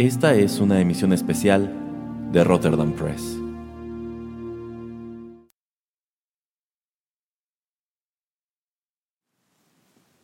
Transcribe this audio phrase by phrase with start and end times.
[0.00, 1.70] Esta es una emisión especial
[2.32, 3.36] de Rotterdam Press.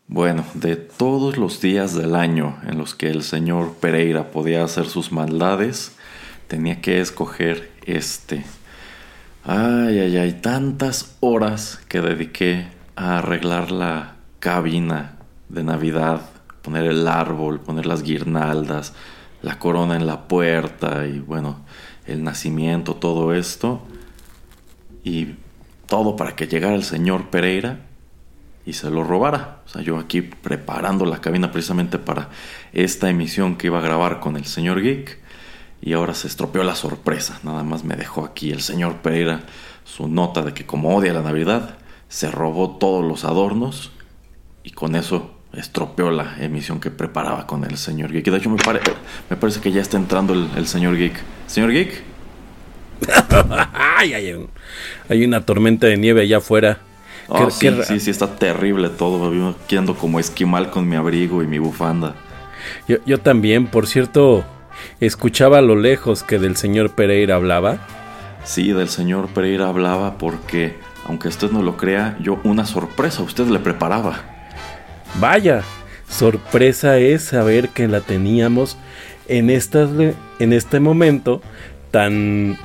[0.07, 4.87] Bueno, de todos los días del año en los que el señor Pereira podía hacer
[4.87, 5.95] sus maldades,
[6.49, 8.47] tenía que escoger este.
[9.45, 15.19] Ay, ay, ay, tantas horas que dediqué a arreglar la cabina
[15.51, 16.23] de Navidad,
[16.63, 18.95] poner el árbol, poner las guirnaldas,
[19.47, 21.61] la corona en la puerta y bueno,
[22.05, 23.81] el nacimiento, todo esto.
[25.05, 25.37] Y
[25.87, 27.79] todo para que llegara el señor Pereira
[28.65, 29.63] y se lo robara.
[29.65, 32.31] O sea, yo aquí preparando la cabina precisamente para
[32.73, 35.21] esta emisión que iba a grabar con el señor Geek.
[35.81, 37.39] Y ahora se estropeó la sorpresa.
[37.45, 39.43] Nada más me dejó aquí el señor Pereira
[39.85, 43.93] su nota de que como odia la Navidad, se robó todos los adornos
[44.65, 48.27] y con eso estropeó la emisión que preparaba con el señor Geek.
[48.27, 48.59] Y de hecho me,
[49.37, 51.15] parece que ya está entrando el, señor Geek.
[51.47, 52.03] Señor Geek.
[53.75, 54.15] hay,
[55.09, 56.79] hay una tormenta de nieve allá afuera.
[57.29, 59.33] Oh, sí, sí, sí, está terrible todo.
[59.69, 62.15] Yo ando como esquimal con mi abrigo y mi bufanda.
[62.87, 64.45] Yo, yo también, por cierto,
[65.01, 67.79] escuchaba a lo lejos que del señor Pereira hablaba.
[68.45, 70.77] Sí, del señor Pereira hablaba porque,
[71.07, 74.36] aunque usted no lo crea, yo una sorpresa a usted le preparaba.
[75.19, 75.63] Vaya,
[76.11, 78.77] sorpresa es saber que la teníamos
[79.29, 81.41] en, en este momento
[81.91, 82.59] tan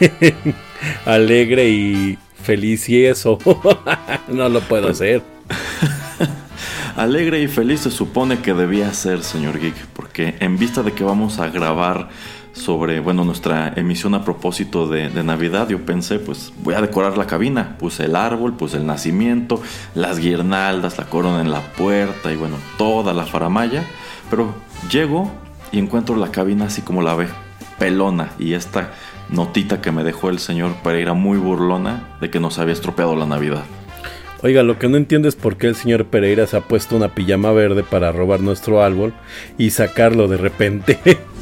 [1.06, 3.38] alegre y feliz y eso.
[4.28, 5.22] no lo puedo hacer.
[6.96, 11.02] Alegre y feliz se supone que debía ser, señor Geek, porque en vista de que
[11.02, 12.08] vamos a grabar
[12.54, 17.26] sobre, bueno, nuestra emisión a propósito de, Navidad, yo pensé, pues voy a decorar la
[17.26, 17.76] cabina.
[17.78, 19.60] Puse el árbol, puse el nacimiento,
[19.94, 23.84] las guirnaldas, la corona en la puerta y bueno, toda la faramaya.
[24.30, 24.54] Pero
[24.90, 25.30] llego
[25.72, 27.26] y encuentro la cabina así como la ve,
[27.78, 28.92] pelona y esta
[29.30, 33.26] notita que me dejó el señor Pereira muy burlona de que nos había estropeado la
[33.26, 33.64] Navidad.
[34.42, 37.14] Oiga, lo que no entiendo es por qué el señor Pereira se ha puesto una
[37.14, 39.14] pijama verde para robar nuestro árbol
[39.56, 40.98] y sacarlo de repente.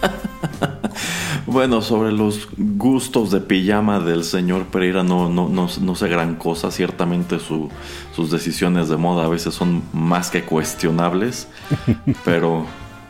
[1.46, 6.70] bueno, sobre los gustos de pijama del señor Pereira no, no, no, sé gran cosa.
[6.70, 11.48] Ciertamente sus decisiones de moda a veces son más que cuestionables.
[12.24, 12.66] pero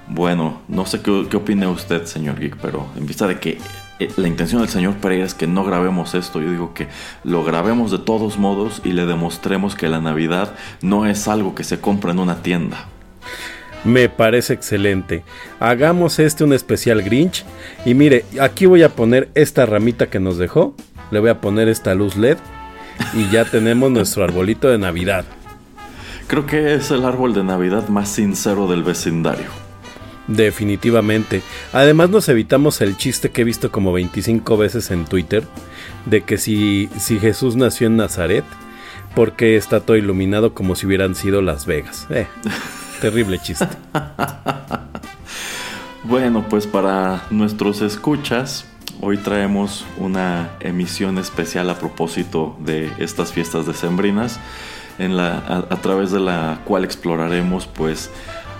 [0.08, 3.58] bueno, no sé qué, qué opine usted, señor Geek, pero en vista de que
[4.00, 6.88] eh, la intención del señor Pereira es que no grabemos esto, yo digo que
[7.22, 11.64] lo grabemos de todos modos y le demostremos que la Navidad no es algo que
[11.64, 12.88] se compra en una tienda.
[13.84, 15.22] Me parece excelente.
[15.58, 17.44] Hagamos este un especial Grinch.
[17.84, 20.74] Y mire, aquí voy a poner esta ramita que nos dejó.
[21.10, 22.38] Le voy a poner esta luz LED.
[23.14, 25.24] Y ya tenemos nuestro arbolito de Navidad.
[26.26, 29.48] Creo que es el árbol de Navidad más sincero del vecindario.
[30.28, 31.42] Definitivamente.
[31.72, 35.42] Además nos evitamos el chiste que he visto como 25 veces en Twitter
[36.06, 38.44] de que si, si Jesús nació en Nazaret,
[39.16, 42.06] porque está todo iluminado como si hubieran sido Las Vegas.
[42.10, 42.28] Eh,
[43.00, 43.66] terrible chiste.
[46.04, 48.66] bueno, pues para nuestros escuchas,
[49.00, 54.38] hoy traemos una emisión especial a propósito de estas fiestas decembrinas,
[54.98, 58.10] en la, a través de la cual exploraremos pues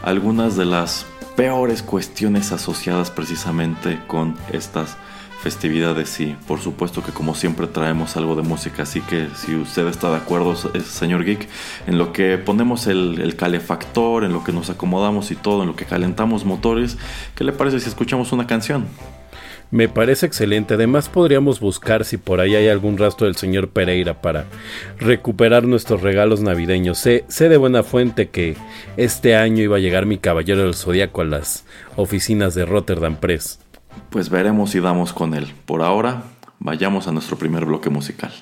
[0.03, 1.05] algunas de las
[1.37, 4.97] peores cuestiones asociadas precisamente con estas
[5.43, 9.87] festividades y por supuesto que como siempre traemos algo de música así que si usted
[9.89, 11.49] está de acuerdo señor geek
[11.87, 15.77] en lo que ponemos el, calefactor en lo que nos acomodamos y todo en lo
[15.77, 16.99] que calentamos motores
[17.35, 18.87] ¿qué le parece si escuchamos una canción?
[19.73, 20.75] Me parece excelente.
[20.75, 24.47] Además podríamos buscar si por ahí hay algún rastro del señor Pereira para
[24.99, 26.99] recuperar nuestros regalos navideños.
[26.99, 28.57] Sé, sé de buena fuente que
[28.97, 31.65] este año iba a llegar mi caballero del zodiaco a las
[31.95, 33.61] oficinas de Rotterdam Press.
[34.11, 35.53] Pues veremos si damos con él.
[35.67, 36.23] Por ahora,
[36.59, 38.33] vayamos a nuestro primer bloque musical.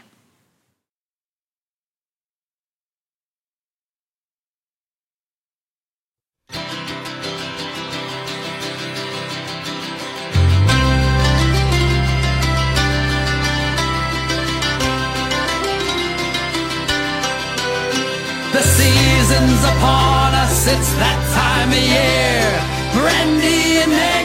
[20.70, 22.44] it's that time of year.
[22.92, 24.17] Brandy and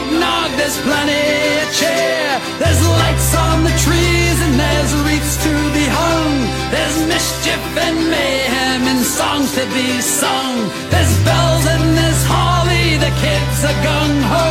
[0.80, 2.40] plenty of cheer.
[2.56, 6.34] There's lights on the trees and there's wreaths to be hung.
[6.72, 10.56] There's mischief and mayhem and songs to be sung.
[10.88, 14.48] There's bells and there's holly, the kids are gung ho.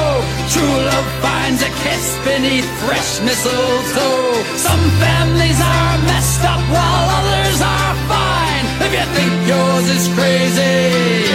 [0.53, 4.37] True love finds a kiss beneath fresh mistletoe.
[4.53, 8.65] Some families are messed up while others are fine.
[8.85, 11.25] If you think yours is crazy.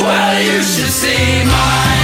[0.00, 2.01] Well, you should see mine.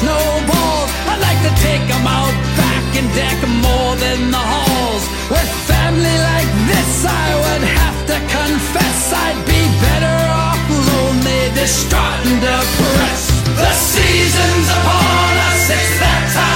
[0.00, 0.90] Snowballs.
[1.10, 5.04] I'd like to take him out back and deck more than the halls.
[5.30, 10.60] With family like this, I would have to confess I'd be better off
[10.90, 13.30] lonely, distraught, and depressed.
[13.62, 16.53] The season's upon us, it's that time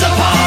[0.00, 0.39] season's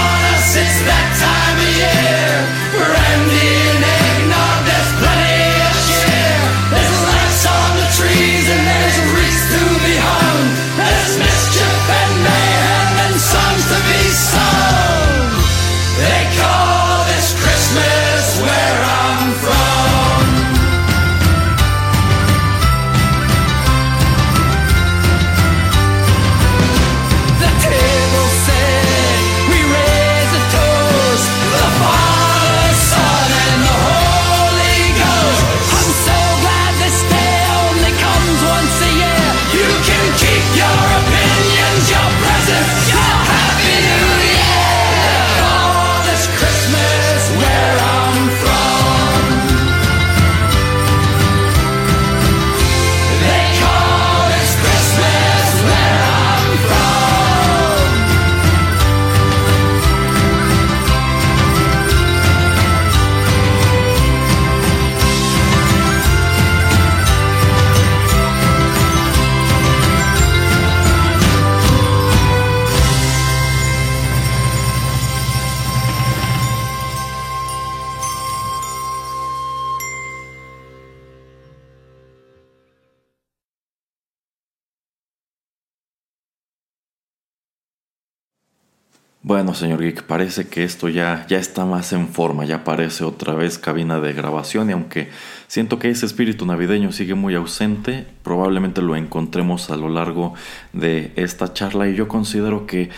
[89.26, 93.34] Bueno, señor Geek, parece que esto ya, ya está más en forma, ya parece otra
[93.34, 95.12] vez cabina de grabación y aunque
[95.48, 100.34] siento que ese espíritu navideño sigue muy ausente, probablemente lo encontremos a lo largo
[100.74, 102.90] de esta charla y yo considero que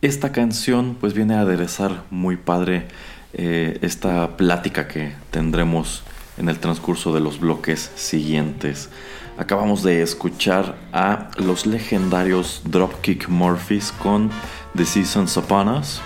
[0.00, 2.86] esta canción pues viene a aderezar muy padre
[3.34, 6.02] eh, esta plática que tendremos
[6.38, 8.88] en el transcurso de los bloques siguientes.
[9.36, 14.30] Acabamos de escuchar a los legendarios Dropkick Murphys con
[14.76, 16.00] The Seasons Upon Us.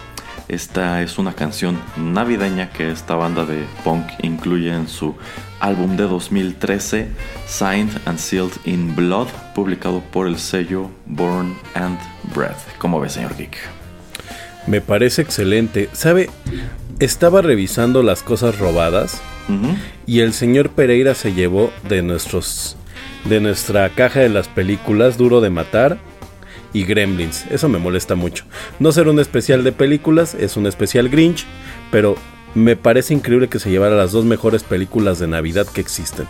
[0.49, 5.14] Esta es una canción navideña que esta banda de punk incluye en su
[5.61, 7.08] álbum de 2013,
[7.47, 11.99] Signed and Sealed in Blood, publicado por el sello Born and
[12.35, 12.56] Bred.
[12.78, 13.58] ¿Cómo ve, señor Geek?
[14.66, 15.90] Me parece excelente.
[15.92, 16.30] ¿Sabe?
[16.99, 19.20] Estaba revisando las cosas robadas
[20.06, 22.77] y el señor Pereira se llevó de nuestros
[23.28, 25.99] de nuestra caja de las películas Duro de matar
[26.73, 27.47] y Gremlins.
[27.50, 28.44] Eso me molesta mucho.
[28.78, 31.47] No ser un especial de películas, es un especial Grinch,
[31.90, 32.16] pero
[32.54, 36.26] me parece increíble que se llevara las dos mejores películas de Navidad que existen.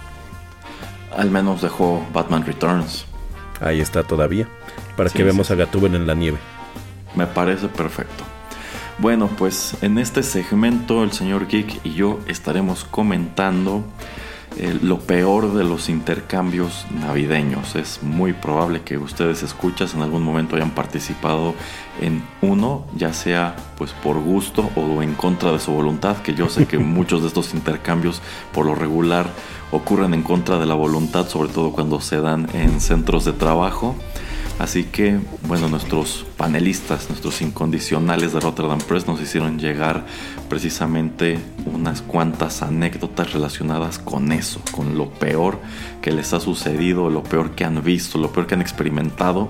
[1.17, 3.07] Al menos dejó Batman Returns.
[3.61, 4.49] Ahí está todavía,
[4.97, 6.38] para Sí, que veamos a Gatúbel en la nieve.
[7.14, 8.25] Me parece perfecto.
[8.99, 13.85] Bueno, pues en este segmento el señor Geek y yo estaremos comentando
[14.61, 17.77] eh, lo peor de los intercambios navideños.
[17.77, 21.55] Es muy probable que ustedes escuchas en algún momento hayan participado
[22.00, 26.49] en uno, ya sea pues por gusto o en contra de su voluntad, que yo
[26.49, 28.21] sé que muchos de estos intercambios
[28.53, 29.27] por lo regular
[29.71, 33.95] ocurren en contra de la voluntad, sobre todo cuando se dan en centros de trabajo.
[34.59, 40.05] Así que, bueno, nuestros panelistas, nuestros incondicionales de Rotterdam Press nos hicieron llegar
[40.49, 45.59] precisamente unas cuantas anécdotas relacionadas con eso, con lo peor
[46.02, 49.49] que les ha sucedido, lo peor que han visto, lo peor que han experimentado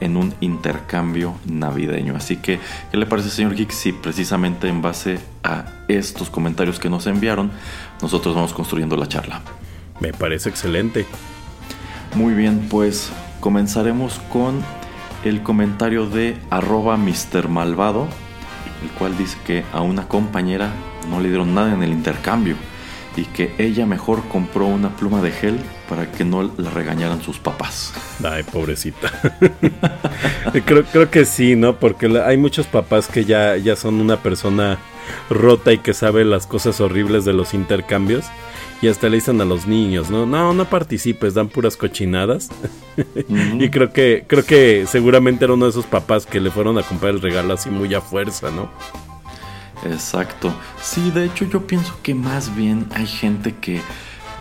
[0.00, 2.16] en un intercambio navideño.
[2.16, 2.58] Así que,
[2.90, 3.70] ¿qué le parece, señor Geek?
[3.70, 7.50] Si precisamente en base a estos comentarios que nos enviaron,
[8.02, 9.42] nosotros vamos construyendo la charla.
[10.00, 11.06] Me parece excelente.
[12.14, 14.62] Muy bien, pues comenzaremos con
[15.24, 17.48] el comentario de arroba Mr.
[17.48, 18.08] Malvado,
[18.82, 20.72] el cual dice que a una compañera
[21.08, 22.56] no le dieron nada en el intercambio
[23.16, 25.58] y que ella mejor compró una pluma de gel
[25.88, 27.92] para que no la regañaran sus papás.
[28.24, 29.10] Ay, pobrecita.
[30.64, 31.76] creo, creo que sí, ¿no?
[31.76, 34.78] Porque hay muchos papás que ya, ya son una persona
[35.28, 38.26] rota y que sabe las cosas horribles de los intercambios.
[38.82, 40.24] Y hasta le dicen a los niños, ¿no?
[40.24, 42.50] No, no participes, dan puras cochinadas.
[43.58, 46.82] Y creo que, creo que seguramente era uno de esos papás que le fueron a
[46.82, 48.70] comprar el regalo así muy a fuerza, ¿no?
[49.84, 50.52] Exacto.
[50.82, 53.80] Sí, de hecho yo pienso que más bien hay gente que,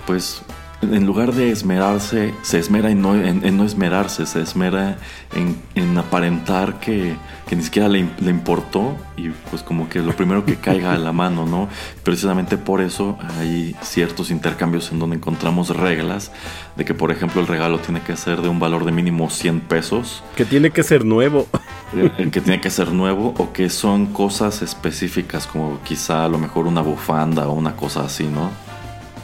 [0.05, 0.41] pues,
[0.82, 4.98] en lugar de esmerarse, se esmera en no, en, en no esmerarse, se esmera
[5.36, 7.16] en, en aparentar que,
[7.48, 10.98] que ni siquiera le, le importó y pues como que lo primero que caiga a
[10.98, 11.68] la mano, ¿no?
[12.04, 16.32] Precisamente por eso hay ciertos intercambios en donde encontramos reglas
[16.78, 19.60] de que, por ejemplo, el regalo tiene que ser de un valor de mínimo 100
[19.62, 21.48] pesos Que tiene que ser nuevo.
[21.94, 26.38] eh, que tiene que ser nuevo o que son cosas específicas como quizá a lo
[26.38, 28.50] mejor una bufanda o una cosa así, ¿no?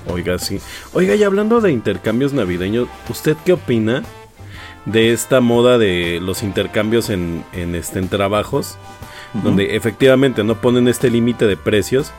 [0.08, 0.60] Oiga, sí.
[0.94, 4.04] Oiga, y hablando de intercambios navideños, ¿usted qué opina
[4.86, 8.78] de esta moda de los intercambios en, en, este, en trabajos?
[9.34, 12.12] Donde efectivamente no ponen este límite de precios.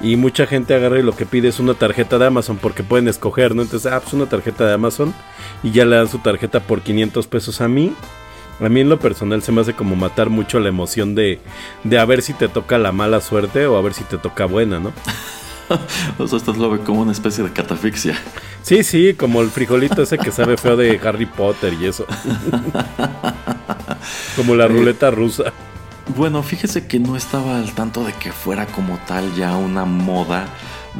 [0.00, 3.06] Y mucha gente agarra y lo que pide es una tarjeta de Amazon porque pueden
[3.06, 3.62] escoger, ¿no?
[3.62, 5.14] Entonces, ah, pues una tarjeta de Amazon
[5.62, 7.92] y ya le dan su tarjeta por 500 pesos a mí.
[8.60, 11.38] A mí en lo personal se me hace como matar mucho la emoción de,
[11.84, 14.46] de a ver si te toca la mala suerte o a ver si te toca
[14.46, 14.92] buena, ¿no?
[16.18, 18.16] O sea, lo ve como una especie de catafixia.
[18.62, 22.06] Sí, sí, como el frijolito ese que sabe feo de Harry Potter y eso.
[24.36, 25.52] como la ruleta rusa.
[26.16, 30.46] Bueno, fíjese que no estaba al tanto de que fuera como tal ya una moda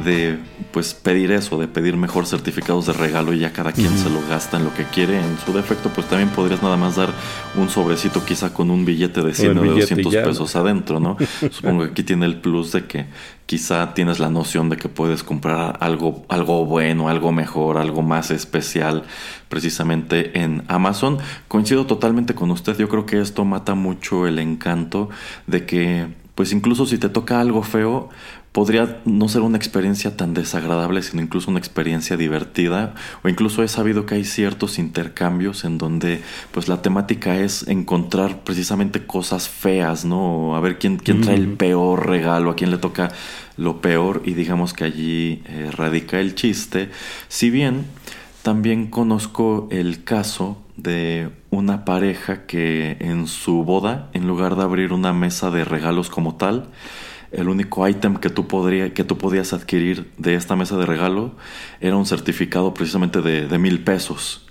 [0.03, 0.39] de
[0.71, 4.21] pues pedir eso, de pedir mejor certificados de regalo y ya cada quien se lo
[4.27, 5.19] gasta en lo que quiere.
[5.19, 7.09] En su defecto, pues también podrías nada más dar
[7.55, 10.21] un sobrecito quizá con un billete de 100 el o de billete y 200 ya,
[10.21, 10.27] ¿no?
[10.27, 11.17] pesos adentro, ¿no?
[11.51, 13.05] Supongo que aquí tiene el plus de que
[13.45, 18.31] quizá tienes la noción de que puedes comprar algo, algo bueno, algo mejor, algo más
[18.31, 19.03] especial
[19.49, 21.17] precisamente en Amazon.
[21.49, 25.09] Coincido totalmente con usted, yo creo que esto mata mucho el encanto
[25.47, 28.09] de que pues incluso si te toca algo feo,
[28.51, 32.95] podría no ser una experiencia tan desagradable, sino incluso una experiencia divertida.
[33.23, 36.21] O incluso he sabido que hay ciertos intercambios en donde
[36.51, 40.55] pues la temática es encontrar precisamente cosas feas, ¿no?
[40.55, 43.11] A ver quién, quién trae el peor regalo, a quién le toca
[43.57, 46.89] lo peor y digamos que allí eh, radica el chiste.
[47.27, 47.85] Si bien
[48.41, 54.93] también conozco el caso de una pareja que en su boda, en lugar de abrir
[54.93, 56.67] una mesa de regalos como tal,
[57.31, 61.31] el único ítem que tú, podría, que tú podías adquirir de esta mesa de regalo
[61.79, 64.50] era un certificado precisamente de, de mil pesos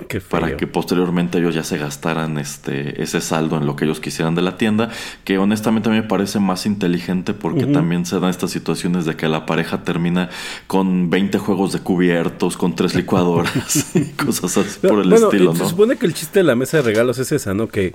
[0.08, 0.28] Qué feo.
[0.40, 4.34] para que posteriormente ellos ya se gastaran este ese saldo en lo que ellos quisieran
[4.34, 4.90] de la tienda,
[5.24, 9.16] que honestamente a mí me parece más inteligente porque también se dan estas situaciones de
[9.16, 10.30] que la pareja termina
[10.66, 15.52] con 20 juegos de cubiertos, con tres licuadoras y cosas así por el Bueno, estilo,
[15.52, 15.68] eh, Se ¿no?
[15.68, 17.68] supone que el chiste de la mesa de regalos es esa, ¿no?
[17.68, 17.94] Que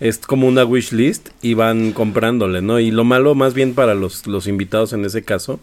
[0.00, 2.78] es como una wish list y van comprándole, ¿no?
[2.80, 5.60] Y lo malo, más bien para los, los invitados en ese caso,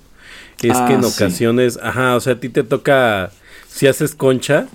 [0.61, 1.05] es Ah, que en sí.
[1.05, 3.31] ocasiones, ajá, o sea, a ti te toca,
[3.67, 4.67] si haces concha,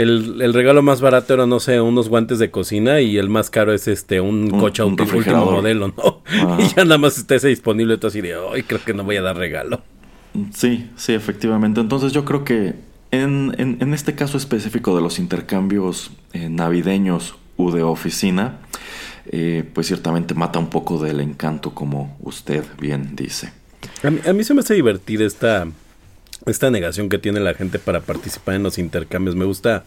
[0.00, 3.50] el, el regalo más barato era, no sé, unos guantes de cocina y el más
[3.50, 6.22] caro es este, un, Un- coche un auto- último modelo, ¿no?
[6.58, 9.16] Y ya nada más está ese disponible, tú así de, ay, creo que no voy
[9.16, 9.82] a dar regalo.
[10.54, 11.80] Sí, sí, efectivamente.
[11.80, 12.74] Entonces yo creo que
[13.10, 18.58] en, en- en este caso específico de los intercambios eh, navideños u de oficina,
[19.26, 23.52] eh, pues ciertamente mata un poco del encanto, como usted bien dice.
[24.02, 25.66] A mí, a mí se me hace divertida esta,
[26.46, 29.36] esta negación que tiene la gente para participar en los intercambios.
[29.36, 29.84] Me gusta,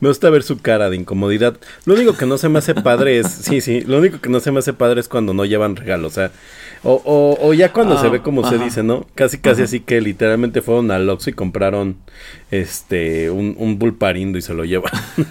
[0.00, 1.56] me gusta ver su cara de incomodidad.
[1.84, 4.40] Lo único que no se me hace padre es, sí, sí, lo único que no
[4.40, 6.08] se me hace padre es cuando no llevan regalo.
[6.08, 6.32] O sea,
[6.82, 9.06] o, o, o ya cuando Ah, se ve como se dice, ¿no?
[9.14, 11.96] Casi, casi así que literalmente fueron al Oxxo y compraron
[12.50, 14.92] este un, un bulparindo y se lo llevan.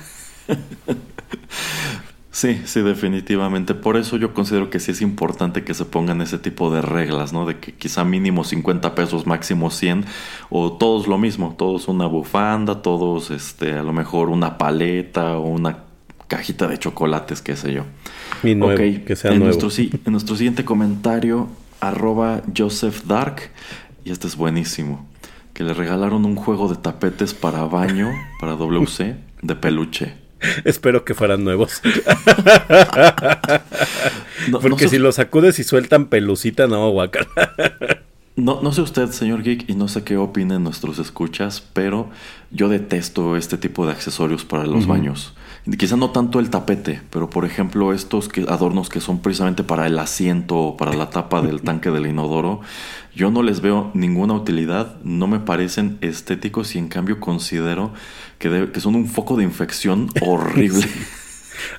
[2.40, 3.76] Sí, sí, definitivamente.
[3.76, 7.34] Por eso yo considero que sí es importante que se pongan ese tipo de reglas,
[7.34, 7.46] ¿no?
[7.46, 10.06] De que quizá mínimo 50 pesos, máximo 100,
[10.50, 15.50] o todos lo mismo, todos una bufanda, todos este, a lo mejor una paleta o
[15.50, 15.80] una
[16.30, 17.84] cajita de chocolates, qué sé yo.
[18.42, 19.60] Y nuevo, Ok, que sea en, nuevo.
[19.60, 21.50] Nuestro, en nuestro siguiente comentario,
[21.82, 23.52] arroba Joseph Dark,
[24.06, 25.06] y este es buenísimo,
[25.54, 30.29] que le regalaron un juego de tapetes para baño, para WC, de peluche.
[30.66, 31.82] Espero que fueran nuevos.
[34.50, 37.28] No, Porque no sé- si los sacudes y sueltan pelucita, no, guacala.
[38.36, 42.08] No, no sé usted, señor Geek, y no sé qué opinen nuestros escuchas, pero
[42.52, 45.34] yo detesto este tipo de accesorios para los baños.
[45.78, 49.88] Quizá no tanto el tapete, pero por ejemplo estos que, adornos que son precisamente para
[49.88, 52.62] el asiento o para la tapa del tanque del inodoro,
[53.14, 57.92] yo no les veo ninguna utilidad, no me parecen estéticos y en cambio considero
[58.40, 60.88] que, que son un foco de infección horrible.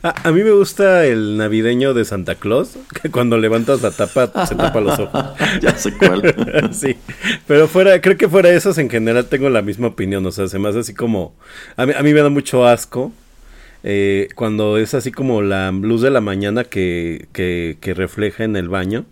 [0.02, 4.55] A, mí me gusta el navideño de Santa Claus, que cuando levantas la tapa se
[4.55, 5.25] tapa los ojos.
[5.62, 6.71] ya sé cuál.
[6.73, 6.97] sí,
[7.47, 10.49] pero fuera, creo que fuera de esos en general tengo la misma opinión, o sea,
[10.49, 11.35] se me hace así como,
[11.76, 13.12] a mí, a mí me da mucho asco.
[13.83, 18.57] Eh, cuando es así como la luz de la mañana que, que, que refleja en
[18.57, 19.07] el baño,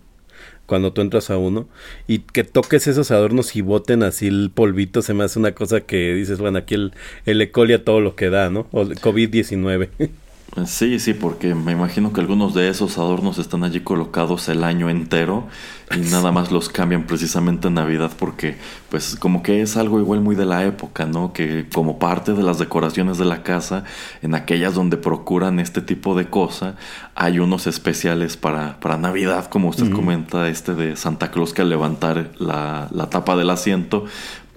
[0.69, 1.67] cuando tú entras a uno
[2.07, 5.81] y que toques esos adornos y boten así el polvito, se me hace una cosa
[5.81, 6.93] que dices, bueno, aquí el,
[7.25, 8.69] el ecolia todo lo que da, ¿no?
[8.71, 9.89] O COVID-19.
[10.67, 14.91] Sí, sí, porque me imagino que algunos de esos adornos están allí colocados el año
[14.91, 15.47] entero
[15.95, 18.57] y nada más los cambian precisamente en Navidad porque
[18.91, 21.33] pues como que es algo igual muy de la época, ¿no?
[21.33, 23.85] Que como parte de las decoraciones de la casa,
[24.23, 26.77] en aquellas donde procuran este tipo de cosa,
[27.15, 31.71] hay unos especiales para, para Navidad, como usted comenta, este de Santa Claus que al
[31.71, 34.05] levantar la, la tapa del asiento,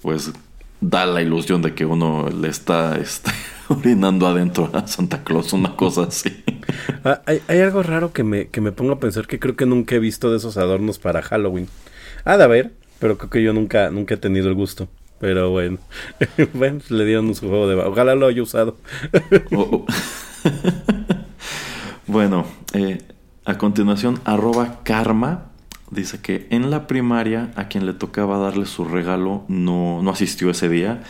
[0.01, 0.31] pues
[0.81, 3.31] da la ilusión de que uno le está este,
[3.71, 6.43] orinando adentro a Santa Claus, una cosa así.
[7.03, 9.95] Ah, hay, algo raro que me, que me pongo a pensar que creo que nunca
[9.95, 11.67] he visto de esos adornos para Halloween.
[12.25, 14.87] Ha de haber, pero creo que yo nunca, nunca he tenido el gusto.
[15.19, 15.77] Pero bueno,
[16.53, 17.75] bueno, le dieron un juego de...
[17.75, 18.77] Ojalá lo haya usado.
[19.55, 19.85] Oh, oh.
[22.07, 22.99] bueno, eh,
[23.45, 25.51] a continuación, arroba karma
[25.91, 30.49] dice que en la primaria a quien le tocaba darle su regalo no, no asistió
[30.49, 31.03] ese día.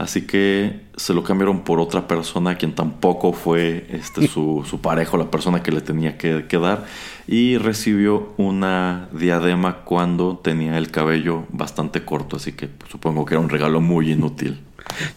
[0.00, 5.18] Así que se lo cambiaron por otra persona, quien tampoco fue este, su, su parejo,
[5.18, 6.86] la persona que le tenía que, dar.
[7.26, 12.36] Y recibió una diadema cuando tenía el cabello bastante corto.
[12.36, 14.60] Así que supongo que era un regalo muy inútil.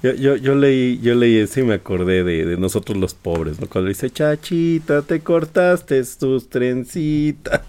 [0.04, 3.62] Yo, yo, yo leí, yo leí eso y me acordé de, de nosotros los pobres,
[3.62, 3.68] ¿no?
[3.68, 7.62] Cuando dice, chachita, te cortaste tus trencitas.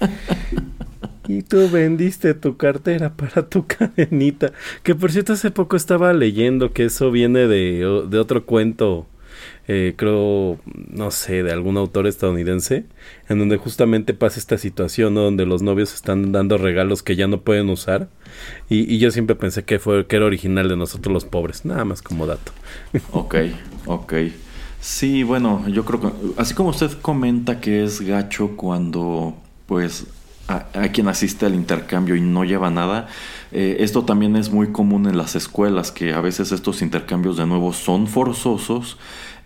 [1.28, 4.52] Y tú vendiste tu cartera para tu cadenita.
[4.82, 9.06] Que por cierto, hace poco estaba leyendo que eso viene de, de otro cuento.
[9.68, 10.60] Eh, creo,
[10.90, 12.84] no sé, de algún autor estadounidense,
[13.28, 17.40] en donde justamente pasa esta situación, Donde los novios están dando regalos que ya no
[17.40, 18.08] pueden usar.
[18.68, 21.84] Y, y, yo siempre pensé que fue que era original de nosotros los pobres, nada
[21.84, 22.52] más como dato.
[23.12, 23.36] Ok,
[23.86, 24.14] ok.
[24.80, 29.36] Sí, bueno, yo creo que, así como usted comenta que es gacho cuando,
[29.66, 30.06] pues,
[30.48, 33.08] a, quien asiste al intercambio y no lleva nada.
[33.52, 37.46] Eh, esto también es muy común en las escuelas, que a veces estos intercambios de
[37.46, 38.96] nuevo son forzosos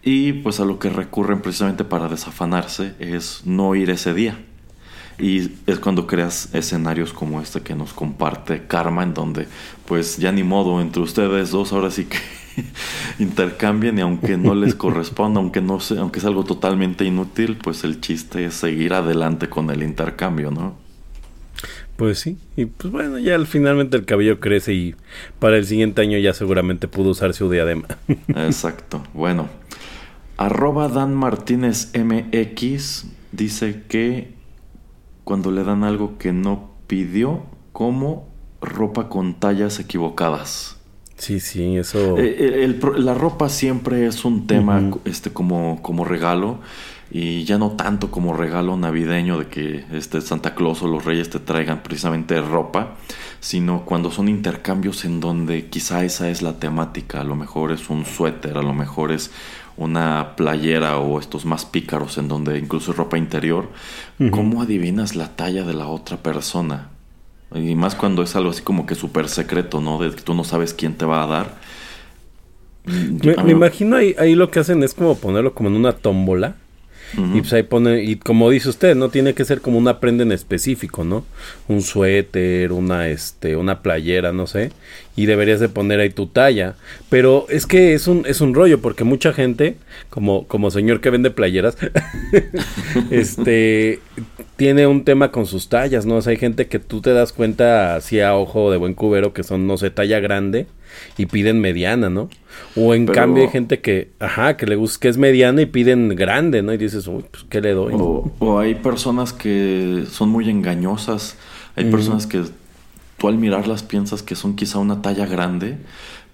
[0.02, 4.38] y pues a lo que recurren precisamente para desafanarse es no ir ese día.
[5.18, 9.48] Y es cuando creas escenarios como este que nos comparte Karma, en donde
[9.84, 12.18] pues ya ni modo, entre ustedes dos ahora sí que
[13.22, 17.84] intercambien y aunque no les corresponda, aunque no sea, aunque es algo totalmente inútil, pues
[17.84, 20.89] el chiste es seguir adelante con el intercambio, ¿no?
[22.00, 24.94] Pues sí, y pues bueno, ya finalmente el cabello crece y
[25.38, 27.88] para el siguiente año ya seguramente pudo usar su diadema.
[28.28, 29.50] Exacto, bueno.
[30.38, 34.32] Arroba Dan Martínez MX dice que
[35.24, 38.30] cuando le dan algo que no pidió, como
[38.62, 40.78] ropa con tallas equivocadas.
[41.18, 42.16] Sí, sí, eso.
[42.16, 46.60] Eh, la ropa siempre es un tema este, como, como regalo
[47.10, 51.28] y ya no tanto como regalo navideño de que este Santa Claus o los Reyes
[51.28, 52.94] te traigan precisamente ropa,
[53.40, 57.90] sino cuando son intercambios en donde quizá esa es la temática, a lo mejor es
[57.90, 59.32] un suéter, a lo mejor es
[59.76, 63.70] una playera o estos más pícaros en donde incluso es ropa interior,
[64.30, 66.90] ¿cómo adivinas la talla de la otra persona?
[67.52, 69.98] Y más cuando es algo así como que súper secreto, ¿no?
[69.98, 71.58] De que tú no sabes quién te va a dar.
[72.84, 76.56] Me, imagino ahí, ahí lo que hacen es como ponerlo como en una tómbola
[77.16, 80.22] y pues ahí pone, y como dice usted, no tiene que ser como una prenda
[80.22, 81.24] en específico, ¿no?
[81.68, 84.70] Un suéter, una este, una playera, no sé,
[85.16, 86.76] y deberías de poner ahí tu talla.
[87.08, 89.76] Pero es que es un, es un rollo, porque mucha gente,
[90.08, 91.76] como, como señor que vende playeras,
[93.10, 94.00] este
[94.56, 96.16] tiene un tema con sus tallas, ¿no?
[96.16, 99.32] O sea, hay gente que tú te das cuenta así a ojo de buen cubero
[99.32, 100.66] que son, no sé, talla grande
[101.16, 102.28] y piden mediana, ¿no?
[102.76, 106.10] O en cambio hay gente que, ajá, que le gusta que es mediana y piden
[106.10, 106.72] grande, ¿no?
[106.72, 107.94] Y dices, uy, pues, ¿qué le doy?
[107.96, 111.36] O, hay personas que son muy engañosas.
[111.76, 112.42] Hay personas que
[113.16, 115.76] tú al mirarlas piensas que son quizá una talla grande,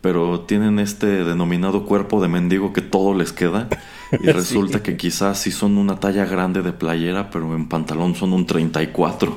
[0.01, 3.69] pero tienen este denominado cuerpo de mendigo que todo les queda.
[4.23, 8.33] Y resulta que quizás sí son una talla grande de playera, pero en pantalón son
[8.33, 9.37] un 34.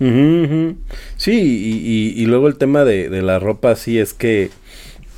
[0.00, 0.76] Ujú, ujú.
[1.16, 4.50] Sí, y, y- y luego el tema de, de la ropa, sí, es que,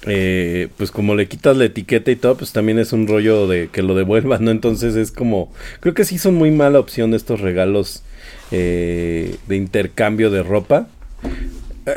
[0.06, 3.68] eh, pues como le quitas la etiqueta y todo, pues también es un rollo de
[3.72, 4.50] que lo devuelvan, ¿no?
[4.50, 8.02] Entonces es como, creo que sí son muy mala opción estos regalos
[8.50, 10.88] eh, de intercambio de ropa.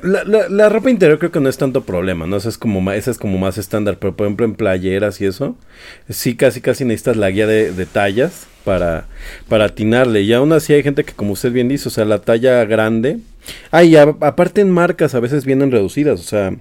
[0.01, 2.37] La, la- ropa interior creo que no es tanto problema, ¿no?
[2.37, 5.25] Esa es como más, esa es como más estándar, pero por ejemplo en playeras y
[5.25, 5.55] eso,
[6.09, 9.05] sí casi casi necesitas la guía de, tallas para,
[9.49, 10.21] para atinarle.
[10.21, 13.19] Y aún así hay gente que, como usted bien dice, o sea, la talla grande.
[13.71, 16.55] Ah, y aparte en marcas a veces vienen reducidas, o sea,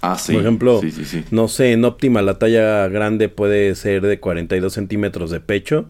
[0.00, 0.32] Ah, sí.
[0.32, 1.24] por ejemplo, Sí, sí, sí.
[1.30, 5.86] no sé, en óptima la talla grande puede ser de 42 centímetros de pecho.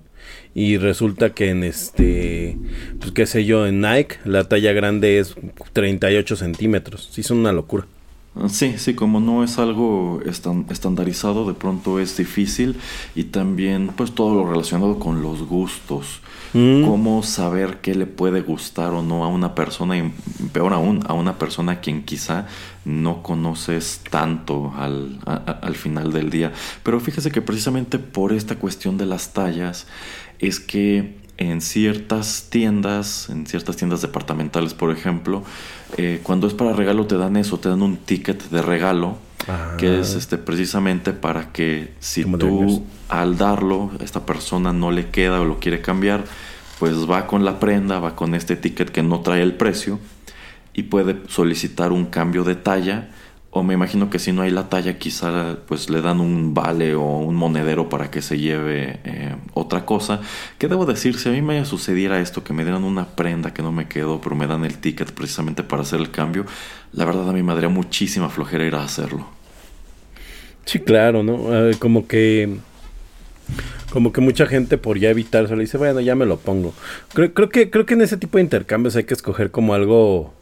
[0.55, 2.59] Y resulta que en este,
[3.01, 5.35] pues qué sé yo, en Nike la talla grande es
[5.73, 7.09] 38 centímetros.
[7.13, 7.87] Sí, son una locura.
[8.49, 12.77] Sí, sí, como no es algo estan- estandarizado, de pronto es difícil
[13.15, 16.21] y también pues todo lo relacionado con los gustos.
[16.53, 16.85] Mm.
[16.85, 20.13] Cómo saber qué le puede gustar o no a una persona y
[20.53, 22.47] peor aún a una persona a quien quizá
[22.85, 26.53] no conoces tanto al, al final del día.
[26.83, 29.87] Pero fíjese que precisamente por esta cuestión de las tallas
[30.39, 35.45] es que en ciertas tiendas, en ciertas tiendas departamentales, por ejemplo,
[35.97, 39.19] eh, cuando es para regalo te dan eso, te dan un ticket de regalo,
[39.79, 45.09] Que es este precisamente para que si Como tú al darlo, esta persona no le
[45.09, 46.25] queda o lo quiere cambiar,
[46.79, 49.99] pues va con la prenda, va con este ticket que no trae el precio
[50.75, 53.09] y puede solicitar un cambio de talla.
[53.51, 56.95] O me imagino que si no hay la talla, quizá pues le dan un vale
[56.95, 60.21] o un monedero para que se lleve eh, otra cosa.
[60.59, 63.63] Que debo decir, si a mí me sucediera esto, que me dieran una prenda que
[63.63, 66.45] no me quedó, pero me dan el ticket precisamente para hacer el cambio,
[66.93, 69.38] la verdad a mí me daría muchísima flojera ir a hacerlo.
[70.69, 71.69] Sí, claro, ¿no?
[71.71, 72.57] Eh, como que
[73.91, 76.75] como que mucha gente por ya evitarse le dice, bueno, ya me lo pongo.
[77.15, 80.35] Creo, creo que creo que en ese tipo de intercambios hay que escoger como algo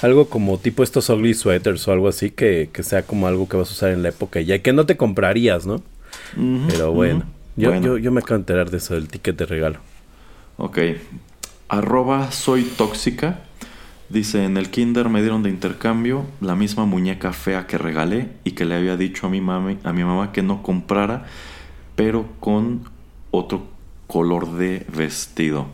[0.00, 3.58] algo como tipo estos ugly sweaters o algo así que, que sea como algo que
[3.58, 5.82] vas a usar en la época y ya que no te comprarías, ¿no?
[6.68, 7.24] Pero bueno,
[7.56, 7.86] yo, Bueno.
[7.86, 9.78] yo, yo me acabo de enterar de eso del ticket de regalo.
[10.56, 10.78] Ok.
[11.68, 13.40] Arroba soy tóxica.
[14.10, 18.52] Dice, en el kinder me dieron de intercambio la misma muñeca fea que regalé y
[18.52, 21.24] que le había dicho a mi, mami, a mi mamá que no comprara,
[21.96, 22.82] pero con
[23.30, 23.66] otro
[24.06, 25.66] color de vestido.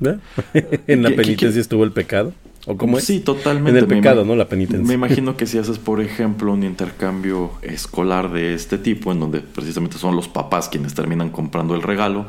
[0.00, 0.18] ¿Ve?
[0.86, 2.32] en la ¿Qué- qué- penitencia estuvo el pecado.
[2.66, 3.04] ¿O cómo es?
[3.04, 3.70] Sí, totalmente.
[3.70, 4.34] En el pecado, ¿no?
[4.36, 4.86] La penitencia.
[4.86, 9.40] Me imagino que si haces, por ejemplo, un intercambio escolar de este tipo, en donde
[9.40, 12.26] precisamente son los papás quienes terminan comprando el regalo,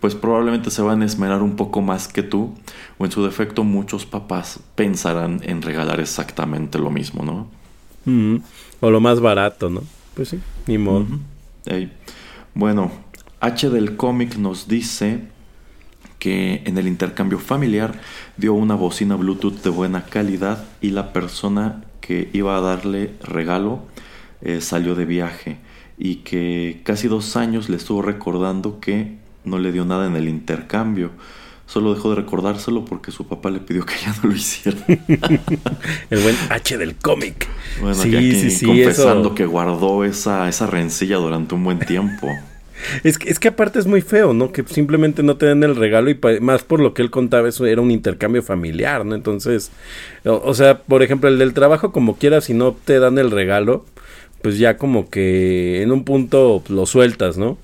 [0.00, 2.54] pues probablemente se van a esmerar un poco más que tú,
[2.98, 7.48] o en su defecto muchos papás pensarán en regalar exactamente lo mismo, ¿no?
[8.80, 9.82] O lo más barato, ¿no?
[10.14, 11.06] Pues sí, ni modo.
[12.54, 12.90] Bueno,
[13.40, 15.20] H del cómic nos dice
[16.18, 18.00] que en el intercambio familiar
[18.36, 23.80] dio una bocina Bluetooth de buena calidad y la persona que iba a darle regalo
[24.42, 25.58] eh, salió de viaje
[25.96, 29.19] y que casi dos años le estuvo recordando que
[29.50, 31.10] no le dio nada en el intercambio.
[31.66, 34.78] Solo dejó de recordárselo porque su papá le pidió que ya no lo hiciera.
[36.10, 37.46] El buen H del cómic.
[37.80, 39.34] Bueno, sí, aquí sí, sí, confesando eso.
[39.34, 42.28] que guardó esa, esa rencilla durante un buen tiempo.
[43.04, 44.52] Es que, es que aparte es muy feo, ¿no?
[44.52, 47.66] Que simplemente no te den el regalo y más por lo que él contaba, eso
[47.66, 49.14] era un intercambio familiar, ¿no?
[49.14, 49.70] Entonces,
[50.24, 53.30] o, o sea, por ejemplo, el del trabajo, como quieras, si no te dan el
[53.30, 53.84] regalo,
[54.40, 57.58] pues ya como que en un punto lo sueltas, ¿no?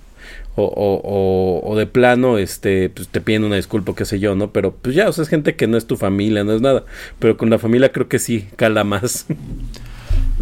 [0.57, 4.53] O, o, o, de plano, este, pues te piden una disculpa, qué sé yo, ¿no?
[4.53, 6.85] Pero pues ya, o sea, es gente que no es tu familia, no es nada.
[7.19, 9.27] Pero con la familia creo que sí, cala más.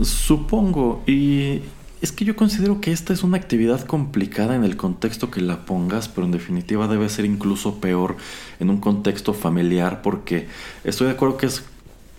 [0.01, 1.63] Supongo, y
[2.01, 5.65] es que yo considero que esta es una actividad complicada en el contexto que la
[5.65, 8.17] pongas, pero en definitiva debe ser incluso peor
[8.61, 10.47] en un contexto familiar, porque
[10.85, 11.65] estoy de acuerdo que es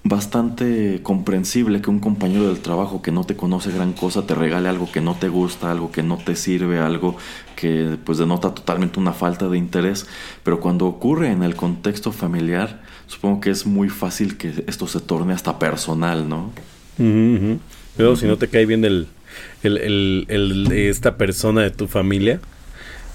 [0.03, 4.69] bastante comprensible que un compañero del trabajo que no te conoce gran cosa te regale
[4.69, 7.17] algo que no te gusta, algo que no te sirve, algo
[7.65, 10.06] que pues denota totalmente una falta de interés,
[10.43, 14.99] pero cuando ocurre en el contexto familiar, supongo que es muy fácil que esto se
[14.99, 16.51] torne hasta personal, ¿no?
[16.99, 17.60] Ujú.
[17.97, 19.08] Pero si no te cae bien el,
[19.63, 22.39] el, el, el- esta persona de tu familia.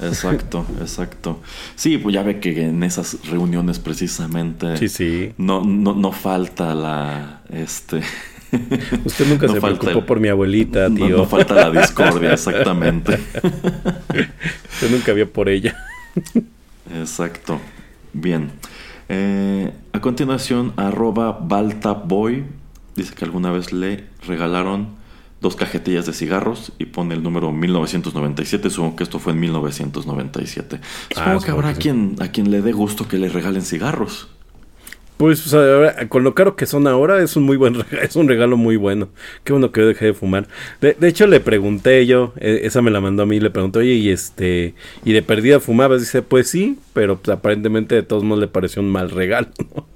[0.02, 1.40] Exacto, exacto.
[1.76, 5.32] Sí, pues ya ve que en esas reuniones precisamente Sí, sí.
[5.38, 8.00] no, no, no falta la este
[9.04, 11.16] Usted nunca no se preocupó el- por mi abuelita, no- tío.
[11.18, 13.14] No, falta la discordia, exactamente.
[14.72, 15.76] Usted nunca vio por ella.
[16.94, 17.60] Exacto.
[18.12, 18.50] Bien.
[19.08, 22.44] Eh, a continuación, arroba Baltaboy
[22.96, 24.88] dice que alguna vez le regalaron
[25.40, 28.68] dos cajetillas de cigarros y pone el número 1997.
[28.70, 30.80] Supongo que esto fue en 1997.
[31.08, 31.80] Supongo que supongo habrá que sí.
[31.82, 34.28] quien, a quien le dé gusto que le regalen cigarros.
[35.20, 38.26] Pues ahora, con lo caro que son ahora, es un muy buen regalo, es un
[38.26, 39.10] regalo muy bueno.
[39.44, 40.48] Qué bueno que yo dejé de fumar.
[40.80, 43.80] De, de hecho, le pregunté yo, eh, esa me la mandó a mí, le pregunté,
[43.80, 48.24] oye, y este, y de perdida fumabas, dice, pues sí, pero pues, aparentemente de todos
[48.24, 49.86] modos le pareció un mal regalo, ¿no?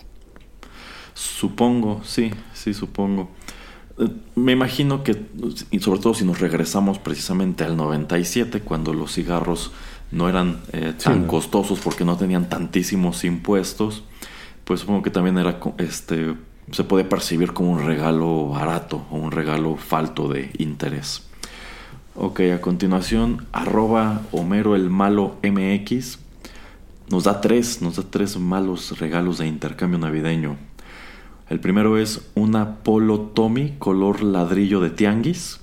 [1.14, 3.30] Supongo, sí, sí, supongo.
[3.98, 5.16] Eh, Me imagino que,
[5.70, 9.72] y sobre todo si nos regresamos precisamente al 97, cuando los cigarros
[10.10, 11.26] no eran eh, tan no.
[11.26, 14.04] costosos porque no tenían tantísimos impuestos,
[14.64, 16.35] pues supongo que también era, este,
[16.70, 21.22] se puede percibir como un regalo barato o un regalo falto de interés.
[22.16, 26.18] Ok, a continuación, arroba Homero el Malo MX
[27.11, 30.57] nos da tres, nos da tres malos regalos de intercambio navideño.
[31.50, 35.61] El primero es una Polo Tommy color ladrillo de tianguis.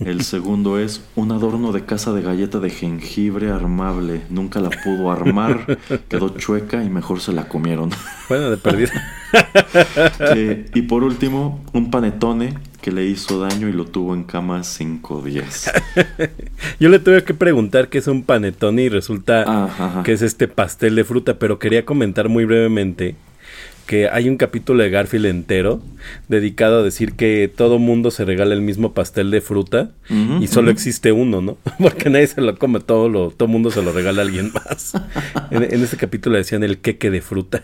[0.00, 4.22] El segundo es un adorno de casa de galleta de jengibre armable.
[4.30, 7.90] Nunca la pudo armar, quedó chueca y mejor se la comieron.
[8.28, 8.92] Bueno, de perdida.
[10.20, 14.62] Eh, y por último, un panetone que le hizo daño y lo tuvo en cama
[14.62, 15.72] cinco días.
[16.80, 20.02] Yo le tuve que preguntar qué es un panetone y resulta ajá.
[20.04, 23.16] que es este pastel de fruta, pero quería comentar muy brevemente
[23.86, 25.80] que hay un capítulo de Garfield entero
[26.28, 29.90] dedicado a decir que todo mundo se regala el mismo pastel de fruta
[30.40, 31.56] y solo existe uno, ¿no?
[31.78, 34.94] Porque nadie se lo come, todo lo, todo mundo se lo regala a alguien más.
[35.50, 37.62] en, en ese capítulo decían el queque de fruta.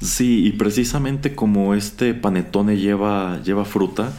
[0.00, 4.12] Sí, y precisamente como este panetone lleva, lleva fruta,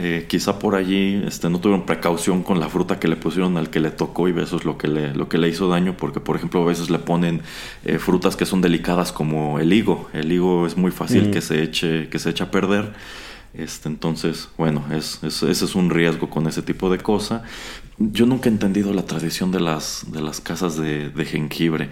[0.00, 3.68] eh, quizá por allí este, no tuvieron precaución con la fruta que le pusieron al
[3.68, 6.20] que le tocó y eso es lo que le, lo que le hizo daño, porque
[6.20, 7.42] por ejemplo a veces le ponen
[7.84, 10.08] eh, frutas que son delicadas como el higo.
[10.12, 11.30] El higo es muy fácil Mm.
[11.32, 12.92] que se eche, que se eche a perder.
[13.54, 17.42] Este, entonces, bueno, es, es- ese es un riesgo con ese tipo de cosa.
[17.98, 21.88] Yo nunca he entendido la tradición de las, de las casas de, de jengibre.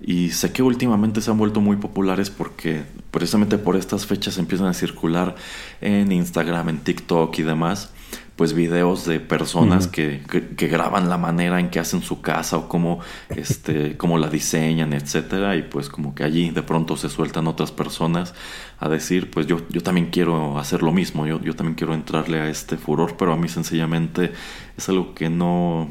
[0.00, 4.66] Y sé que últimamente se han vuelto muy populares porque precisamente por estas fechas empiezan
[4.66, 5.34] a circular
[5.80, 7.90] en Instagram, en TikTok y demás,
[8.36, 12.58] pues videos de personas que, que- que graban la manera en que hacen su casa
[12.58, 17.08] o cómo, este, cómo la diseñan, etcétera, y pues como que allí de pronto se
[17.08, 18.34] sueltan otras personas
[18.78, 22.38] a decir, pues yo, yo también quiero hacer lo mismo, yo, yo también quiero entrarle
[22.40, 24.32] a este furor, pero a mí sencillamente
[24.76, 25.88] es algo que no,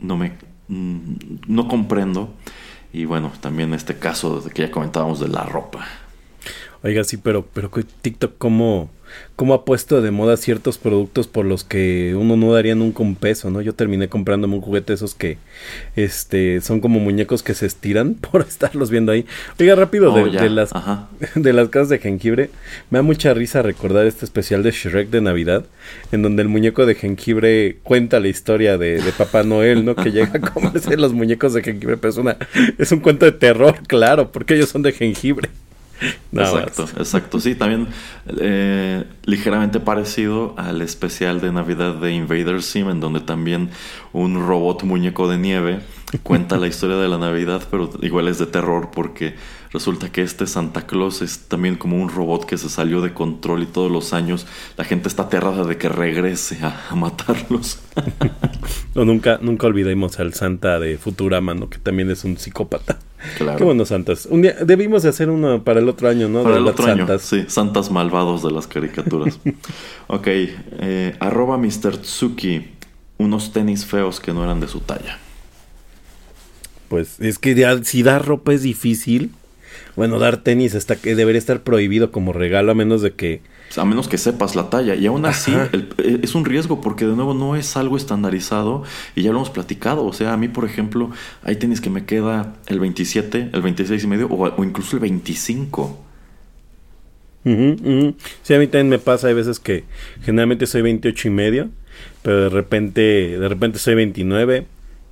[0.00, 0.32] no me
[0.66, 1.14] mm,
[1.46, 2.34] no comprendo.
[2.96, 5.86] Y bueno, también este caso de que ya comentábamos de la ropa.
[6.82, 8.88] Oiga, sí, pero, pero TikTok cómo,
[9.36, 13.16] cómo ha puesto de moda ciertos productos por los que uno no daría nunca un
[13.16, 13.60] peso, ¿no?
[13.60, 15.38] Yo terminé comprándome un juguete esos que
[15.94, 19.26] este son como muñecos que se estiran por estarlos viendo ahí.
[19.58, 21.08] Oiga, rápido, de, Oh, de las Ajá.
[21.34, 22.50] de las casas de jengibre,
[22.90, 25.64] me da mucha risa recordar este especial de Shrek de Navidad,
[26.12, 29.94] en donde el muñeco de jengibre cuenta la historia de, de Papá Noel, ¿no?
[29.94, 32.36] Que llega a comerse los muñecos de jengibre, pero es una,
[32.78, 35.50] es un cuento de terror, claro, porque ellos son de jengibre.
[36.32, 36.92] Nada exacto, más.
[36.96, 37.40] exacto.
[37.40, 37.88] Sí, también
[38.40, 43.70] eh, ligeramente parecido al especial de Navidad de Invader Sim, en donde también
[44.12, 45.80] un robot muñeco de nieve
[46.22, 49.34] cuenta la historia de la Navidad, pero igual es de terror porque
[49.72, 53.64] resulta que este Santa Claus es también como un robot que se salió de control
[53.64, 57.80] y todos los años la gente está aterrada de que regrese a, a matarlos.
[58.94, 61.68] Nunca, nunca olvidemos al Santa de Futurama, ¿no?
[61.68, 62.98] Que también es un psicópata.
[63.36, 63.58] Claro.
[63.58, 64.26] Qué buenos santas.
[64.30, 66.42] Un día, debimos de hacer uno para el otro año, ¿no?
[66.42, 67.22] Para De el otro año, santas.
[67.22, 69.38] sí, santas malvados de las caricaturas.
[70.08, 71.98] ok, eh, arroba Mr.
[72.00, 72.68] Tsuki,
[73.18, 75.18] unos tenis feos que no eran de su talla.
[76.88, 79.32] Pues es que ya- si dar ropa es difícil.
[79.96, 83.40] Bueno, dar tenis está que debería estar prohibido como regalo a menos de que
[83.76, 84.94] a menos que sepas la talla.
[84.94, 88.84] Y aún así el- eh, es un riesgo porque de nuevo no es algo estandarizado
[89.14, 90.04] y ya lo hemos platicado.
[90.04, 91.10] O sea, a mí, por ejemplo,
[91.42, 95.00] hay tenis que me queda el 27, el 26 y medio o, o incluso el
[95.00, 95.98] 25.
[97.44, 98.14] Ujú, ujú.
[98.42, 99.84] Sí, a mí también me pasa, hay veces que
[100.24, 101.68] generalmente soy 28 y medio,
[102.22, 103.00] pero de repente,
[103.38, 104.66] de repente soy 29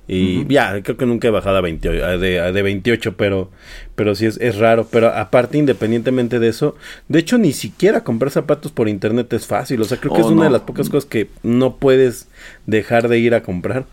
[0.07, 3.51] y ya, creo que nunca he bajado a 28, a de, a de 28, pero,
[3.95, 6.75] pero sí es, es raro, pero aparte independientemente de eso,
[7.07, 10.21] de hecho ni siquiera comprar zapatos por internet es fácil, o sea, creo que Oh,
[10.21, 12.29] es una de las pocas cosas que no puedes
[12.65, 13.85] dejar de ir a comprar.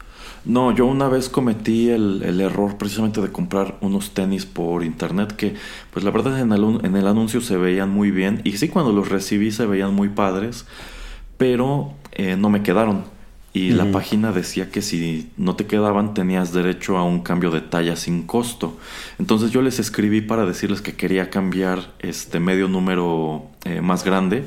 [0.44, 5.33] No, yo una vez cometí el, el error precisamente de comprar unos tenis por internet
[5.37, 5.55] que,
[5.92, 8.40] pues la verdad en el, en el anuncio se veían muy bien.
[8.44, 10.66] Y sí cuando los recibí se veían muy padres,
[11.38, 13.05] pero eh, no me quedaron.
[13.54, 17.60] Y la página decía que si no te quedaban tenías derecho a un cambio de
[17.60, 18.78] talla sin costo.
[19.18, 24.44] Entonces yo les escribí para decirles que quería cambiar este medio número eh, más grande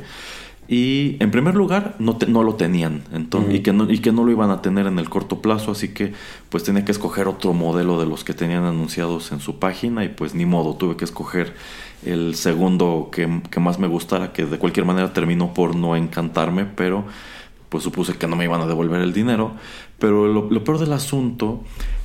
[0.67, 4.23] Y en primer lugar, no, no lo tenían entonces, y, que no, y que no
[4.23, 6.13] lo iban a tener en el corto plazo, así que
[6.49, 10.09] pues tenía que escoger otro modelo de los que tenían anunciados en su página y
[10.09, 11.53] pues ni modo, tuve que escoger
[12.03, 13.27] el segundo que,
[13.59, 17.05] más me gustara, que de cualquier manera terminó por no encantarme, pero
[17.69, 19.53] pues supuse que no me iban a devolver el dinero.
[19.99, 21.63] Pero lo, lo peor del asunto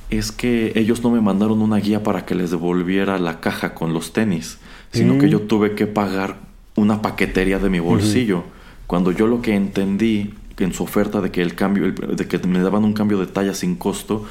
[0.09, 3.93] es que ellos no me mandaron una guía para que les devolviera la caja con
[3.93, 4.59] los tenis,
[4.91, 5.29] sino que mm.
[5.29, 6.37] yo tuve que pagar
[6.75, 8.43] una paquetería de mi bolsillo.
[8.87, 12.59] Cuando yo lo que entendí en su oferta de que el cambio, de que me
[12.59, 14.25] daban un cambio de talla sin costo,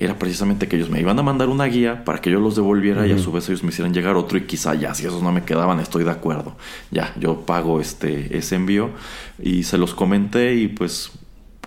[0.00, 3.06] era precisamente que ellos me iban a mandar una guía para que yo los devolviera
[3.06, 5.30] y a su vez ellos me hicieran llegar otro y quizá ya si esos no
[5.30, 6.56] me quedaban estoy de acuerdo.
[6.90, 8.90] Ya yo pago este ese envío
[9.38, 11.12] y se los comenté y pues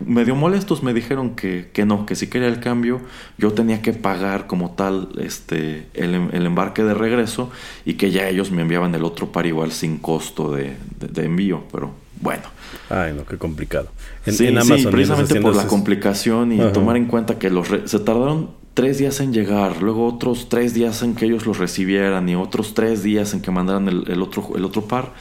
[0.04, 3.02] medio molestos me dijeron que, que, no, que si quería el cambio
[3.38, 7.52] yo tenía que pagar como tal este el, el, embarque de regreso
[7.86, 11.66] y que ya ellos me enviaban el otro par igual sin costo de, de, envío,
[11.72, 12.44] pero bueno.
[12.90, 13.90] Ay, no, qué complicado.
[14.26, 18.52] En, sí, sí, precisamente por la complicación y tomar en cuenta que los se tardaron
[18.74, 22.74] tres días en llegar, luego otros tres días en que ellos los recibieran y otros
[22.74, 25.14] tres días en que mandaran el, el otro, el otro par,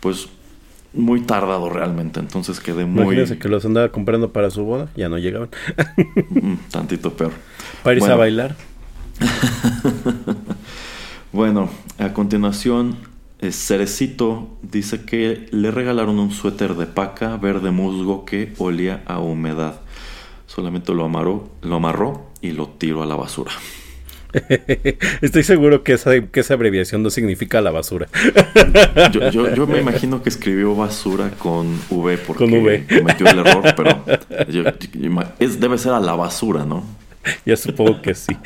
[0.00, 0.28] pues
[0.92, 3.02] muy tardado realmente, entonces quedé muy...
[3.02, 5.48] Imagínense que los andaba comprando para su boda, ya no llegaban.
[6.30, 7.32] Mm, tantito peor.
[7.82, 8.56] Para irse a bailar.
[11.32, 12.96] bueno, a continuación,
[13.40, 19.80] Cerecito dice que le regalaron un suéter de paca verde musgo que olía a humedad.
[20.46, 23.52] Solamente lo amarró, lo amarró y lo tiró a la basura.
[25.20, 28.08] Estoy seguro que esa, que esa abreviación no significa la basura.
[29.12, 34.04] yo, me imagino que escribió basura con V porque cometió el error, pero
[35.38, 36.84] debe ser a la basura, ¿no?
[37.46, 38.36] Ya supongo que sí.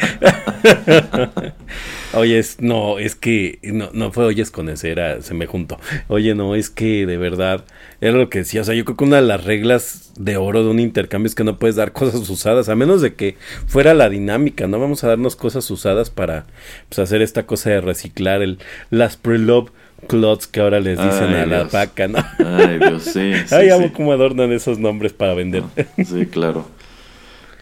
[2.14, 5.78] Oye, no, es que no, no fue oyes con ese, era, se me juntó.
[6.08, 7.64] Oye, no, es que de verdad,
[8.00, 8.60] era lo que decía.
[8.60, 11.34] O sea, yo creo que una de las reglas de oro de un intercambio es
[11.34, 14.78] que no puedes dar cosas usadas, a menos de que fuera la dinámica, ¿no?
[14.78, 16.44] Vamos a darnos cosas usadas para
[16.88, 18.58] pues, hacer esta cosa de reciclar el,
[18.90, 19.70] las pre-love
[20.06, 22.18] clots que ahora les dicen a la vaca, ¿no?
[22.44, 23.32] Ay, Dios, sí.
[23.50, 25.62] Ay, amo cómo adornan esos nombres para vender.
[26.04, 26.66] Sí, claro.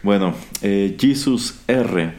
[0.03, 0.33] Bueno,
[0.63, 2.13] eh, Jesus R.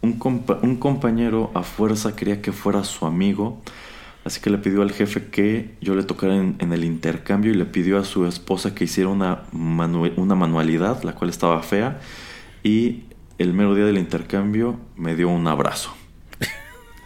[0.00, 0.18] Un,
[0.62, 3.60] un, compañero a fuerza quería que fuera su amigo,
[4.24, 7.66] así que le pidió al jefe que yo le tocara en, el intercambio y le
[7.66, 12.00] pidió a su esposa que hiciera una, una manualidad, la cual estaba fea,
[12.62, 13.02] y
[13.38, 15.94] el mero día del intercambio me dio un abrazo.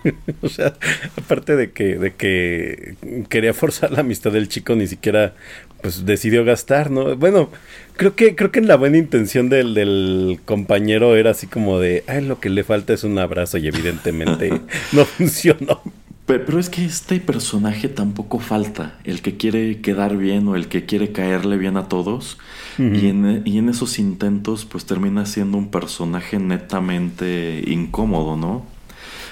[0.42, 0.74] o sea,
[1.16, 2.96] aparte de que, de que
[3.28, 5.34] quería forzar la amistad del chico, ni siquiera
[5.82, 7.16] pues decidió gastar, ¿no?
[7.16, 7.50] Bueno,
[7.96, 12.04] creo que, creo que en la buena intención del, del compañero era así como de,
[12.06, 14.60] ay, lo que le falta es un abrazo y evidentemente
[14.92, 15.80] no funcionó.
[16.26, 20.86] Pero, es que este personaje tampoco falta, el que quiere quedar bien o el que
[20.86, 22.38] quiere caerle bien a todos.
[22.78, 28.64] y, en, y en esos intentos pues termina siendo un personaje netamente incómodo, ¿no?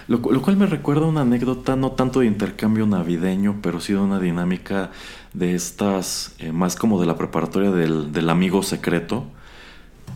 [0.08, 4.18] Lo, cual me recuerda una anécdota, no tanto de intercambio navideño, pero sí de una
[4.18, 4.90] dinámica
[5.34, 9.26] de estas, eh, más como de la preparatoria del, amigo secreto,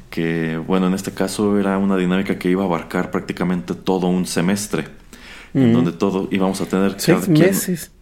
[0.09, 4.25] que bueno, en este caso era una dinámica que iba a abarcar prácticamente todo un
[4.25, 4.87] semestre,
[5.53, 6.99] en donde todo íbamos a tener...
[6.99, 7.93] Seis meses.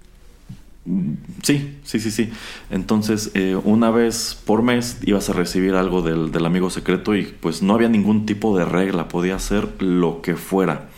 [1.43, 2.31] Sí, sí, sí, sí.
[2.71, 7.25] Entonces, eh, una vez por mes ibas a recibir algo del, del, amigo secreto y
[7.25, 10.88] pues no había ningún tipo de regla, podía ser lo que fuera.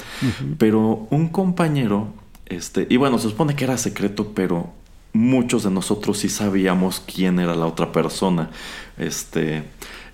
[0.59, 2.09] Pero un compañero,
[2.47, 4.73] este, y bueno, se supone que era secreto, pero
[5.13, 8.51] muchos de nosotros sí sabíamos quién era la otra persona.
[8.99, 9.65] Este,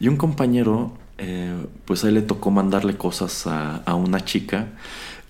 [0.00, 1.54] y un compañero, eh,
[1.85, 4.68] pues a él le tocó mandarle cosas a, a una chica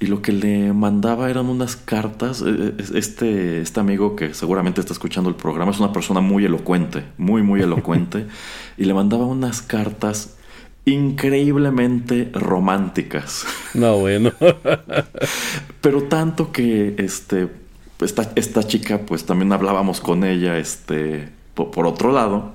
[0.01, 2.43] y lo que le mandaba eran unas cartas.
[2.43, 6.45] E, e, este, este amigo que seguramente está escuchando el programa es una persona muy
[6.45, 8.27] elocuente, muy, muy elocuente.
[8.79, 10.37] y le mandaba unas cartas
[10.85, 13.45] increíblemente románticas.
[13.75, 14.33] No, bueno.
[15.81, 17.49] Pero tanto que este,
[18.01, 22.53] esta, esta chica, pues también hablábamos con ella este, por, por otro lado.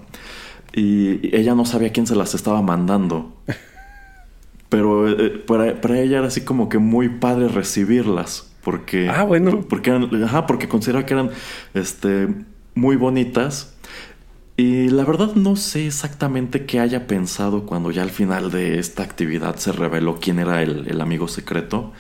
[0.75, 3.33] Y ella no sabía quién se las estaba mandando.
[4.73, 8.51] Pero eh, para, para, ella era así como que muy padre recibirlas.
[8.63, 9.07] Porque.
[9.07, 9.61] Ah, bueno.
[9.69, 11.29] Porque, ajá, porque consideraba que eran
[11.75, 12.27] este,
[12.73, 13.75] muy bonitas.
[14.57, 19.03] Y la verdad no sé exactamente qué haya pensado cuando ya al final de esta
[19.03, 21.93] actividad se reveló quién era el, el amigo secreto.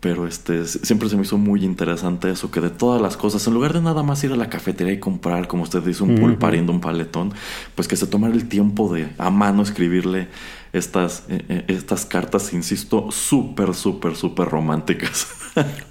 [0.00, 3.54] Pero este, siempre se me hizo muy interesante eso, que de todas las cosas, en
[3.54, 6.72] lugar de nada más ir a la cafetería y comprar, como usted dice, un pulparindo,
[6.72, 7.34] un paletón,
[7.74, 10.28] pues que se tomara el tiempo de a mano escribirle
[10.72, 15.28] estas, eh, eh, estas cartas, insisto, súper, súper, súper románticas.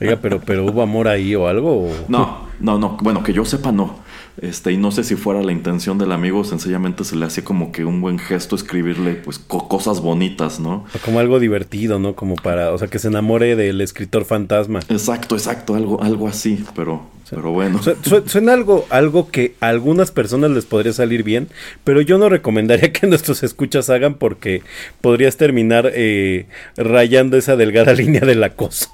[0.02, 1.90] Oiga, pero, pero ¿hubo amor ahí o algo?
[2.08, 4.00] No, no, no, bueno, que yo sepa no.
[4.42, 7.72] Este, y no sé si fuera la intención del amigo, sencillamente se le hacía como
[7.72, 10.86] que un buen gesto escribirle pues co- cosas bonitas, ¿no?
[10.96, 12.16] O como algo divertido, ¿no?
[12.16, 14.80] Como para, o sea, que se enamore del escritor fantasma.
[14.90, 17.82] Exacto, exacto, algo, algo así, pero, pero bueno.
[17.84, 21.50] Su- su- Suena algo, algo que a algunas personas les podría salir bien,
[21.84, 24.64] pero yo no recomendaría que nuestros escuchas hagan porque
[25.02, 28.88] podrías terminar eh, rayando esa delgada línea del acoso.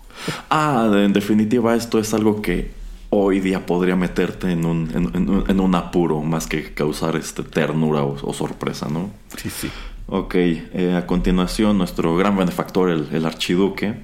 [0.49, 2.69] Ah, en definitiva esto es algo que
[3.09, 7.43] hoy día podría meterte en un, en, en- en un apuro más que causar este,
[7.43, 9.09] ternura o, o sorpresa, ¿no?
[9.37, 9.69] Sí, sí.
[10.07, 13.95] Ok, eh, a continuación nuestro gran benefactor, el, el archiduque,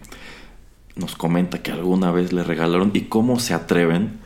[0.95, 4.19] nos comenta que alguna vez le regalaron, y cómo se atreven,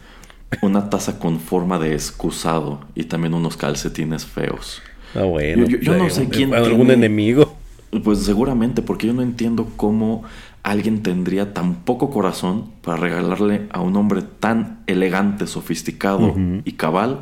[0.62, 4.82] una taza con forma de excusado y también unos calcetines feos.
[5.14, 5.66] Ah, bueno.
[5.66, 7.56] Yo- yo- yo no sé quién ¿Algún tiene- enemigo?
[8.04, 10.24] Pues seguramente, porque yo no entiendo cómo
[10.66, 16.36] alguien tendría tan poco corazón para regalarle a un hombre tan elegante, sofisticado
[16.66, 17.22] y cabal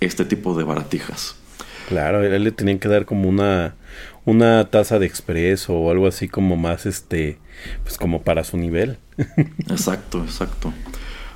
[0.00, 1.36] este tipo de baratijas.
[1.88, 3.76] Claro, él le tenían que dar como una,
[4.24, 7.38] una taza de expreso o algo así como más, este,
[7.84, 8.98] pues como para su nivel.
[9.68, 10.72] Exacto, exacto.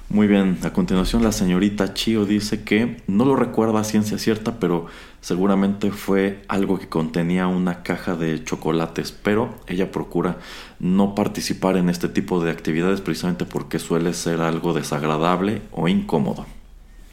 [0.09, 4.59] Muy bien, a continuación la señorita Chio dice que no lo recuerda a ciencia cierta,
[4.59, 4.87] pero
[5.25, 10.37] seguramente fue algo que contenía una caja de chocolates, pero ella procura
[10.79, 16.45] no participar en este tipo de actividades precisamente porque suele ser algo desagradable o incómodo.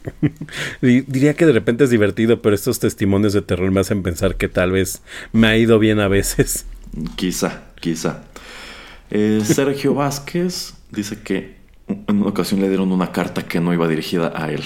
[0.81, 4.35] Di- Diría que de repente es divertido, pero estos testimonios de terror me hacen pensar
[4.35, 5.01] que tal vez
[5.31, 6.65] me ha ido bien a veces.
[7.15, 8.23] Quizá, quizá.
[9.09, 11.55] Eh, Sergio Vázquez dice que
[11.87, 14.61] en una ocasión le dieron una carta que no iba dirigida a él.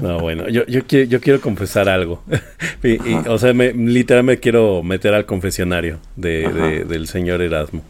[0.00, 2.22] No, bueno, yo, yo, quiero, yo quiero confesar algo.
[2.82, 3.30] Y- y, Ajá.
[3.32, 6.56] o sea, me, literal me quiero meter al confesionario de, Ajá.
[6.66, 7.82] de- del señor Erasmo.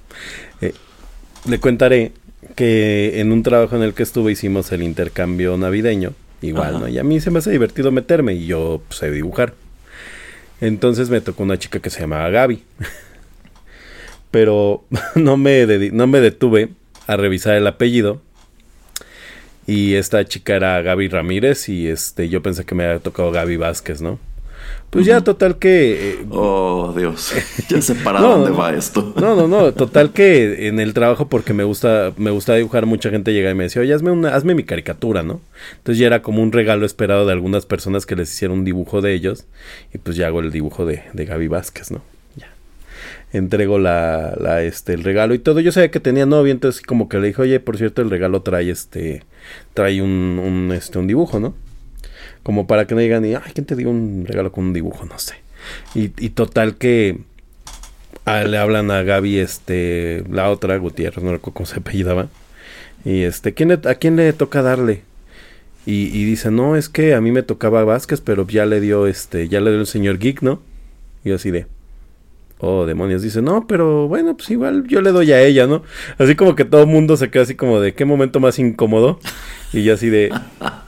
[0.60, 0.72] Eh,
[1.48, 2.12] le contaré
[2.56, 6.12] que en un trabajo en el que estuve hicimos el intercambio navideño.
[6.42, 6.78] Igual, Ajá.
[6.80, 6.88] ¿no?
[6.88, 9.52] Y a mí se me hace divertido meterme y yo pues, sé dibujar.
[10.60, 12.62] Entonces me tocó una chica que se llamaba Gaby.
[14.30, 14.84] Pero
[15.14, 16.70] no me, no me detuve
[17.06, 18.22] a revisar el apellido.
[19.66, 23.56] Y esta chica era Gaby Ramírez y este yo pensé que me había tocado Gaby
[23.56, 24.18] Vázquez, ¿no?
[24.90, 26.12] Pues ya total que...
[26.12, 27.32] eh, Oh, Dios.
[27.68, 29.12] Ya sé para No, dónde no, va esto.
[29.16, 33.10] no, no, no, total que en el trabajo porque me gusta, me gusta dibujar, mucha
[33.10, 35.40] gente llega y me decía, oye, hazme una, hazme mi caricatura, ¿no?
[35.78, 39.00] Entonces ya era como un regalo esperado de algunas personas que les hiciera un dibujo
[39.00, 39.46] de ellos,
[39.94, 42.02] y pues ya hago el dibujo de, de Gaby Vázquez, ¿no?
[43.32, 45.60] Entrego la, la, este, el regalo y todo.
[45.60, 48.42] Yo sabía que tenía novia, entonces como que le dije, oye, por cierto, el regalo
[48.42, 49.22] trae este,
[49.74, 51.54] trae un, este, un dibujo, ¿no?
[52.42, 55.04] Como para que no digan, ay, ¿quién te dio un regalo con un dibujo?
[55.06, 55.34] No sé.
[55.94, 57.18] Y, y total que
[58.24, 62.28] ah, le hablan a Gaby, este, la otra, Gutiérrez, no recuerdo cómo se apellidaba.
[63.04, 65.02] Y este, ¿quién le- ¿a quién le toca darle?
[65.86, 69.06] Y, y dice, no, es que a mí me tocaba Vázquez, pero ya le dio,
[69.06, 70.60] este, ya le dio el señor Geek, ¿no?
[71.24, 71.66] Y yo así de,
[72.60, 73.22] oh, demonios.
[73.22, 75.82] Dice, no, pero bueno, pues igual yo le doy a ella, ¿no?
[76.18, 79.18] Así como que todo el mundo se queda así como de, ¿qué momento más incómodo?
[79.72, 80.32] Y yo así de,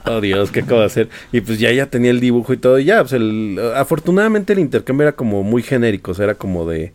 [0.05, 1.09] oh Dios, ¿qué acabo de hacer?
[1.31, 2.79] Y pues ya ella tenía el dibujo y todo.
[2.79, 6.69] Y ya, pues el, afortunadamente el intercambio era como muy genérico, o sea, era como
[6.69, 6.93] de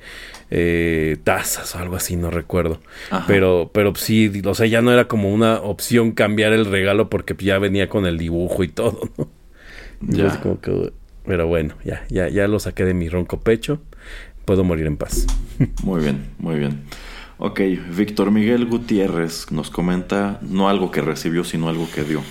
[0.51, 2.81] eh, tazas o algo así, no recuerdo.
[3.11, 3.25] Ajá.
[3.27, 7.35] Pero, pero sí, o sea, ya no era como una opción cambiar el regalo porque
[7.39, 9.29] ya venía con el dibujo y todo, ¿no?
[10.01, 10.29] Ya.
[10.29, 10.93] así como que,
[11.27, 13.81] pero bueno, ya, ya, ya lo saqué de mi ronco pecho.
[14.49, 15.27] Puedo morir en paz.
[15.83, 16.81] Muy bien, muy bien.
[17.37, 17.61] Ok,
[17.95, 22.23] Víctor Miguel Gutiérrez nos comenta no algo que recibió, sino algo que dio.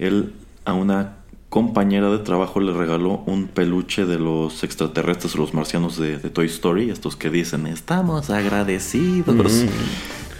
[0.00, 0.32] Él
[0.64, 1.18] a una
[1.50, 6.46] compañera de trabajo le regaló un peluche de los extraterrestres, los marcianos de, de Toy
[6.46, 9.64] Story, estos que dicen, estamos agradecidos.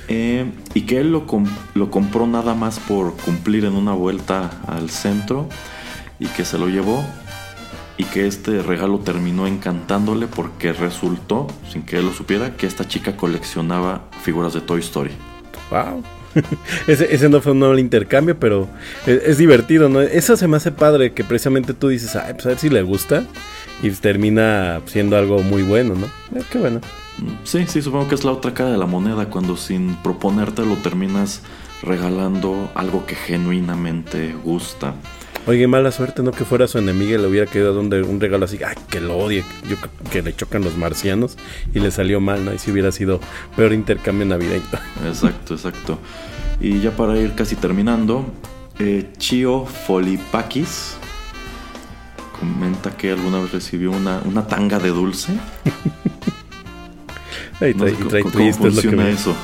[0.09, 1.27] Eh, y que él lo
[1.91, 5.49] compró nada más por cumplir en una vuelta al centro
[6.19, 7.05] y que se lo llevó
[8.03, 12.87] y que este regalo terminó encantándole porque resultó, sin que él lo supiera, que esta
[12.89, 15.13] chica coleccionaba figuras de Toy Story.
[15.71, 16.03] Wow.
[16.89, 18.69] ese, ese no fue un nuevo intercambio, pero
[19.07, 20.01] es, es divertido, ¿no?
[20.01, 22.83] Eso se me hace padre, que precisamente tú dices, ay, pues a ver si le
[22.83, 23.23] gusta,
[23.83, 26.07] y termina siendo algo muy bueno, ¿no?
[26.37, 26.81] Eh, qué bueno.
[27.19, 30.75] Mm, Sí, sí, supongo que es la otra cara de la moneda cuando sin proponértelo
[30.77, 31.43] terminas
[31.85, 34.95] regalando algo que genuinamente gusta.
[35.47, 36.31] Oye, mala suerte, ¿no?
[36.31, 39.19] Que fuera su enemiga y le hubiera quedado un, un regalo así, ay, que lo
[39.19, 39.77] odie, yo,
[40.11, 41.37] que le chocan los marcianos,
[41.75, 42.55] y le salió mal, ¿no?
[42.55, 43.21] Y si hubiera sido
[43.57, 44.63] peor intercambio navideño.
[45.07, 45.99] Exacto, exacto.
[46.61, 48.25] Y ya para ir casi terminando,
[48.79, 50.95] eh, Chio Folipakis
[52.39, 55.33] comenta que alguna vez recibió una, una tanga de dulce.
[57.61, 59.35] Ay, No trae, sé y trae cómo, es lo que funciona me- eso.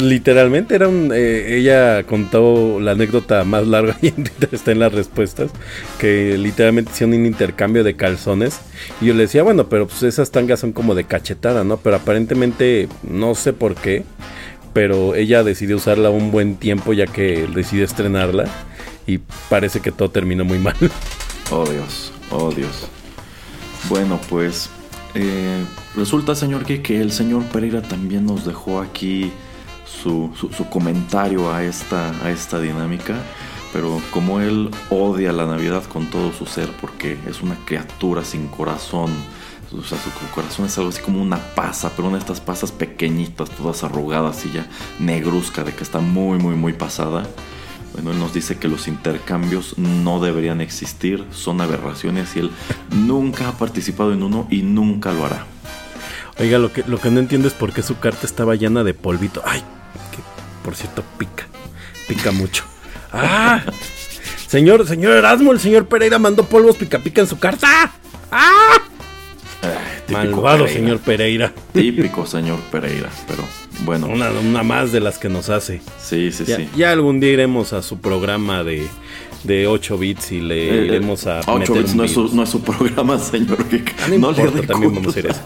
[0.00, 1.10] Literalmente era un.
[1.14, 4.12] eh, ella contó la anécdota más larga y
[4.52, 5.50] está en las respuestas.
[5.98, 8.60] Que literalmente hicieron un intercambio de calzones.
[9.00, 11.76] Y yo le decía, bueno, pero pues esas tangas son como de cachetada, ¿no?
[11.78, 14.04] Pero aparentemente no sé por qué.
[14.72, 18.44] Pero ella decidió usarla un buen tiempo ya que decidió estrenarla.
[19.06, 20.76] Y parece que todo terminó muy mal.
[21.52, 22.88] Oh Dios, oh Dios.
[23.88, 24.68] Bueno, pues
[25.14, 25.64] eh,
[25.94, 29.30] resulta, señor, que, que el señor Pereira también nos dejó aquí
[30.02, 30.30] su,
[30.70, 33.16] comentario a esta, a esta dinámica.
[33.72, 38.46] Pero como él odia la Navidad con todo su ser porque es una criatura sin
[38.48, 39.10] corazón.
[39.76, 42.70] O sea, su corazón es algo así como una pasa, pero una de estas pasas
[42.72, 44.66] pequeñitas, todas arrugadas y ya
[45.00, 47.24] negruzca, de que está muy, muy, muy pasada.
[47.92, 52.50] Bueno, él nos dice que los intercambios no deberían existir, son aberraciones y él
[52.90, 55.46] nunca ha participado en uno y nunca lo hará.
[56.38, 58.92] Oiga, lo que, lo que no entiendo es por qué su carta estaba llena de
[58.92, 59.42] polvito.
[59.44, 59.62] Ay,
[60.10, 60.18] que
[60.64, 61.46] por cierto pica.
[62.08, 62.64] Pica mucho.
[63.12, 63.62] ¡Ah!
[64.46, 67.92] Señor, señor Erasmo, el señor Pereira mandó polvos pica pica en su carta.
[68.30, 68.78] ¡Ah!
[70.06, 70.72] Típico Malvado Pereira.
[70.80, 71.52] señor Pereira.
[71.72, 73.44] Típico señor Pereira, pero
[73.80, 75.80] bueno, Una, una más de las que nos hace.
[75.98, 76.68] sí, sí, Ya, sí.
[76.76, 78.86] ya algún día iremos a su programa de,
[79.46, 82.20] de 8 bits y le Eh, iremos a 8 meter bits un no es, su,
[82.22, 82.34] virus.
[82.34, 83.58] no es su programa, señor.
[83.58, 85.42] no, no le importa, dé también vamos a ir a eso.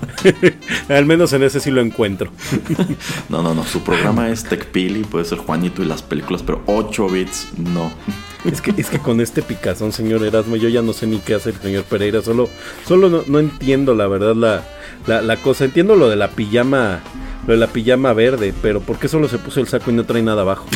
[0.89, 2.31] Al menos en ese sí lo encuentro.
[3.29, 3.65] No, no, no.
[3.65, 7.93] Su programa es TechPili, puede ser Juanito y las películas, pero 8 bits no.
[8.45, 11.35] Es que, es que con este picazón, señor Erasmo, yo ya no sé ni qué
[11.35, 12.23] hace el señor Pereira.
[12.23, 12.49] Solo,
[12.87, 14.65] solo no, no entiendo la verdad la,
[15.07, 15.67] la, la cosa.
[15.67, 17.01] Entiendo lo de la pijama,
[17.47, 20.05] lo de la pijama verde, pero ¿por qué solo se puso el saco y no
[20.05, 20.67] trae nada abajo?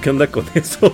[0.00, 0.92] ¿Qué onda con eso?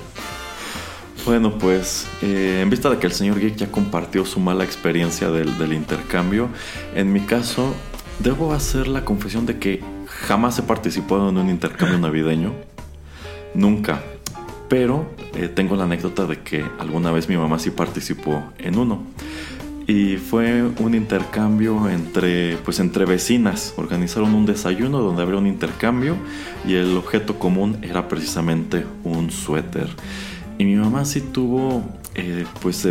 [1.28, 5.30] Bueno, pues eh, en vista de que el señor Geek ya compartió su mala experiencia
[5.30, 6.48] del, del intercambio,
[6.94, 7.74] en mi caso
[8.18, 12.54] debo hacer la confesión de que jamás he participado en un intercambio navideño.
[13.52, 14.02] Nunca.
[14.70, 15.04] Pero
[15.34, 19.02] eh, tengo la anécdota de que alguna vez mi mamá sí participó en uno.
[19.86, 23.74] Y fue un intercambio entre, pues entre vecinas.
[23.76, 26.16] Organizaron un desayuno donde habría un intercambio
[26.66, 29.88] y el objeto común era precisamente un suéter.
[30.58, 31.84] Y mi mamá sí tuvo
[32.14, 32.86] eh, pues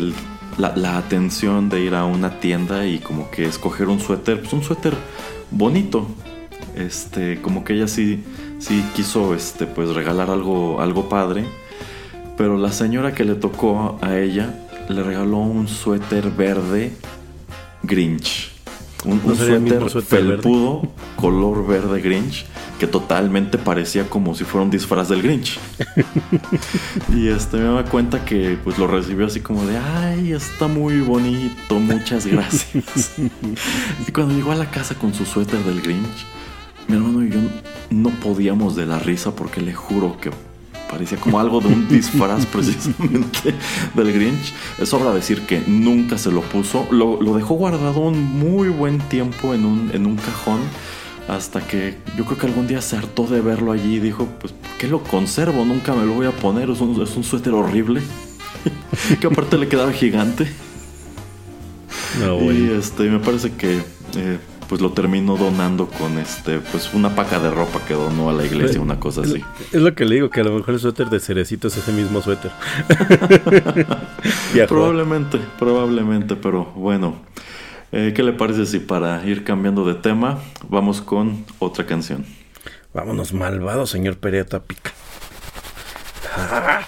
[0.57, 4.53] la, la atención de ir a una tienda y como que escoger un suéter, pues
[4.53, 4.95] un suéter
[5.51, 6.07] bonito.
[6.75, 8.23] Este, como que ella sí,
[8.59, 11.45] sí quiso este, pues regalar algo, algo padre.
[12.37, 14.53] Pero la señora que le tocó a ella
[14.89, 16.93] le regaló un suéter verde
[17.83, 18.46] Grinch.
[19.05, 20.41] Un, ¿No un sería el mismo suéter suéter verde?
[20.43, 20.81] felpudo,
[21.15, 22.45] color verde Grinch,
[22.79, 25.59] que totalmente parecía como si fuera un disfraz del Grinch.
[27.15, 30.99] y este me da cuenta que pues lo recibió así como de, ay, está muy
[31.01, 33.13] bonito, muchas gracias.
[34.07, 36.25] y cuando llegó a la casa con su suéter del Grinch,
[36.87, 37.39] mi hermano y yo
[37.89, 40.31] no podíamos de la risa porque le juro que
[40.89, 43.53] parecía como algo de un disfraz precisamente
[43.93, 44.53] del Grinch.
[44.79, 48.99] Es sobra decir que nunca se lo puso, lo, lo dejó guardado un muy buen
[48.99, 50.59] tiempo en un, en un cajón.
[51.27, 54.53] Hasta que yo creo que algún día se hartó de verlo allí y dijo, pues,
[54.53, 55.65] ¿por qué lo conservo?
[55.65, 58.01] Nunca me lo voy a poner, es un, es un suéter horrible.
[59.19, 60.47] que aparte le quedaba gigante.
[62.21, 62.71] No, Y güey.
[62.79, 63.77] este, me parece que
[64.15, 68.33] eh, pues lo terminó donando con este, pues una paca de ropa que donó a
[68.33, 69.43] la iglesia, una cosa así.
[69.71, 71.91] Es lo que le digo, que a lo mejor el suéter de cerecito es ese
[71.91, 72.51] mismo suéter.
[74.67, 77.15] Probablemente, probablemente, pero bueno.
[77.91, 82.25] Eh, ¿Qué le parece si para ir cambiando de tema vamos con otra canción?
[82.93, 84.91] Vámonos, malvado señor Pereira Pica.
[86.35, 86.86] Ho,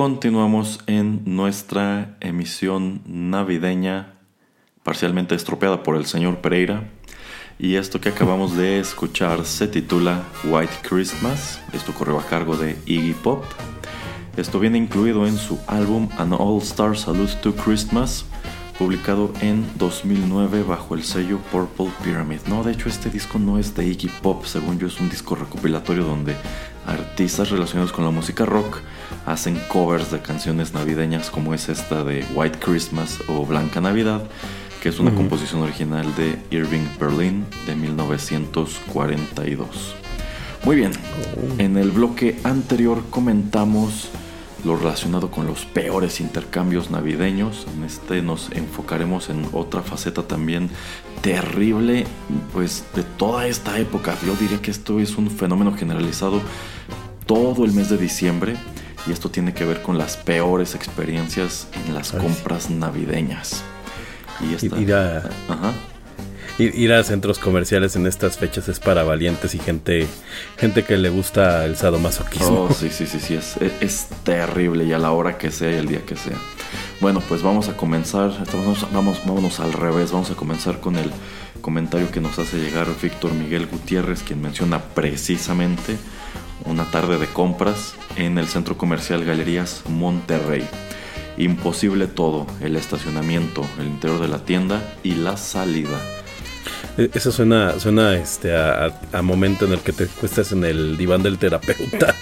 [0.00, 4.14] Continuamos en nuestra emisión navideña,
[4.82, 6.88] parcialmente estropeada por el señor Pereira.
[7.58, 11.60] Y esto que acabamos de escuchar se titula White Christmas.
[11.74, 13.44] Esto corrió a cargo de Iggy Pop.
[14.38, 18.24] Esto viene incluido en su álbum An All Star Salute to Christmas,
[18.78, 22.40] publicado en 2009 bajo el sello Purple Pyramid.
[22.46, 25.34] No, de hecho este disco no es de Iggy Pop, según yo es un disco
[25.34, 26.36] recopilatorio donde
[26.86, 28.78] artistas relacionados con la música rock
[29.30, 34.24] hacen covers de canciones navideñas como es esta de White Christmas o Blanca Navidad,
[34.82, 39.94] que es una composición original de Irving Berlin de 1942.
[40.64, 40.90] Muy bien,
[41.58, 44.08] en el bloque anterior comentamos
[44.64, 47.66] lo relacionado con los peores intercambios navideños.
[47.74, 50.70] En este nos enfocaremos en otra faceta también
[51.22, 52.04] terrible,
[52.52, 54.16] pues de toda esta época.
[54.26, 56.42] Yo diría que esto es un fenómeno generalizado
[57.26, 58.56] todo el mes de diciembre
[59.06, 62.26] y esto tiene que ver con las peores experiencias en las Ay, sí.
[62.26, 63.62] compras navideñas.
[64.40, 65.72] Y esta, Ir a, Ajá.
[66.58, 70.06] ir, ir a centros comerciales en estas fechas es para valientes y gente,
[70.58, 72.62] gente que le gusta el sadomasoquismo.
[72.70, 75.70] Oh, sí, sí, sí, sí, es, es- es terrible y a la hora que sea
[75.70, 76.36] y el día que sea.
[77.00, 81.10] Bueno, pues vamos a comenzar, estamos, vamos, vámonos al revés, vamos a comenzar con el
[81.62, 85.96] comentario que nos hace llegar Víctor Miguel Gutiérrez, quien menciona precisamente
[86.64, 90.66] una tarde de compras en el centro comercial Galerías Monterrey.
[91.36, 95.98] Imposible todo, el estacionamiento, el interior de la tienda y la salida.
[96.98, 98.92] E- Eso suena, suena este, a,
[99.22, 102.14] momento en el que te cuestas en el diván del terapeuta.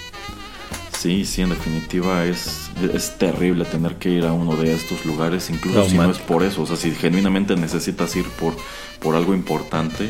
[0.97, 5.49] Sí, sí, en definitiva es, es terrible tener que ir a uno de estos lugares,
[5.49, 6.63] incluso si no es por eso.
[6.63, 8.55] O sea, si genuinamente necesitas ir por,
[9.01, 10.09] por algo importante,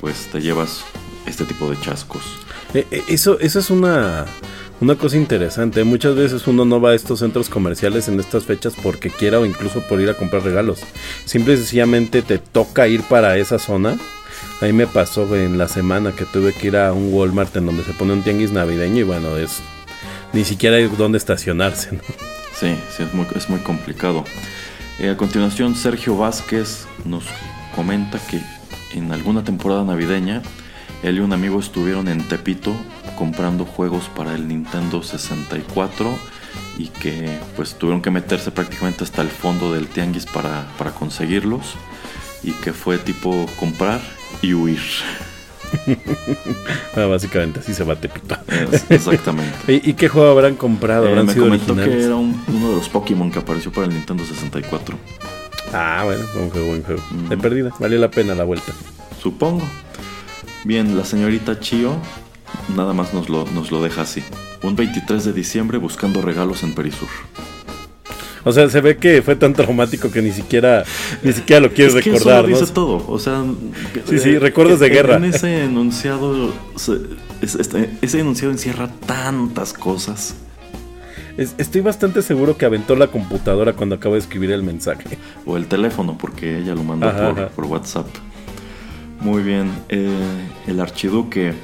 [0.00, 0.84] pues te llevas
[1.26, 2.22] este tipo de chascos.
[2.74, 4.26] E- e- Eso, eso es una,
[4.80, 5.84] una cosa interesante.
[5.84, 9.46] Muchas veces uno no va a estos centros comerciales en estas fechas porque quiera o
[9.46, 10.80] incluso por ir a comprar regalos.
[11.24, 13.98] Simple y sencillamente te toca ir para esa zona.
[14.60, 17.66] A mí me pasó en la semana que tuve que ir a un Walmart en
[17.66, 19.60] donde se pone un tianguis navideño y bueno, es
[20.32, 21.90] ni siquiera hay dónde estacionarse.
[22.58, 24.24] Sí, sí, es muy, es muy complicado.
[24.98, 27.24] Eh, a continuación, Sergio Vázquez nos
[27.74, 28.40] comenta que
[28.94, 30.42] en alguna temporada navideña,
[31.02, 32.74] él y un amigo estuvieron en Tepito
[33.16, 36.10] comprando juegos para el Nintendo 64
[36.78, 41.74] y que pues tuvieron que meterse prácticamente hasta el fondo del tianguis para, para conseguirlos
[42.42, 44.00] y que fue tipo comprar
[44.42, 44.80] y huir.
[46.96, 48.36] Ah, básicamente así se va Tepito.
[48.72, 49.54] Es- exactamente.
[49.84, 51.06] ¿Y, qué juego habrán comprado?
[51.06, 52.00] Eh, ¿Habrán me sido comentó originales?
[52.00, 54.96] que era un- uno de los Pokémon que apareció para el Nintendo 64.
[55.72, 57.02] Ah, bueno, buen juego, buen juego.
[57.12, 57.28] Mm.
[57.28, 58.72] De perdida, valió la pena la vuelta.
[59.22, 59.62] Supongo.
[60.64, 61.96] Bien, la señorita Chio
[62.76, 64.22] nada más nos lo, nos lo deja así.
[64.62, 67.08] Un 23 de diciembre buscando regalos en Perisur.
[68.42, 70.84] O sea, se ve que fue tan traumático que ni siquiera,
[71.22, 72.60] ni siquiera lo quieres Es que recordar, eso lo ¿no?
[72.60, 73.04] dice todo.
[73.08, 73.44] O sea,
[74.08, 75.16] Sí, sí, eh, recuerdos de en- guerra.
[75.16, 76.52] En ese enunciado,
[77.42, 80.34] este- ese enunciado encierra tantas cosas.
[81.36, 85.18] Es- estoy bastante seguro que aventó la computadora cuando acabo de escribir el mensaje.
[85.46, 87.48] O el teléfono, porque ella lo mandó Ajá, por, ajá.
[87.50, 88.06] por WhatsApp.
[89.20, 89.70] Muy bien.
[89.88, 91.54] eh, el archiduque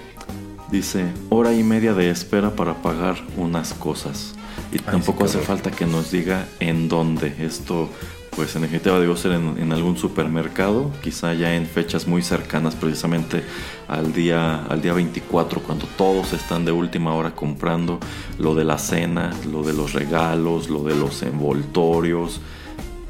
[0.70, 4.34] dice: hora y media de espera para pagar unas cosas.
[4.72, 7.34] Y tampoco hace falta que nos diga en dónde.
[7.38, 7.88] Esto,
[8.34, 12.74] pues en definitiva, debió ser en, en algún supermercado, quizá ya en fechas muy cercanas,
[12.74, 13.42] precisamente
[13.88, 18.00] al día, al día 24, cuando todos están de última hora comprando
[18.38, 22.40] lo de la cena, lo de los regalos, lo de los envoltorios,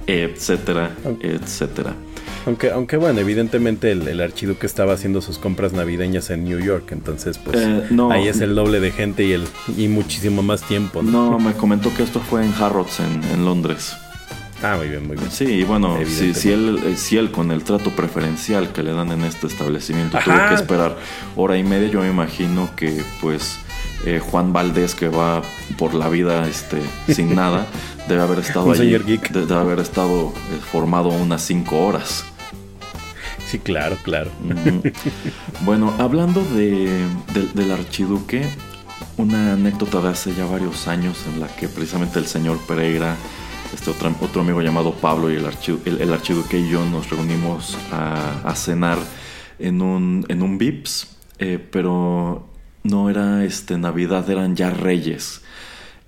[0.06, 1.94] etcétera, etcétera.
[2.46, 6.90] Aunque, aunque bueno, evidentemente el, el archiduque estaba haciendo sus compras navideñas en New York,
[6.92, 8.10] entonces pues Eh, no.
[8.12, 9.44] ahí es el doble de gente y el
[9.76, 11.30] y muchísimo más tiempo, ¿no?
[11.32, 13.94] No, me comentó que esto fue en Harrods, en, en Londres.
[14.62, 15.30] Ah, muy bien, muy bien.
[15.30, 19.12] Sí, y bueno, si, él, eh, si él con el trato preferencial que le dan
[19.12, 20.96] en este establecimiento tuvo que esperar
[21.36, 23.58] hora y media, yo me imagino que pues
[24.06, 25.42] eh, Juan Valdés que va
[25.76, 26.78] por la vida este,
[27.12, 27.66] sin nada,
[28.08, 28.96] debe haber estado allí,
[29.30, 30.32] debe haber estado
[30.72, 32.24] formado unas cinco horas.
[33.46, 34.30] Sí, claro, claro.
[35.64, 38.44] Bueno, hablando de, del- del archiduque,
[39.16, 43.16] una anécdota de hace ya varios años en la que precisamente el señor Pereira,
[43.72, 47.08] este otro, otro amigo llamado Pablo y el, archi- el- el archiduque y yo nos
[47.10, 48.98] reunimos a, a cenar
[49.58, 52.48] en un, en un Vips, eh, pero
[52.82, 55.42] no era este, Navidad, eran ya Reyes.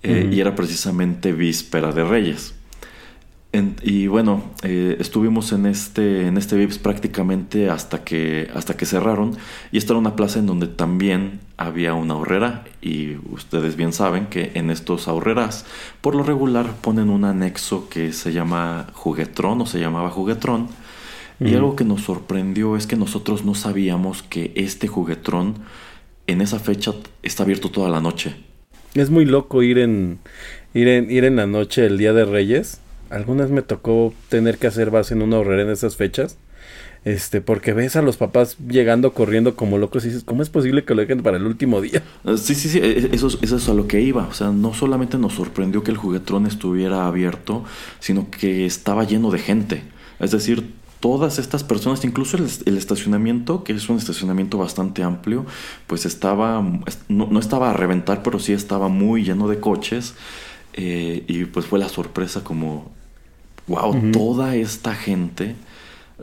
[0.03, 2.55] eh, Y era precisamente víspera de Reyes.
[3.59, 8.87] En- y bueno, eh, estuvimos en este, en este Vips prácticamente hasta que, hasta que
[8.87, 9.37] cerraron.
[9.73, 12.65] Y esta era una plaza en donde también había una ahorrera.
[12.81, 15.67] Y ustedes bien saben que en estos ahorreras,
[16.01, 20.69] por lo regular, ponen un anexo que se llama juguetrón o se llamaba juguetrón.
[21.41, 25.55] Y algo que nos sorprendió es que nosotros no sabíamos que este juguetrón
[26.27, 26.93] en esa fecha
[27.23, 28.35] está abierto toda la noche.
[28.95, 30.19] Es muy loco ir en,
[30.75, 32.81] ir en ir en la noche el día de Reyes.
[33.11, 36.37] Algunas me tocó tener que hacer base en una horrera en esas fechas.
[37.05, 40.85] Este, porque ves a los papás llegando corriendo como locos y dices, ¿cómo es posible
[40.85, 42.03] que lo dejen para el último día?
[42.25, 44.27] Eh, Sí, sí, sí, eh, eso, es- eso es a lo que iba.
[44.27, 47.65] O sea, no solamente nos sorprendió que el juguetrón estuviera abierto,
[48.01, 49.83] sino que estaba lleno de gente.
[50.21, 55.47] Es decir, todas estas personas, incluso el, el estacionamiento, que es un estacionamiento bastante amplio,
[55.87, 56.61] pues estaba,
[57.09, 60.15] no, no estaba a reventar, pero sí estaba muy lleno de coches.
[60.75, 62.91] eh, y pues fue la sorpresa como,
[63.69, 65.55] wow, toda esta gente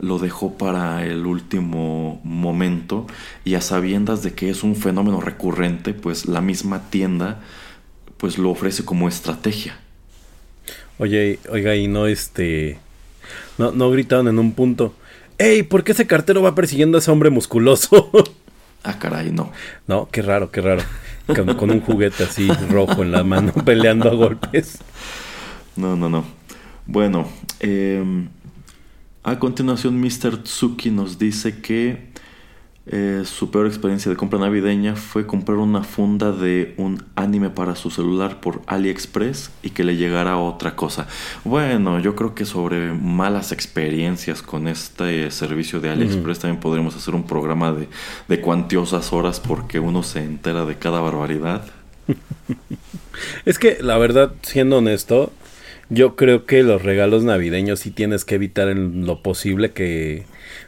[0.00, 3.06] lo dejó para el último momento
[3.44, 7.40] y a sabiendas de que es un fenómeno recurrente, pues la misma tienda
[8.18, 9.78] pues lo ofrece como estrategia.
[10.98, 12.78] Oye, oiga, y no este.
[13.58, 14.94] No, no gritaron en un punto.
[15.38, 15.62] ¡Ey!
[15.62, 18.10] ¿Por qué ese cartero va persiguiendo a ese hombre musculoso?
[18.82, 19.50] Ah, caray, no.
[19.88, 20.82] no, qué raro, qué raro.
[21.26, 24.78] Con, con un juguete así rojo en la mano, peleando a golpes.
[25.74, 26.24] No, no, no.
[26.86, 27.26] Bueno,
[27.60, 28.02] eh,
[29.24, 30.44] a continuación Mr.
[30.44, 32.14] Tsuki nos dice que
[32.88, 37.74] eh, su peor experiencia de compra navideña fue comprar una funda de un anime para
[37.74, 41.08] su celular por AliExpress y que le llegara otra cosa.
[41.42, 47.16] Bueno, yo creo que sobre malas experiencias con este servicio de AliExpress también podremos hacer
[47.16, 47.88] un programa de,
[48.28, 51.64] de cuantiosas horas porque uno se entera de cada barbaridad.
[53.46, 55.32] Es que, la verdad, siendo honesto,
[55.88, 60.24] yo creo que los regalos navideños sí tienes que evitar en lo posible que...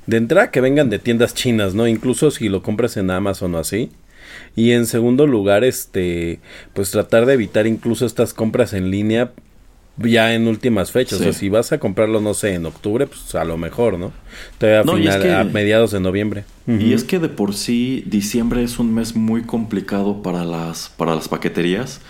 [0.07, 1.87] De entrada que vengan de tiendas chinas, ¿no?
[1.87, 3.91] Incluso si lo compras en Amazon o así.
[4.57, 6.41] Y en segundo lugar, este...
[6.75, 9.33] Pues tratar de evitar incluso estas compras en línea
[10.01, 11.19] ya en últimas fechas.
[11.19, 11.25] Sí.
[11.25, 14.13] O sea, si vas a comprarlo, no sé, en octubre, pues a lo mejor, ¿no?
[14.59, 16.45] Todavía a, No, y es final- que- a mediados de noviembre.
[16.69, 21.15] Y es que de por sí diciembre es un mes muy complicado para las, para
[21.17, 22.01] las paqueterías.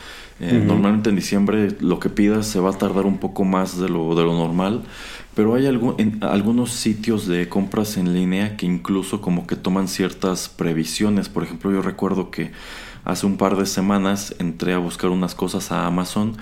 [0.41, 3.89] Eh, Normalmente en diciembre lo que pidas se va a tardar un poco más de
[3.89, 4.83] lo, de lo normal,
[5.35, 10.49] pero hay en- algunos sitios de compras en línea que incluso como que toman ciertas
[10.49, 11.29] previsiones.
[11.29, 12.53] Por ejemplo, yo recuerdo que
[13.05, 16.37] hace un par de semanas entré a buscar unas cosas a Amazon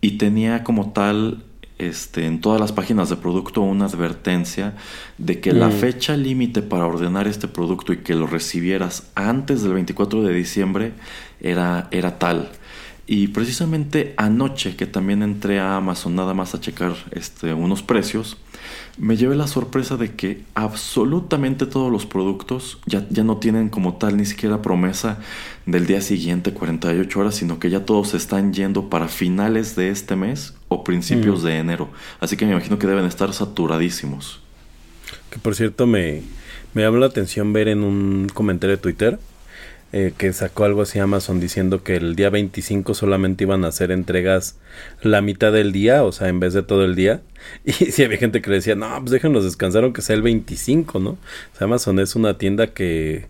[0.00, 1.42] y tenía como tal
[1.78, 4.74] este, en todas las páginas de producto una advertencia
[5.16, 9.74] de que la fecha límite para ordenar este producto y que lo recibieras antes del
[9.74, 10.92] 24 de diciembre
[11.40, 12.50] era, era tal.
[13.10, 18.36] Y precisamente anoche que también entré a Amazon nada más a checar este, unos precios,
[18.98, 23.94] me llevé la sorpresa de que absolutamente todos los productos ya, ya no tienen como
[23.94, 25.20] tal ni siquiera promesa
[25.64, 30.14] del día siguiente 48 horas, sino que ya todos están yendo para finales de este
[30.14, 31.88] mes o principios de enero.
[32.20, 34.40] Así que me imagino que deben estar saturadísimos.
[35.30, 36.20] Que por cierto me,
[36.74, 39.18] me llamó la atención ver en un comentario de Twitter
[39.92, 43.90] eh, que sacó algo así Amazon diciendo que el día 25 solamente iban a hacer
[43.90, 44.58] entregas
[45.02, 47.22] la mitad del día, o sea, en vez de todo el día.
[47.64, 50.98] Y sí había gente que le decía, no, pues déjenos descansar aunque sea el 25,
[50.98, 51.18] ¿no?
[51.60, 53.26] Amazon es una tienda que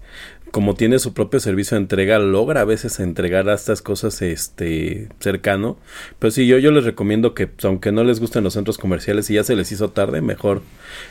[0.51, 5.09] como tiene su propio servicio de entrega, logra a veces entregar a estas cosas este
[5.21, 5.77] cercano.
[6.19, 9.29] Pero sí, yo, yo les recomiendo que, pues, aunque no les gusten los centros comerciales
[9.31, 10.63] y ya se les hizo tarde, mejor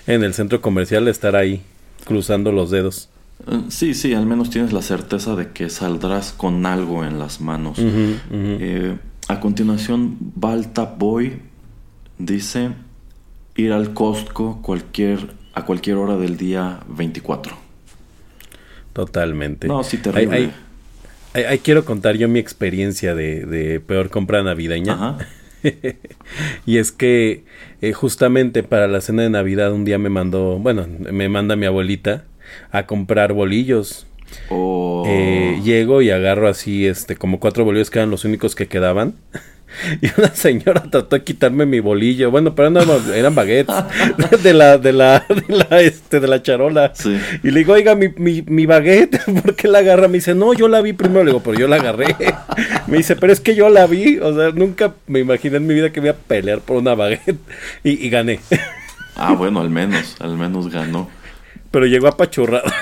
[0.08, 1.62] en el centro comercial estar ahí
[2.06, 3.10] cruzando los dedos.
[3.46, 7.40] Eh, Sí, sí, al menos tienes la certeza de que saldrás con algo en las
[7.42, 7.78] manos.
[7.80, 11.34] Eh, a continuación, Balta Boy
[12.18, 12.70] dice
[13.56, 15.20] ir al Costco cualquier,
[15.54, 17.56] a cualquier hora del día 24.
[18.94, 19.68] Totalmente.
[19.68, 20.36] No, sí, terrible.
[20.36, 20.52] ahí-
[21.34, 24.94] ahí- ahí quiero contar yo mi experiencia de, de peor compra navideña.
[24.94, 25.18] Ajá.
[26.66, 27.44] y es que
[27.82, 31.66] eh, justamente para la cena de Navidad un día me mandó, bueno, me manda mi
[31.66, 32.26] abuelita
[32.72, 34.08] a comprar bolillos.
[34.50, 38.68] O Eh, llego y agarro así, este, como cuatro bolillos que eran los únicos que
[38.68, 39.16] quedaban.
[40.02, 42.32] Y una señora trató de quitarme mi bolillo.
[42.32, 42.82] Bueno, pero no
[43.14, 43.76] eran baguettes
[44.44, 46.94] de la, de la, de la, este, de la charola.
[46.96, 47.20] Sí.
[47.44, 50.08] Y le digo, oiga, mi, mi, mi baguette, ¿por qué la agarra?
[50.08, 51.26] Me dice, no, yo la vi primero.
[51.26, 52.16] Le digo, pero yo la agarré.
[52.88, 54.18] Me dice, pero es que yo la vi.
[54.20, 56.96] O sea, nunca me imaginé en mi vida que me iba a pelear por una
[56.96, 57.36] baguette.
[57.84, 58.40] Y, y gané.
[59.18, 61.10] Ah, bueno, al menos, al menos ganó.
[61.78, 62.74] Pero llegó apachurrada.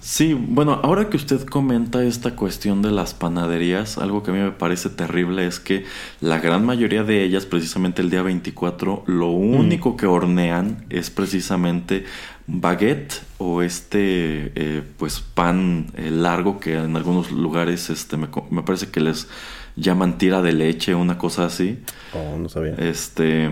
[0.00, 4.40] Sí, bueno, ahora que usted comenta esta cuestión de las panaderías, algo que a mí
[4.40, 5.84] me parece terrible es que
[6.20, 12.04] la gran mayoría de ellas, precisamente el día 24, lo único que hornean es precisamente
[12.46, 18.90] baguette o este eh, pues pan eh, largo que en algunos lugares este me parece
[18.90, 19.28] que les
[19.74, 21.80] llaman tira de leche, una cosa así.
[22.14, 22.74] Oh, no sabía.
[22.78, 23.50] Este.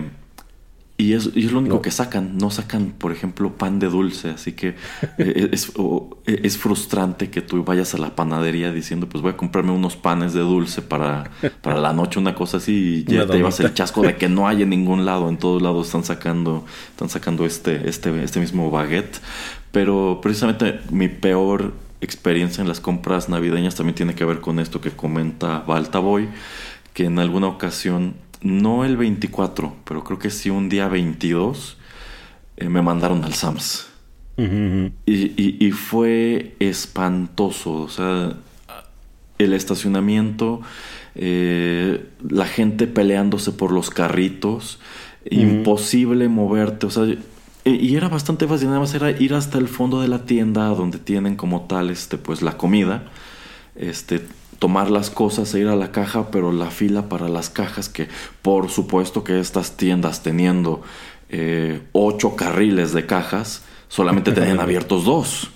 [0.97, 1.81] Y es, y es lo único No.
[1.81, 2.37] que sacan.
[2.37, 4.29] No sacan, por ejemplo, pan de dulce.
[4.29, 4.75] Así que
[5.17, 9.37] eh, es, o- es frustrante que tú vayas a la panadería diciendo, pues voy a
[9.37, 11.29] comprarme unos panes de dulce para,
[11.61, 14.47] para la noche, una cosa así, y ya te llevas el chasco de que no
[14.47, 15.27] hay en ningún lado.
[15.27, 19.19] En todos lados están sacando, están sacando este, este, este mismo baguette.
[19.73, 24.79] Pero precisamente mi peor experiencia en las compras navideñas también tiene que ver con esto
[24.79, 26.29] que comenta Baltaboy,
[26.93, 28.13] que en alguna ocasión,
[28.45, 31.77] no el 24, pero creo que sí un día 22,
[32.57, 33.87] eh, me mandaron al Sams.
[35.05, 38.33] Y, y- y fue espantoso, o sea,
[39.37, 40.61] el estacionamiento,
[41.15, 44.79] eh, la gente peleándose por los carritos,
[45.29, 47.17] imposible moverte, o sea, y,
[47.71, 50.99] y era bastante fácil, nada más era ir hasta el fondo de la tienda donde
[50.99, 53.05] tienen como tal, este, pues la comida,
[53.75, 54.21] este,
[54.59, 58.07] tomar las cosas e ir a la caja, pero la fila para las cajas, que
[58.41, 60.81] por supuesto que estas tiendas teniendo
[61.29, 65.51] eh, ocho carriles de cajas, solamente tenían abiertos dos.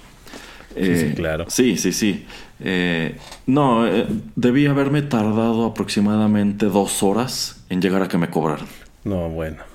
[0.76, 1.46] Sí, sí, claro.
[1.48, 2.26] Sí, sí, sí.
[2.62, 8.68] Eh, no, eh, debí haberme tardado aproximadamente dos horas en llegar a que me cobraran.
[9.04, 9.69] No, bueno.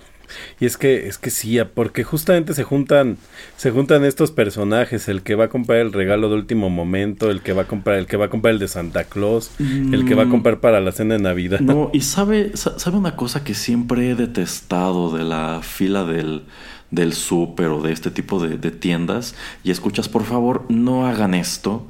[0.60, 3.16] Y es que, es que sí, porque justamente se juntan,
[3.56, 7.40] se juntan estos personajes, el que va a comprar el regalo de último momento, el
[7.42, 10.14] que va a comprar, el que va a comprar el de Santa Claus, el que
[10.14, 11.60] va a comprar para la cena de Navidad.
[11.60, 11.66] Mm.
[11.66, 16.42] No, y sabe, sa- sabe una cosa que siempre he detestado de la fila del,
[16.90, 19.34] del súper o de este tipo de, de tiendas.
[19.62, 21.86] Y escuchas, por favor, no hagan esto.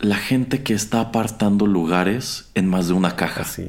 [0.00, 3.44] La gente que está apartando lugares en más de una caja.
[3.44, 3.68] Sí.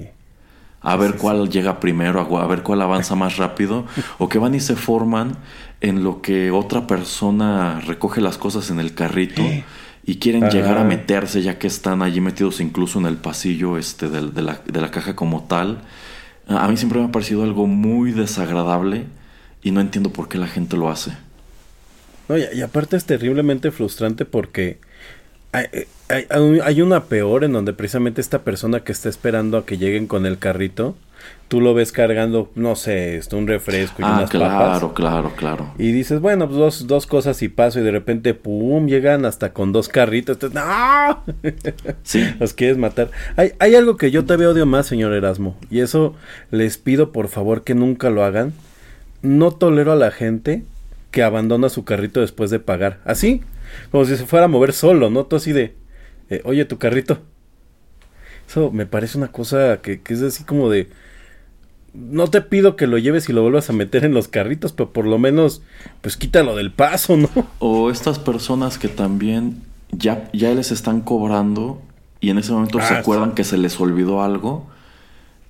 [0.86, 3.86] A ver cuál llega primero, a, ver cuál avanza más rápido,
[4.20, 5.36] o que van y se forman
[5.82, 9.42] en lo que otra persona recoge las cosas en el carrito
[10.06, 10.54] y quieren Ajá.
[10.54, 14.62] llegar a meterse ya que están allí metidos incluso en el pasillo este de, la,
[14.66, 15.82] de la caja como tal.
[16.48, 19.06] A mí siempre me ha parecido algo muy desagradable
[19.64, 21.18] y no entiendo por qué la gente lo hace.
[22.30, 24.80] No, y, y aparte es terriblemente frustrante porque
[26.10, 26.26] hay,
[26.64, 30.26] hay- una peor en donde precisamente esta persona que está esperando a que lleguen con
[30.26, 30.95] el carrito,
[31.47, 34.93] tú lo ves cargando, no sé, esto, un refresco y Ah, unas claro, papas.
[34.95, 35.74] claro, claro.
[35.80, 39.51] Y dices, bueno, pues dos, dos cosas y paso y de repente, ¡pum!, llegan hasta
[39.53, 40.36] con dos carritos.
[40.36, 41.24] Entonces, ¡No!
[42.03, 42.24] Sí.
[42.39, 43.10] Los quieres matar.
[43.38, 45.56] Hay, hay algo que yo todavía odio más, señor Erasmo.
[45.72, 46.16] Y eso
[46.51, 48.53] les pido por favor que nunca lo hagan.
[49.24, 50.64] No tolero a la gente
[51.10, 52.99] que abandona su carrito después de pagar.
[53.06, 53.41] Así,
[53.91, 55.26] como si se fuera a mover solo, ¿no?
[55.26, 55.76] Tú así de,
[56.30, 57.19] eh, oye, tu carrito.
[58.47, 60.89] Eso me parece una cosa que, que es así como de...
[61.93, 64.91] No te pido que lo lleves y lo vuelvas a meter en los carritos, pero
[64.91, 65.61] por lo menos,
[66.01, 67.30] pues quítalo del paso, ¿no?
[67.59, 69.61] O estas personas que también
[69.91, 71.82] ya, ya les están cobrando
[72.19, 73.36] y en ese momento se Ah, acuerdan sí.
[73.36, 74.67] que se les olvidó algo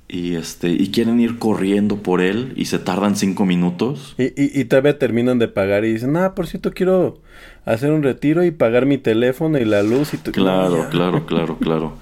[0.08, 4.14] y este y quieren ir corriendo por él y se tardan cinco minutos.
[4.20, 7.22] Y, y, y todavía terminan de pagar y dicen, ah, por cierto, quiero
[7.66, 10.32] hacer un retiro y pagar mi teléfono y la luz y tu...
[10.32, 11.94] Claro, claro, claro, claro.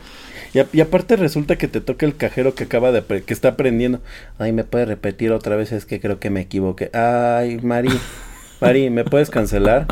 [0.54, 3.50] Y, a- y aparte resulta que te toca el cajero que acaba de que está
[3.50, 4.02] aprendiendo.
[4.38, 5.72] Ay, ¿me puede repetir otra vez?
[5.72, 6.90] Es que creo que me equivoqué.
[6.94, 7.90] Ay, Mari,
[8.62, 9.88] Mari, ¿me puedes cancelar?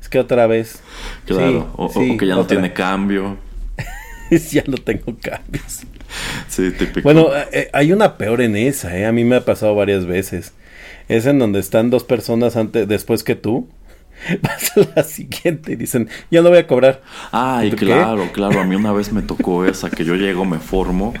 [0.00, 0.80] Es que otra vez.
[1.26, 1.72] Claro.
[1.92, 2.56] Sí, o, que ya no otra.
[2.56, 3.36] tiene cambio.
[4.52, 5.80] ya no tengo cambios.
[6.48, 7.02] Sí, típico.
[7.02, 9.04] Bueno, eh, hay una peor en esa, ¿eh?
[9.06, 10.52] A mí me ha pasado varias veces.
[11.08, 13.68] Es en donde están dos personas antes, después que tú.
[14.42, 17.02] Vas a la siguiente y dicen, ya no voy a cobrar.
[17.32, 17.76] Ay, ¿Qué?
[17.76, 18.60] claro, claro.
[18.60, 21.14] A mí una vez me tocó esa, que yo llego, me formo,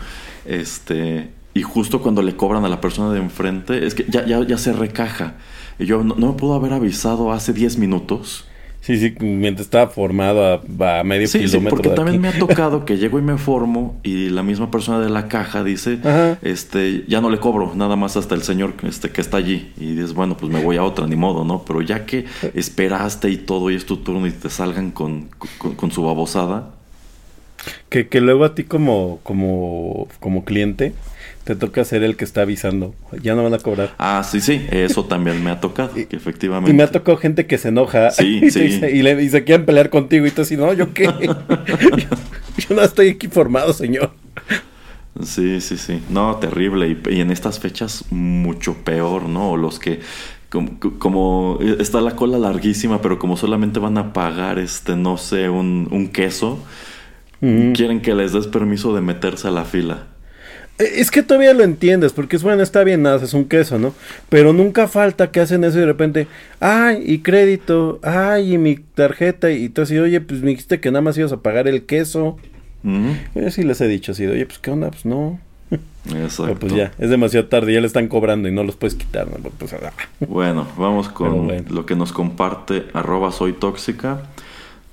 [0.44, 4.42] este, y justo cuando le cobran a la persona de enfrente, es que ya, ya,
[4.46, 5.34] ya se recaja.
[5.78, 8.46] Y yo no, no me puedo haber avisado hace 10 minutos.
[8.88, 12.28] Sí, sí, mientras estaba formado a, a medio Sí, sí, kilómetro porque de también me
[12.28, 15.98] ha tocado que llego y me formo y la misma persona de la caja dice,
[16.02, 16.38] Ajá.
[16.40, 19.74] este, ya no le cobro, nada más hasta el señor este, que está allí.
[19.76, 21.64] Y dices, bueno, pues me voy a otra, ni modo, ¿no?
[21.66, 22.24] Pero ya que
[22.54, 25.28] esperaste y todo y es tu turno y te salgan con,
[25.58, 26.70] con, con su babosada,
[27.90, 30.94] Que, que luego a ti como, como, como cliente
[31.48, 32.94] te toca ser el que está avisando.
[33.22, 33.94] Ya no van a cobrar.
[33.96, 36.70] Ah, sí, sí, eso también me ha tocado, que efectivamente.
[36.70, 38.60] Y me ha tocado gente que se enoja Sí, y, sí.
[38.60, 41.04] y, le, y se quieren pelear contigo y tú así, no, ¿yo qué?
[41.04, 41.10] yo,
[42.68, 44.10] yo no estoy aquí formado, señor.
[45.22, 46.02] Sí, sí, sí.
[46.10, 46.86] No, terrible.
[47.10, 49.52] Y, y en estas fechas mucho peor, ¿no?
[49.52, 50.00] O Los que
[50.50, 55.48] como, como está la cola larguísima, pero como solamente van a pagar, este, no sé,
[55.48, 56.58] un, un queso,
[57.40, 57.72] Ujú.
[57.74, 60.08] quieren que les des permiso de meterse a la fila.
[60.78, 63.94] Eh, Es que todavía lo entiendes, porque es bueno, está bien, haces un queso, ¿no?
[64.28, 66.26] Pero nunca falta que hacen eso y de repente,
[66.60, 70.90] ay, y crédito, ay, y mi tarjeta, y tú así, oye, pues me dijiste que
[70.90, 72.36] nada más ibas a pagar el queso.
[72.84, 75.40] Ujú, Yo sí les he dicho así, oye, pues qué onda, pues no.
[76.06, 76.44] Exacto.
[76.46, 79.26] Pero pues ya, es demasiado tarde, ya le están cobrando y no los puedes quitar,
[79.28, 79.36] ¿no?
[79.50, 79.92] Pues, ah.
[80.26, 81.64] Bueno, vamos con bueno.
[81.68, 84.22] lo que nos comparte arroba soy tóxica.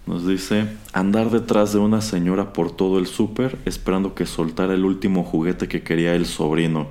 [0.07, 4.85] Nos dice, andar detrás de una señora por todo el súper esperando que soltara el
[4.85, 6.87] último juguete que quería el sobrino.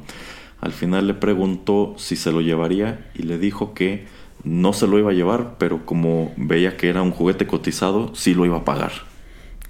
[0.61, 4.07] Al final le preguntó si se lo llevaría y le dijo que
[4.43, 8.35] no se lo iba a llevar, pero como veía que era un juguete cotizado, sí
[8.35, 8.93] lo iba a pagar.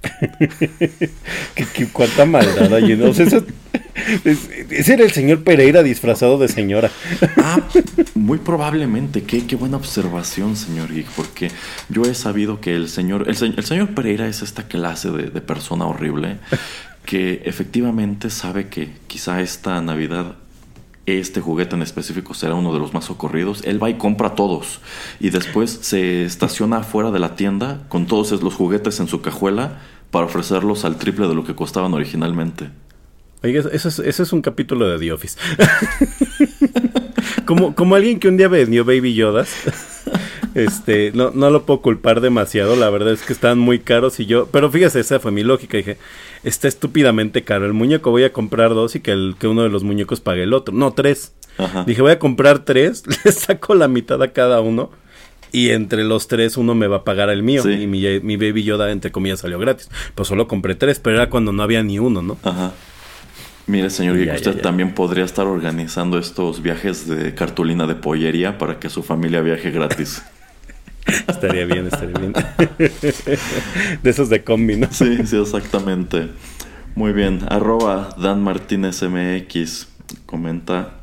[1.73, 3.07] ¿Qué, cuánta maldad hay, ¿no?
[3.07, 3.43] Eso-
[4.23, 6.91] es- ese era el señor Pereira disfrazado de señora.
[7.37, 7.59] Ah,
[8.13, 9.23] muy probablemente.
[9.23, 11.49] Qué, qué buena observación, señor Geek, porque
[11.89, 15.29] yo he sabido que el señor, el, se- el señor Pereira es esta clase de,
[15.29, 16.37] de persona horrible
[17.05, 20.35] que efectivamente sabe que quizá esta Navidad
[21.05, 23.61] este juguete en específico será uno de los más socorridos.
[23.63, 24.81] Él va y compra todos
[25.19, 29.81] y después se estaciona afuera de la tienda con todos los juguetes en su cajuela
[30.15, 32.69] para ofrecerlos al triple de lo que costaban originalmente.
[33.43, 35.37] Oiga, eso es, eso es un capítulo de The Office.
[37.45, 39.53] como, como alguien que un día vendió Baby Yodas,
[40.55, 44.25] este, no, no lo puedo culpar demasiado, la verdad es que estaban muy caros y
[44.25, 45.97] yo, pero fíjese, esa fue mi lógica, dije,
[46.45, 49.69] está estúpidamente caro el muñeco, voy a comprar dos y que, el, que uno de
[49.69, 51.33] los muñecos pague el otro, no, tres.
[51.57, 51.83] Ajá.
[51.83, 54.91] Dije, voy a comprar tres, le saco la mitad a cada uno.
[55.51, 57.63] Y entre los tres uno me va a pagar el mío.
[57.63, 57.71] Sí.
[57.71, 59.89] Y mi, mi Baby Yoda, entre comillas, salió gratis.
[60.15, 62.37] Pues solo compré tres, pero era cuando no había ni uno, ¿no?
[62.43, 62.71] Ajá.
[63.67, 64.61] Mire, señor Geek, Ya, ya, usted ya.
[64.61, 69.71] también podría estar organizando estos viajes de cartulina de pollería para que su familia viaje
[69.71, 70.21] gratis.
[71.27, 72.33] Estaría bien, estaría bien.
[74.03, 74.87] de esos de combi, ¿no?
[74.91, 76.29] sí, sí, exactamente.
[76.95, 77.41] Muy bien.
[77.49, 79.87] Arroba Dan Martínez MX
[80.25, 80.94] comenta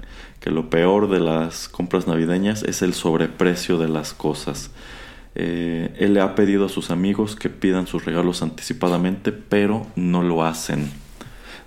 [0.43, 4.73] que lo peor de las compras navideñas es el sobreprecio de las cosas.
[5.37, 10.23] Eh, él le ha pedido a sus amigos que pidan sus regalos anticipadamente, pero no
[10.25, 10.91] lo hacen.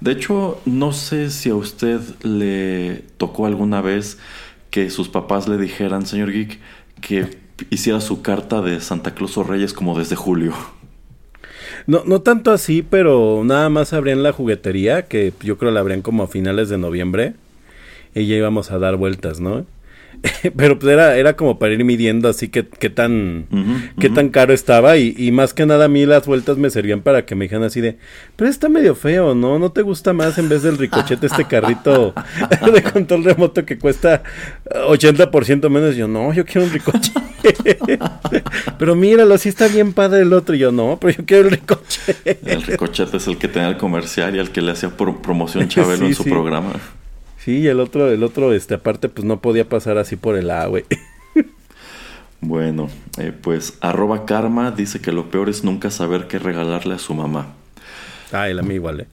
[0.02, 4.20] De hecho, no sé si a usted le tocó alguna vez
[4.72, 6.60] que sus papás le dijeran, señor Geek,
[7.00, 7.38] que
[7.70, 10.54] hiciera su carta de Santa Claus o Reyes como desde julio.
[11.88, 16.02] No, no tanto así, pero nada más abrían la juguetería, que yo creo la abrían
[16.02, 17.36] como a finales de noviembre.
[18.16, 19.66] Y ya íbamos a dar vueltas, ¿no?
[20.56, 23.46] pero pues era, era como para ir midiendo así que, qué tan,
[24.00, 24.96] qué tan caro estaba.
[24.98, 27.66] Y, y más que nada a mí las vueltas me servían para que me dijeran
[27.66, 27.98] así de,
[28.38, 29.60] pero está medio feo, ¿no?
[29.60, 32.14] ¿No te gusta más en vez del ricochete este carrito
[32.74, 34.24] de control remoto que cuesta
[34.74, 35.96] 80% menos?
[35.98, 37.20] Yo, no, yo quiero un ricochete.
[38.80, 40.56] pero míralo, sí está bien padre el otro.
[40.56, 42.40] Y yo, no, pero yo quiero el ricochete.
[42.46, 45.68] El ricochete es el que tenía el comercial y al que le hacía pro- promoción
[45.68, 46.30] Chabelo Sí, en su sí.
[46.30, 46.72] programa.
[47.46, 50.50] Sí, y el otro, el otro, este, aparte, pues no podía pasar así por el
[50.50, 50.80] agua.
[50.82, 50.86] güey.
[52.42, 57.00] Bueno, eh, pues arroba karma dice que lo peor es nunca saber qué regalarle a
[57.00, 57.54] su mamá.
[58.32, 59.08] Ay, la mía igual, ¿eh?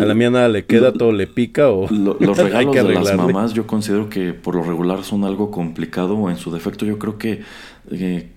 [0.00, 3.14] A la mía nada le queda, todo le pica o Lo- los regalos de las
[3.14, 6.98] mamás yo considero que por lo regular son algo complicado o en su defecto yo
[6.98, 7.42] creo que
[7.90, 8.28] eh,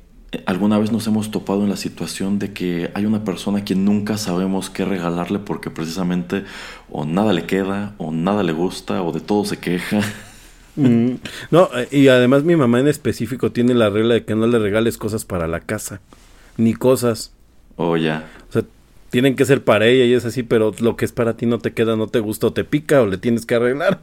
[0.45, 3.84] alguna vez nos hemos topado en la situación de que hay una persona a quien
[3.86, 6.43] nunca sabemos qué regalarle porque precisamente
[6.89, 9.99] o nada le queda o nada le gusta o de todo se queja.
[10.77, 11.15] Mm,
[11.51, 14.57] No, eh, y además mi mamá en específico tiene la regla de que no le
[14.57, 15.99] regales cosas para la casa,
[16.55, 17.34] ni cosas.
[17.75, 18.29] O ya.
[18.49, 18.63] O sea,
[19.09, 21.59] tienen que ser para ella y es así, pero lo que es para ti no
[21.59, 23.99] te queda, no te gusta o te pica o le tienes que arreglar.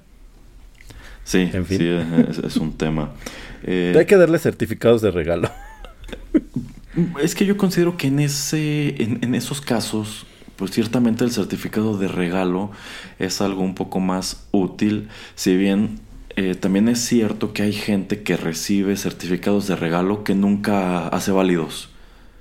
[1.25, 1.79] Sí, En fin.
[1.79, 1.89] sí,
[2.29, 3.13] es, es un tema.
[3.65, 5.51] Eh, Hay que darle certificados de regalo.
[7.21, 11.97] Es que yo considero que en ese, en, en esos casos, pues ciertamente el certificado
[11.97, 12.71] de regalo
[13.19, 16.01] es algo un poco más útil, si bien
[16.41, 21.33] eh, también es cierto que hay gente que recibe certificados de regalo que nunca hace
[21.33, 21.89] válidos.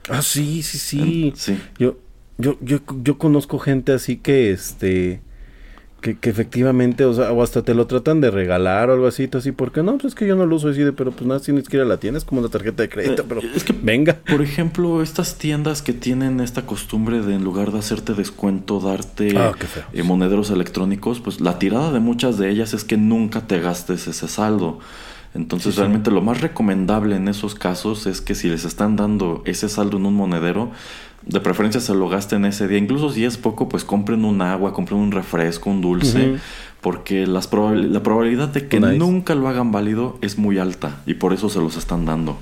[0.08, 1.34] Ah, sí, sí, sí.
[1.36, 1.58] Sí.
[1.80, 1.98] Yo,
[2.38, 5.22] yo, yo, yo conozco gente así que, este,
[6.02, 9.28] que, que efectivamente, o sea, o hasta te lo tratan de regalar o algo así,
[9.56, 11.52] porque no, pues es que yo no lo uso así de, pero pues nada, si
[11.52, 14.18] ni siquiera la tienes como una tarjeta de crédito, Eh, pero es que- venga.
[14.30, 19.36] Por ejemplo, estas tiendas que tienen esta costumbre de en lugar de hacerte descuento, darte
[19.38, 19.54] Ah,
[19.94, 24.08] eh, monederos electrónicos, pues la tirada de muchas de ellas es que nunca te gastes
[24.08, 24.80] ese saldo.
[25.34, 25.80] Entonces Sí, sí.
[25.82, 29.98] realmente lo más recomendable en esos casos es que si les están dando ese saldo
[29.98, 30.72] en un monedero,
[31.28, 32.78] de preferencia se lo gasten ese día.
[32.78, 36.38] Incluso si es poco, pues compren un agua, compren un refresco, un dulce,
[36.82, 41.34] porque las la probabilidad de que nunca lo hagan válido es muy alta y por
[41.34, 42.38] eso se los están dando.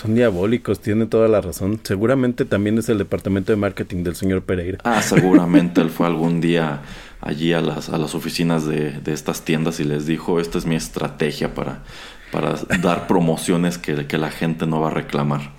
[0.00, 1.80] Son diabólicos, tiene toda la razón.
[1.82, 4.78] Seguramente también es el departamento de marketing del señor Pereira.
[4.84, 6.82] Ah, seguramente él fue algún día
[7.20, 10.66] allí a las, a las oficinas de, de estas tiendas y les dijo, esta es
[10.66, 11.82] mi estrategia para,
[12.30, 15.50] para dar promociones que, que la gente no va a reclamar.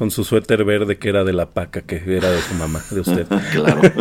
[0.00, 3.00] Con su suéter verde que era de la paca, que era de su mamá, de
[3.00, 3.26] usted.
[3.52, 3.82] claro.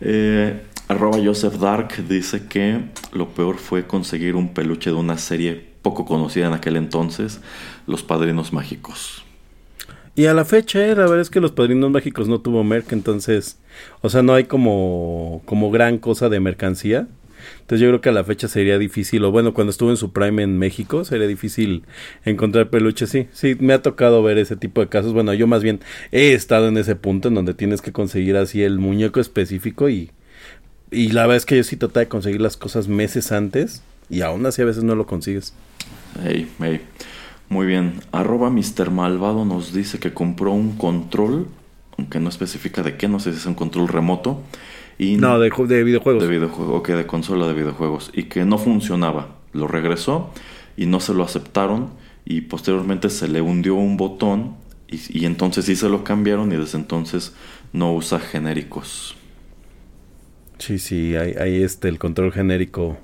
[0.00, 2.80] Eh, arroba Joseph Dark dice que
[3.12, 7.40] lo peor fue conseguir un peluche de una serie poco conocida en aquel entonces,
[7.86, 9.24] Los Padrinos Mágicos.
[10.16, 12.92] Y a la fecha, eh, la verdad es que los padrinos mágicos no tuvo merc,
[12.92, 13.60] entonces,
[14.00, 17.06] o sea, no hay como, como gran cosa de mercancía.
[17.64, 20.12] Entonces yo creo que a la fecha sería difícil, o bueno, cuando estuve en su
[20.12, 21.84] prime en México, sería difícil
[22.26, 25.14] encontrar peluches, sí, sí, me ha tocado ver ese tipo de casos.
[25.14, 25.80] Bueno, yo más bien
[26.12, 30.10] he estado en ese punto en donde tienes que conseguir así el muñeco específico y,
[30.90, 34.20] y la verdad es que yo sí traté de conseguir las cosas meses antes y
[34.20, 35.54] aún así a veces no lo consigues.
[36.22, 36.82] Ey, ey.
[37.48, 38.00] Muy bien.
[38.12, 38.90] Arroba Mr.
[38.90, 41.48] Malvado nos dice que compró un control,
[41.96, 44.42] aunque no especifica de qué, no sé si es un control remoto.
[44.98, 46.22] Y No, de, ju- de videojuegos.
[46.22, 48.10] de videojuego, ok, de consola de videojuegos.
[48.14, 49.36] Y que no funcionaba.
[49.52, 50.30] Lo regresó
[50.76, 51.90] y no se lo aceptaron.
[52.24, 54.56] Y posteriormente se le hundió un botón.
[54.88, 56.52] Y, y entonces sí se lo cambiaron.
[56.52, 57.34] Y desde entonces
[57.72, 59.16] no usa genéricos.
[60.58, 62.96] Sí, sí, hay, hay este, el control genérico.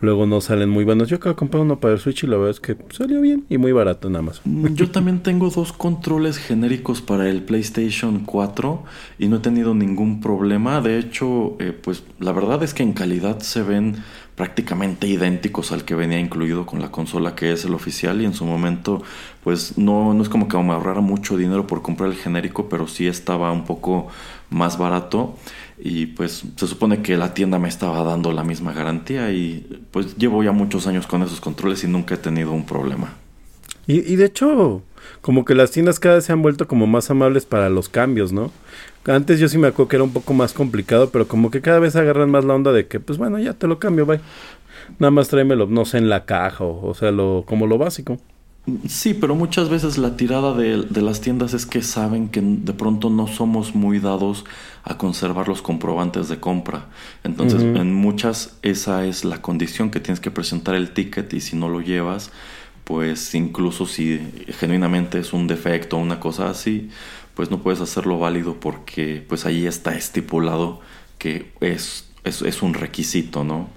[0.00, 1.08] Luego no salen muy buenos.
[1.08, 3.44] Yo acabo de comprar uno para el Switch y la verdad es que salió bien
[3.48, 4.42] y muy barato en Amazon.
[4.44, 8.82] Mm, Yo también tengo dos controles genéricos para el PlayStation 4
[9.18, 10.80] y no he tenido ningún problema.
[10.80, 13.96] De hecho, eh, pues la verdad es que en calidad se ven
[14.36, 18.34] prácticamente idénticos al que venía incluido con la consola que es el oficial y en
[18.34, 19.02] su momento
[19.44, 22.88] pues no, no es como que me ahorrara mucho dinero por comprar el genérico, pero
[22.88, 24.08] sí estaba un poco
[24.50, 25.36] más barato
[25.78, 30.16] y pues se supone que la tienda me estaba dando la misma garantía y pues
[30.16, 33.21] llevo ya muchos años con esos controles y nunca he tenido un problema.
[33.86, 34.82] Y, y de hecho,
[35.20, 38.32] como que las tiendas cada vez se han vuelto como más amables para los cambios,
[38.32, 38.52] ¿no?
[39.06, 41.80] Antes yo sí me acuerdo que era un poco más complicado, pero como que cada
[41.80, 44.20] vez agarran más la onda de que, pues bueno, ya te lo cambio, bye.
[44.98, 48.18] Nada más tráemelo, no sé, en la caja, o, o sea, lo, como lo básico.
[48.88, 52.72] Sí, pero muchas veces la tirada de, de las tiendas es que saben que de
[52.72, 54.44] pronto no somos muy dados
[54.84, 56.86] a conservar los comprobantes de compra.
[57.24, 61.56] Entonces, en muchas esa es la condición que tienes que presentar el ticket y si
[61.56, 62.30] no lo llevas,
[62.92, 64.20] pues incluso si
[64.60, 66.90] genuinamente es un defecto o una cosa así,
[67.34, 70.80] pues no puedes hacerlo válido porque pues ahí está estipulado
[71.16, 73.70] que es, es, es un requisito, ¿no?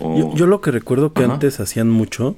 [0.00, 1.34] O- Yo, yo lo que recuerdo que Ajá.
[1.34, 2.34] antes hacían mucho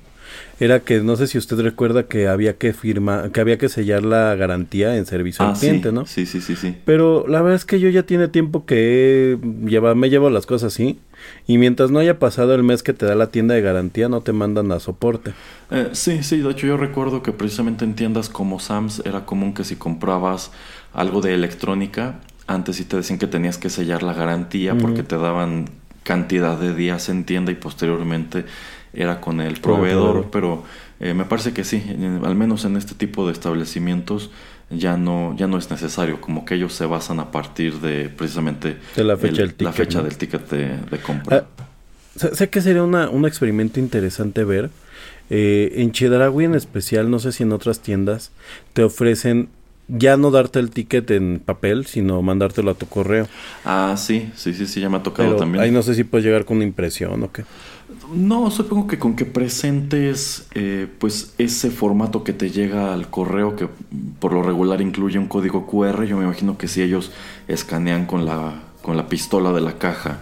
[0.61, 4.03] era que no sé si usted recuerda que había que firmar, que había que sellar
[4.05, 6.05] la garantía en servicio Ah, al cliente, sí, ¿no?
[6.05, 6.77] Sí, sí, sí, sí.
[6.85, 10.75] Pero la verdad es que yo ya tiene tiempo que lleva, me llevo las cosas
[10.75, 10.99] así.
[11.47, 14.21] Y mientras no haya pasado el mes que te da la tienda de garantía, no
[14.21, 15.33] te mandan a soporte.
[15.71, 19.55] Eh, sí, sí, de hecho yo recuerdo que precisamente en tiendas como Sam's era común
[19.55, 20.51] que si comprabas
[20.93, 25.17] algo de electrónica, antes sí te decían que tenías que sellar la garantía porque te
[25.17, 25.67] daban
[26.03, 28.45] cantidad de días en tienda y posteriormente
[28.93, 30.65] era con el proveedor, pero
[30.99, 34.31] eh, me parece que sí, en- al menos en este tipo de establecimientos
[34.71, 38.77] ya no, ya no es necesario, como que ellos se basan a partir de precisamente
[38.97, 40.05] De la fecha el- del la ticket, fecha ¿no?
[40.05, 41.39] del ticket de, de compra.
[41.39, 41.65] Ah,
[42.17, 44.71] sé, sé que sería una, un experimento interesante ver.
[45.29, 48.31] Eh, en Chedraui en especial, no sé si en otras tiendas,
[48.73, 49.49] te ofrecen
[49.89, 53.27] ya no darte el ticket en papel, sino mandártelo a tu correo.
[53.65, 55.65] Ah, sí, sí, sí, sí, ya me ha tocado Pero también.
[55.65, 57.45] ahí no sé si puedes llegar con una impresión o qué.
[58.13, 63.55] No, supongo que con que presentes eh, pues ese formato que te llega al correo
[63.55, 63.69] que
[64.19, 67.13] por lo regular incluye un código QR, yo me imagino que si ellos
[67.47, 70.19] escanean con la, con la pistola de la caja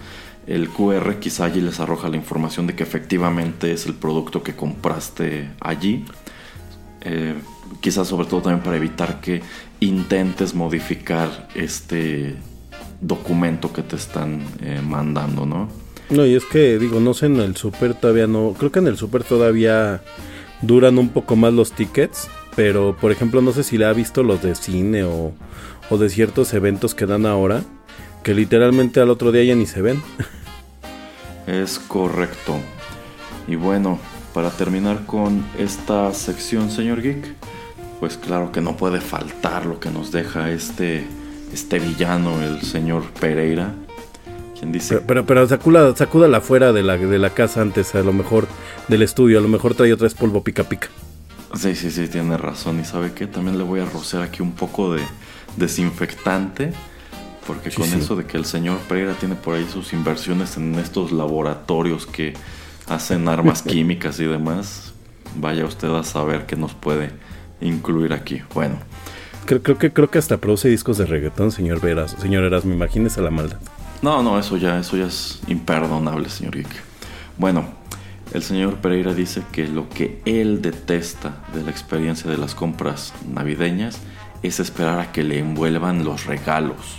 [0.46, 4.54] el QR, quizá allí les arroja la información de que efectivamente es el producto que
[4.54, 6.06] compraste allí.
[7.02, 7.34] Eh,
[7.80, 9.42] quizás sobre todo también para evitar que
[9.80, 12.36] intentes modificar este
[13.00, 15.68] documento que te están eh, mandando, ¿no?
[16.10, 18.54] No, y es que digo, no sé, en el super todavía no.
[18.58, 20.02] Creo que en el super todavía
[20.62, 22.28] duran un poco más los tickets.
[22.56, 25.32] Pero, por ejemplo, no sé si le ha visto los de cine o,
[25.90, 27.62] o de ciertos eventos que dan ahora.
[28.22, 30.02] Que literalmente al otro día ya ni se ven.
[31.46, 32.58] Es correcto.
[33.46, 33.98] Y bueno,
[34.34, 37.24] para terminar con esta sección, señor Geek,
[38.00, 41.06] pues claro que no puede faltar lo que nos deja este,
[41.50, 43.74] este villano, el señor Pereira,
[44.62, 44.94] dice...
[44.96, 48.46] Pero, pero, pero sacuda, sacúdala fuera de la, de la casa antes, a lo mejor
[48.88, 49.38] del estudio.
[49.38, 50.88] A lo mejor trae otra vez polvo pica pica.
[51.54, 52.80] Sí, sí, sí, tiene razón.
[52.80, 53.26] ¿Y sabe qué?
[53.26, 55.02] También le voy a rociar aquí un poco de
[55.56, 56.72] desinfectante.
[57.46, 57.98] Porque Sí, con sí.
[57.98, 62.34] eso de que el señor Pereira tiene por ahí sus inversiones en estos laboratorios que
[62.88, 64.92] hacen armas químicas y demás,
[65.36, 67.10] vaya usted a saber qué nos puede
[67.60, 68.42] incluir aquí.
[68.54, 68.78] Bueno,
[69.46, 72.14] Creo, creo que creo que hasta produce discos de reggaetón, señor Veras.
[72.20, 73.56] Señor Eras, me imagínese la maldad.
[74.02, 76.68] No, no, eso ya, eso ya es imperdonable, señor Geek.
[77.36, 77.64] Bueno,
[78.32, 83.14] el señor Pereira dice que lo que él detesta de la experiencia de las compras
[83.26, 84.00] navideñas
[84.42, 86.98] es esperar a que le envuelvan los regalos.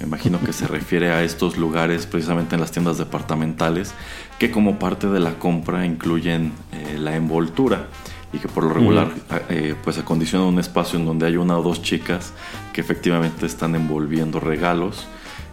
[0.00, 3.94] Me imagino que se refiere a estos lugares precisamente en las tiendas departamentales
[4.38, 7.88] que como parte de la compra incluyen eh, la envoltura
[8.32, 9.12] y que por lo regular
[9.48, 12.32] eh, pues acondiciona un espacio en donde hay una o dos chicas
[12.72, 15.06] que efectivamente están envolviendo regalos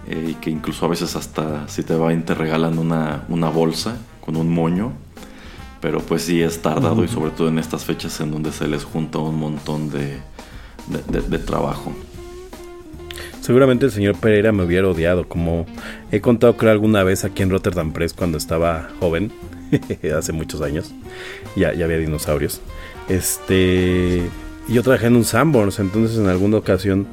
[0.08, 3.98] eh, y que incluso a veces hasta si te van te regalan una, una bolsa
[4.26, 4.92] con un moño
[5.82, 8.84] pero pues sí es tardado y sobre todo en estas fechas en donde se les
[8.84, 10.18] junta un montón de,
[10.88, 11.92] de- de- de trabajo.
[13.42, 15.66] Seguramente el señor Pereira me hubiera odiado, como
[16.12, 19.32] he contado creo alguna vez aquí en Rotterdam Press cuando estaba joven,
[20.16, 20.92] hace muchos años,
[21.56, 22.62] ya, ya había dinosaurios.
[23.10, 24.22] Este,
[24.68, 27.08] yo trabajé en un Sanborns, entonces en alguna ocasión,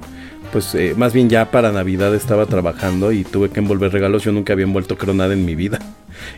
[0.53, 4.33] pues eh, más bien ya para Navidad estaba trabajando y tuve que envolver regalos, yo
[4.33, 5.79] nunca había envuelto creo nada en mi vida.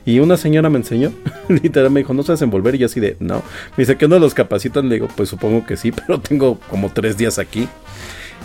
[0.05, 1.11] Y una señora me enseñó,
[1.49, 2.75] literal me dijo, ¿no sabes envolver?
[2.75, 3.37] Y yo así de, no.
[3.77, 4.91] Me dice, ¿qué no los capacitan?
[4.91, 7.67] Le digo, pues supongo que sí, pero tengo como tres días aquí.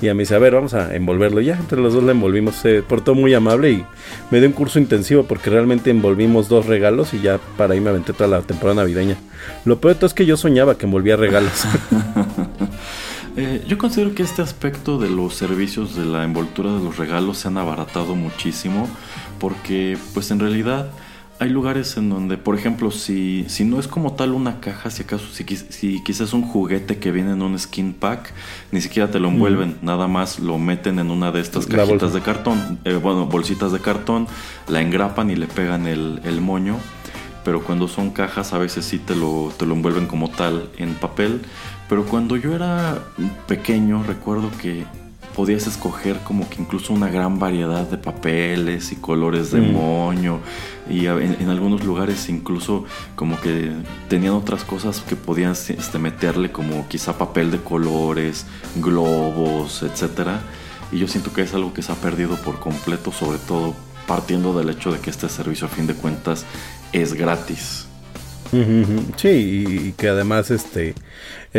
[0.02, 1.42] Y a mí dice, a ver, vamos a envolverlo.
[1.42, 2.56] Y ya, entre los dos la envolvimos.
[2.56, 3.86] Se portó muy amable y
[4.30, 7.90] me dio un curso intensivo porque realmente envolvimos dos regalos y ya para ahí me
[7.90, 9.16] aventé toda la temporada navideña.
[9.64, 11.66] Lo peor de todo es que yo soñaba que envolvía regalos.
[13.38, 17.40] Eh, yo considero que este aspecto de los servicios de la envoltura de los regalos
[17.40, 18.88] se han abaratado muchísimo
[19.40, 20.90] porque pues en realidad
[21.38, 25.03] hay lugares en donde, por ejemplo, si, si no es como tal una caja, si
[25.03, 28.32] acaso, si, si quizás un juguete que viene en un skin pack,
[28.72, 32.14] ni siquiera te lo envuelven, nada más lo meten en una de estas La cajitas
[32.14, 32.16] bolsa.
[32.18, 34.28] de cartón, eh, bueno, bolsitas de cartón,
[34.70, 36.78] la engrapan y le pegan el, el moño.
[37.44, 40.95] Pero cuando son cajas a veces sí te lo, te lo envuelven como tal en
[40.95, 41.41] papel.
[41.90, 42.99] Pero cuando yo era
[43.48, 44.86] pequeño recuerdo que
[45.36, 49.74] podías escoger como que incluso una gran variedad de papeles y colores de Mm.
[49.74, 50.40] moño.
[50.90, 52.86] Y en, en algunos lugares incluso
[53.16, 53.72] como que
[54.07, 58.45] tenían otras cosas que podías este, meterle como quizá papel de colores,
[58.78, 60.40] globos, etcétera.
[60.91, 63.76] Y yo siento que es algo que se ha perdido por completo, sobre todo
[64.07, 66.45] partiendo del hecho de que este servicio a fin de cuentas
[66.94, 67.88] es gratis.
[69.18, 70.94] Sí, y que además, este,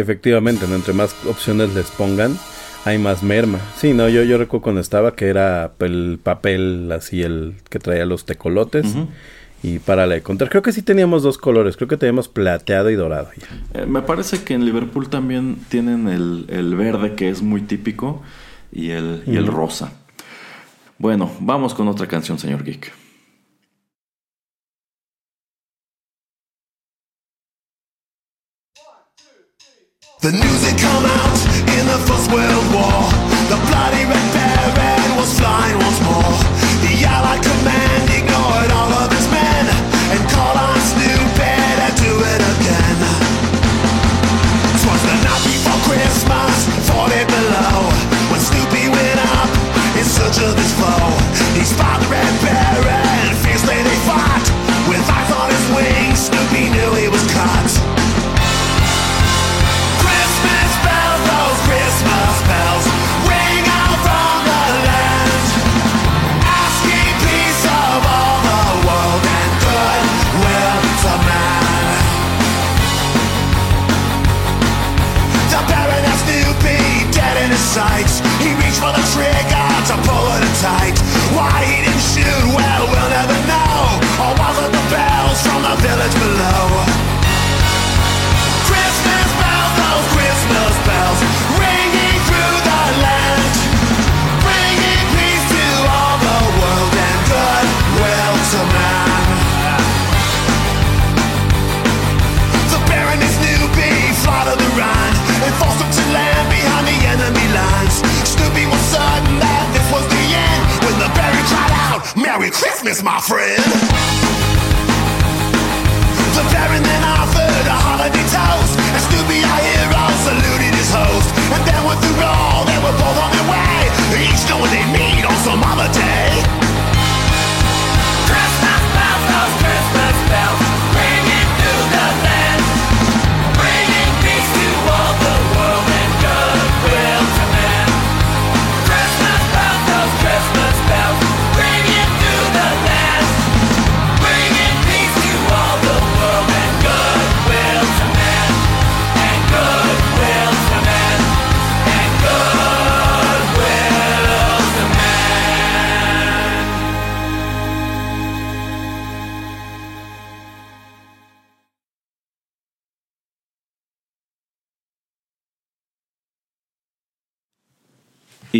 [0.00, 0.74] efectivamente, ¿no?
[0.76, 2.36] entre más opciones les pongan,
[2.84, 3.58] hay más merma.
[3.76, 8.06] Sí, no, yo, yo recuerdo cuando estaba que era el papel así, el que traía
[8.06, 8.94] los tecolotes.
[9.62, 12.94] Y para de contar, creo que sí teníamos dos colores, creo que teníamos plateado y
[12.94, 13.30] dorado.
[13.36, 13.80] ya.
[13.80, 18.22] Eh, me parece que en Liverpool también tienen el, el verde que es muy típico
[18.70, 19.92] y el, y el rosa.
[20.98, 22.92] Bueno, vamos con otra canción, señor Geek.
[30.26, 31.38] The news had come out
[31.78, 32.98] in the First World War.
[33.46, 36.34] The bloody Red Baron was flying once more.
[36.82, 39.64] The Allied command ignored all of his men
[40.10, 42.98] and called on Snoopet to do it again.
[44.82, 47.86] Twas the night before Christmas, 40 below,
[48.34, 49.50] when Snoopy went up
[49.94, 51.06] in search of his foe.
[51.54, 54.42] He spotted the Red Baron, fiercely they fought.
[54.90, 57.05] With eyes on his wings, Snoopy knew he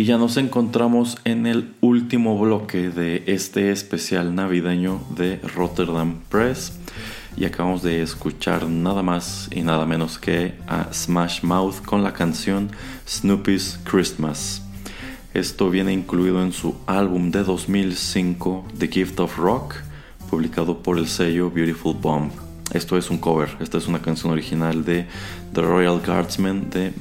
[0.07, 6.79] ya nos encontramos en el último bloque de este especial navideño de Rotterdam Press.
[7.35, 12.13] Y acabamos de escuchar nada más y nada menos que a Smash Mouth con la
[12.13, 12.71] canción
[13.05, 14.61] Snoopy's Christmas.
[15.33, 19.75] Esto viene incluido en su álbum de 2005, The Gift of Rock,
[20.29, 22.31] publicado por el sello Beautiful Bomb.
[22.73, 25.05] Esto es un cover, esta es una canción original de
[25.53, 26.93] The Royal Guardsmen de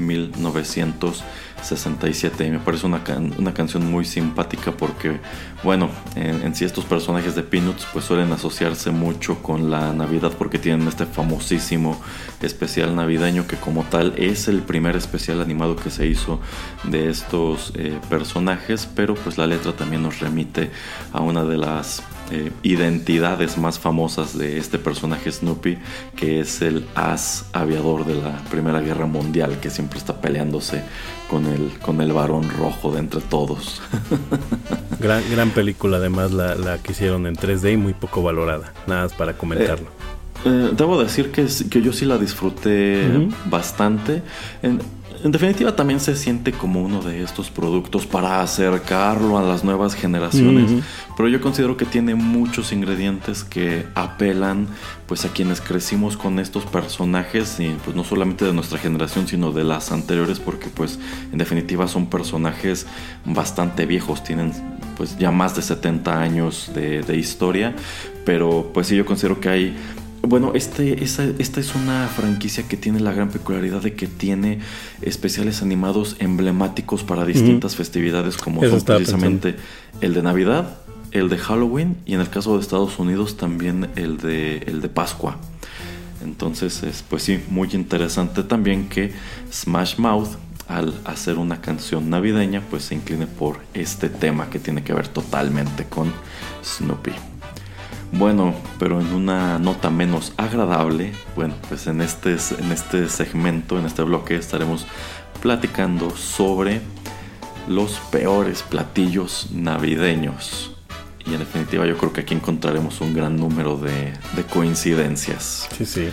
[1.57, 2.47] 1967.
[2.47, 5.19] Y me parece una, can- una canción muy simpática porque,
[5.63, 10.33] bueno, en, en sí estos personajes de Peanuts pues suelen asociarse mucho con la Navidad
[10.39, 12.01] porque tienen este famosísimo
[12.43, 16.41] especial navideño que como tal es el primer especial animado que se hizo
[16.85, 20.71] de estos eh, personajes, pero pues la letra también nos remite
[21.13, 25.79] a una de las eh, identidades más famosas de este personaje Snoopy,
[26.17, 30.83] que es el as aviador de la Primera Guerra Mundial, que siempre está peleándose
[31.31, 33.81] con el, con el varón rojo de entre todos.
[34.99, 38.73] Gran, gran película, además, la, la que hicieron en 3D y muy poco valorada.
[38.87, 39.89] Nada más para comentarlo.
[40.47, 44.23] Eh, debo decir que, que yo sí la disfruté bastante.
[44.63, 44.81] En,
[45.27, 49.95] en definitiva también se siente como uno de estos productos para acercarlo a las nuevas
[49.95, 50.71] generaciones.
[51.17, 54.69] Pero yo considero que tiene muchos ingredientes que apelan
[55.07, 59.51] pues a quienes crecimos con estos personajes y pues no solamente de nuestra generación sino
[59.51, 60.99] de las anteriores porque pues
[61.33, 62.87] en definitiva son personajes
[63.25, 64.53] bastante viejos, tienen
[64.97, 67.75] pues ya más de 70 años de, de historia,
[68.25, 69.77] pero pues sí yo considero que hay
[70.27, 74.61] bueno, este, esa- esta es una franquicia que tiene la gran peculiaridad de que tiene
[75.03, 79.57] especiales animados emblemáticos para distintas festividades, como Eso son precisamente
[80.01, 80.79] el de Navidad,
[81.13, 84.89] el de Halloween y en el caso de Estados Unidos también el de, el de
[84.89, 85.39] Pascua.
[86.25, 89.13] Entonces, es, pues sí, muy interesante también que
[89.53, 90.31] Smash Mouth,
[90.69, 95.07] al hacer una canción navideña, pues se incline por este tema que tiene que ver
[95.09, 96.13] totalmente con
[96.65, 97.13] Snoopy.
[98.19, 103.85] Bueno, pero en una nota menos agradable, bueno, pues en este, en este segmento, en
[103.85, 104.87] este bloque, estaremos
[105.43, 106.81] platicando sobre
[107.69, 110.75] los peores platillos navideños.
[111.27, 115.69] Y en definitiva yo creo que aquí encontraremos un gran número de, de coincidencias.
[115.77, 116.09] Sí, sí.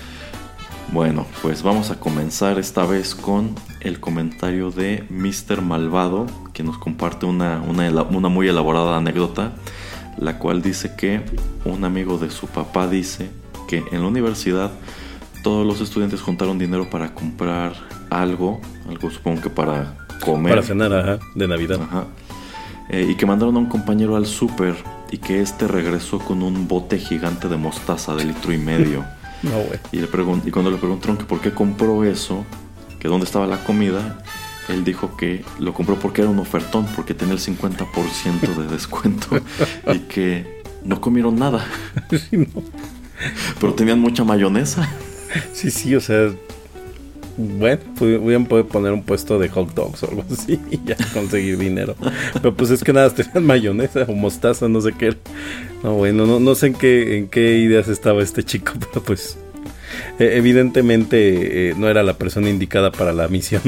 [0.92, 5.62] Bueno, pues vamos a comenzar esta vez con el comentario de Mr.
[5.62, 9.54] Malvado, que nos comparte una, una muy elaborada anécdota,
[10.18, 11.22] la cual dice que
[11.66, 13.30] un amigo de su papá dice
[13.68, 14.72] que en la universidad
[15.44, 17.74] todos los estudiantes juntaron dinero para comprar
[18.10, 20.54] algo, algo supongo que para comer.
[20.54, 21.82] Para cenar, ajá, de Navidad.
[21.82, 22.06] Ajá.
[22.90, 24.76] Eh, y que mandaron a un compañero al súper
[25.12, 29.04] y que este regresó con un bote gigante de mostaza de litro y medio.
[29.44, 29.78] No, güey.
[29.92, 30.08] Y, le
[30.46, 32.46] y cuando le preguntaron que por qué compró eso,
[32.98, 34.24] que dónde estaba la comida,
[34.70, 39.28] él dijo que lo compró porque era un ofertón, porque tenía el 50% de descuento
[39.94, 41.66] y que no comieron nada,
[42.10, 42.64] Sí, no.
[43.60, 44.90] pero tenían mucha mayonesa.
[45.54, 46.32] sí, sí, o sea.
[47.36, 51.58] Bueno, hubieran podido poner un puesto de hot dogs o algo así y ya conseguir
[51.58, 51.96] dinero.
[52.34, 55.08] Pero pues es que nada, tenían mayonesa o mostaza, no sé qué.
[55.08, 55.18] era.
[55.82, 59.36] No, bueno, no, no sé en qué, en qué ideas estaba este chico, pero pues
[60.20, 63.62] eh, evidentemente eh, no era la persona indicada para la misión.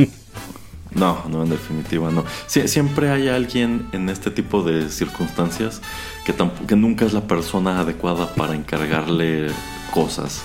[0.96, 2.24] No, no, en definitiva no.
[2.48, 5.82] Sie- siempre hay alguien en este tipo de circunstancias
[6.26, 6.34] que,
[6.68, 9.48] que nunca es la persona adecuada para encargarle
[9.94, 10.42] cosas.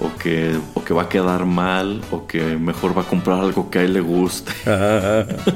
[0.00, 3.68] O que, o que va a quedar mal, o que mejor va a comprar algo
[3.68, 4.52] que a él le guste.
[4.64, 5.26] Ajá, ajá.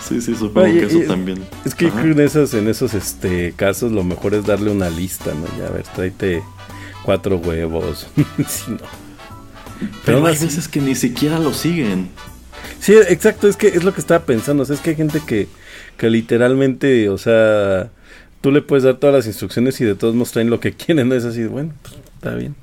[0.00, 1.46] Sí, sí, supongo Oye, que eso y- también.
[1.64, 2.00] Es que Ajá.
[2.02, 5.46] creo que en esos, en esos este, casos lo mejor es darle una lista, ¿no?
[5.58, 6.42] Ya, a ver, tráete
[7.04, 8.08] cuatro huevos.
[8.68, 8.76] no.
[10.04, 12.10] Pero aún hay así- veces que ni siquiera lo siguen.
[12.80, 14.62] Sí, exacto, es que es lo que estaba pensando.
[14.62, 15.48] O sea, es que hay gente que,
[15.96, 17.90] que literalmente, o sea,
[18.40, 21.08] tú le puedes dar todas las instrucciones y de todos modos traen lo que quieren.
[21.08, 21.14] ¿no?
[21.14, 22.54] Es así, bueno, pues, está bien.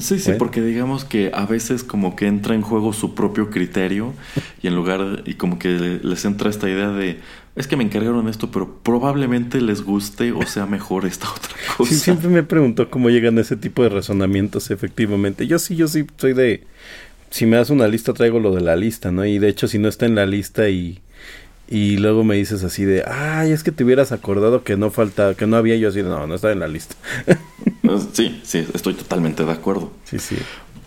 [0.00, 0.38] Sí, sí, Bueno.
[0.38, 4.14] porque digamos que a veces como que entra en juego su propio criterio
[4.62, 7.18] y en lugar y como que les entra esta idea de
[7.54, 11.90] es que me encargaron esto, pero probablemente les guste o sea mejor esta otra cosa.
[11.92, 15.46] Sí, siempre me preguntó cómo llegan a ese tipo de razonamientos, efectivamente.
[15.46, 16.64] Yo sí, yo sí soy de.
[17.34, 19.24] Si me das una lista, traigo lo de la lista, ¿no?
[19.24, 21.00] Y de hecho, si no está en la lista y.
[21.66, 25.34] Y luego me dices así de, ay, es que te hubieras acordado que no falta,
[25.34, 26.94] que no había yo así, de, no, no está en la lista.
[28.12, 29.92] Sí, sí, estoy totalmente de acuerdo.
[30.04, 30.36] Sí, sí.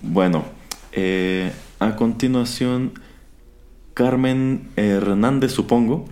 [0.01, 0.45] Bueno,
[0.93, 2.93] eh, a continuación,
[3.93, 6.05] Carmen Hernández, supongo,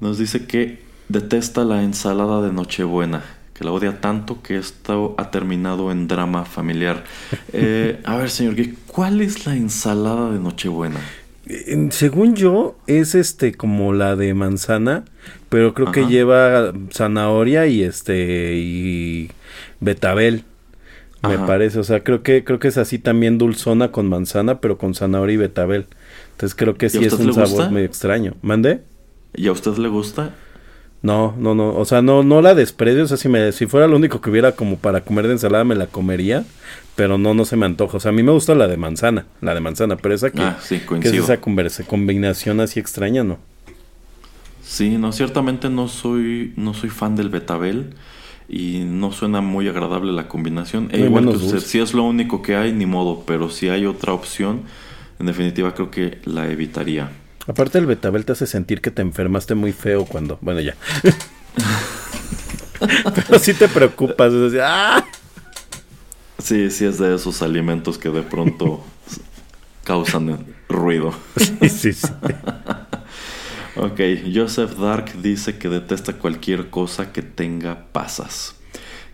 [0.00, 5.30] nos dice que detesta la ensalada de Nochebuena, que la odia tanto que esto ha
[5.30, 7.04] terminado en drama familiar.
[7.52, 8.54] Eh, a ver, señor
[8.86, 11.00] ¿cuál es la ensalada de Nochebuena?
[11.46, 15.04] En- según yo, es este como la de manzana,
[15.48, 19.30] pero creo que lleva zanahoria y este y
[19.80, 20.44] betabel.
[21.22, 24.76] Me parece, o sea, creo que creo que es así también dulzona con manzana, pero
[24.78, 25.86] con zanahoria y betabel.
[26.32, 27.68] Entonces creo que ¿Y a sí es un sabor gusta?
[27.68, 28.34] medio extraño.
[28.42, 28.82] ¿Mande?
[29.34, 30.34] ¿Y a usted le gusta?
[31.02, 33.88] No, no, no, o sea, no no la desprecio, o sea, si me si fuera
[33.88, 36.44] lo único que hubiera como para comer de ensalada me la comería,
[36.94, 37.96] pero no no se me antoja.
[37.96, 40.42] O sea, a mí me gusta la de manzana, la de manzana, pero esa que,
[40.42, 43.38] Ah, sí, que es esa conversa- combinación así extraña, ¿no?
[44.62, 47.94] Sí, no, ciertamente no soy, no soy fan del betabel
[48.48, 50.88] y no suena muy agradable la combinación.
[50.92, 53.86] E igual que usted, si es lo único que hay, ni modo, pero si hay
[53.86, 54.62] otra opción,
[55.18, 57.10] en definitiva creo que la evitaría.
[57.46, 60.76] Aparte el betabel te hace sentir que te enfermaste muy feo cuando, bueno, ya.
[63.14, 65.04] Pero sí te preocupas, es así, ¡ah!
[66.38, 68.84] Sí, sí es de esos alimentos que de pronto
[69.84, 71.14] causan ruido.
[71.36, 72.08] Sí, sí, sí.
[73.76, 74.00] Ok,
[74.34, 78.56] Joseph Dark dice que detesta cualquier cosa que tenga pasas.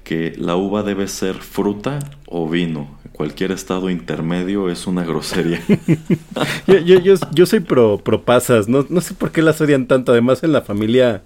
[0.09, 2.97] Que la uva debe ser fruta o vino.
[3.13, 5.61] Cualquier estado intermedio es una grosería.
[6.67, 9.87] Yo, yo, yo, yo soy pro, pro pasas, no, no sé por qué las odian
[9.87, 10.13] tanto.
[10.13, 11.23] Además en la familia,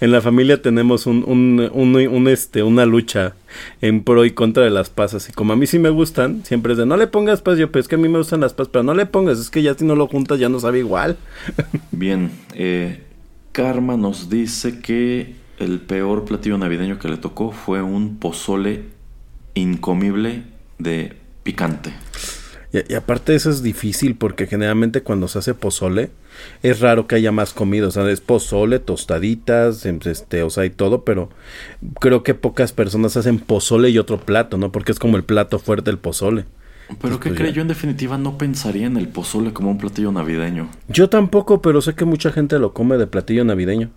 [0.00, 3.34] en la familia tenemos un, un, un, un, este, una lucha
[3.80, 5.28] en pro y contra de las pasas.
[5.28, 7.70] Y como a mí sí me gustan, siempre es de no le pongas pasas, yo
[7.70, 9.62] pues es que a mí me gustan las pasas, pero no le pongas, es que
[9.62, 11.16] ya si no lo juntas ya no sabe igual.
[11.92, 13.00] Bien, eh,
[13.52, 18.84] Karma nos dice que el peor platillo navideño que le tocó fue un pozole
[19.54, 20.42] incomible
[20.78, 21.92] de picante.
[22.72, 26.10] Y, y aparte eso es difícil porque generalmente cuando se hace pozole
[26.62, 30.64] es raro que haya más comida, o sea, es pozole, tostaditas, em, este, o sea,
[30.64, 31.30] y todo, pero
[32.00, 34.72] creo que pocas personas hacen pozole y otro plato, ¿no?
[34.72, 36.44] Porque es como el plato fuerte el pozole.
[37.00, 37.52] Pero ¿qué pues cree?
[37.52, 40.68] Yo en definitiva no pensaría en el pozole como un platillo navideño.
[40.88, 43.90] Yo tampoco, pero sé que mucha gente lo come de platillo navideño.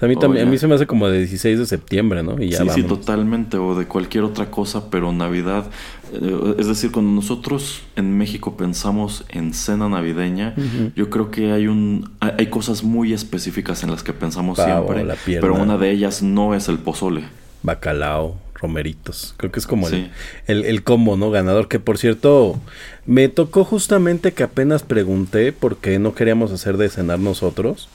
[0.00, 2.42] Sea, a mí también, a mí se me hace como de 16 de septiembre, ¿no?
[2.42, 5.66] Y ya sí, sí, totalmente, o de cualquier otra cosa, pero Navidad,
[6.14, 10.54] eh, es decir, cuando nosotros en México pensamos en cena navideña,
[10.96, 15.04] yo creo que hay un hay, cosas muy específicas en las que pensamos Pavo, siempre,
[15.04, 17.24] la pero una de ellas no es el pozole.
[17.62, 19.34] bacalao, romeritos.
[19.36, 20.10] Creo que es como el- Sí.
[20.46, 21.30] el, el, combo, ¿no?
[21.30, 21.68] Ganador.
[21.68, 22.58] Que por cierto,
[23.06, 27.88] me tocó justamente que apenas pregunté porque no queríamos hacer de cenar nosotros.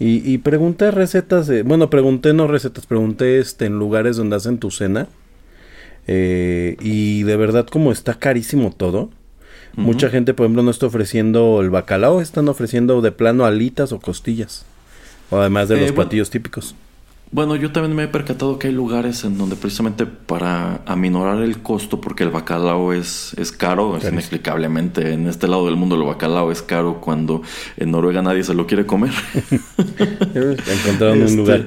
[0.00, 1.62] Y, y pregunté recetas de.
[1.62, 5.08] Bueno, pregunté no recetas, pregunté este en lugares donde hacen tu cena.
[6.08, 9.10] Eh, y de verdad, como está carísimo todo.
[9.76, 14.00] Mucha gente, por ejemplo, no está ofreciendo el bacalao, están ofreciendo de plano alitas o
[14.00, 14.64] costillas.
[15.28, 16.04] O además de Eh, los bueno.
[16.08, 16.74] platillos típicos.
[17.32, 21.60] Bueno, yo también me he percatado que hay lugares en donde precisamente para aminorar el
[21.60, 26.02] costo, porque el bacalao es, es caro, es inexplicablemente en este lado del mundo el
[26.04, 27.42] bacalao es caro cuando
[27.76, 29.12] en Noruega nadie se lo quiere comer.
[30.34, 31.66] Encontraron Este, un lugar.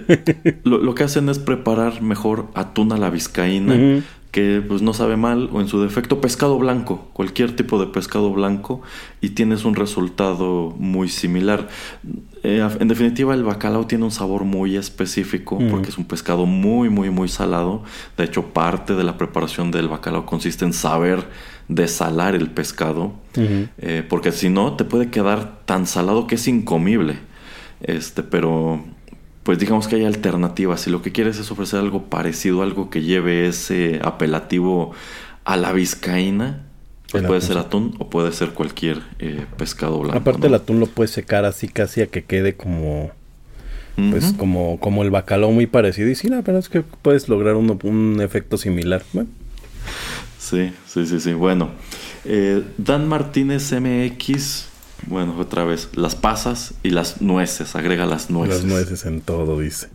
[0.64, 4.02] lo, lo que hacen es preparar mejor atún a la vizcaína.
[4.32, 8.32] Que pues no sabe mal, o en su defecto pescado blanco, cualquier tipo de pescado
[8.32, 8.82] blanco,
[9.22, 11.68] y tienes un resultado muy similar.
[12.44, 15.70] Eh, en definitiva, el bacalao tiene un sabor muy específico, Ujú.
[15.70, 17.84] porque es un pescado muy, muy, muy salado.
[18.18, 21.26] De hecho, parte de la preparación del bacalao consiste en saber
[21.68, 27.18] desalar el pescado, eh, porque si no, te puede quedar tan salado que es incomible.
[27.82, 28.84] Este, pero
[29.50, 30.82] pues digamos que hay alternativas.
[30.82, 34.92] Si lo que quieres es ofrecer algo parecido, algo que lleve ese apelativo
[35.44, 36.68] a la vizcaína,
[37.12, 40.20] pues puede atún, ser atún o puede ser cualquier eh, pescado blanco.
[40.20, 40.48] Aparte ¿no?
[40.50, 43.10] el atún lo puedes secar así casi a que quede como
[44.12, 47.56] pues como como el bacalao muy parecido y sí la verdad es que puedes lograr
[47.56, 49.02] uno- un efecto similar.
[49.14, 49.30] Bueno,
[50.38, 51.34] Sí, sí, sí, sí.
[51.34, 51.72] Bueno,
[52.24, 54.69] eh, Dan Martínez MX
[55.08, 58.64] Bueno, otra vez, las pasas y las nueces, agrega las nueces.
[58.64, 59.90] Las nueces en todo, dice.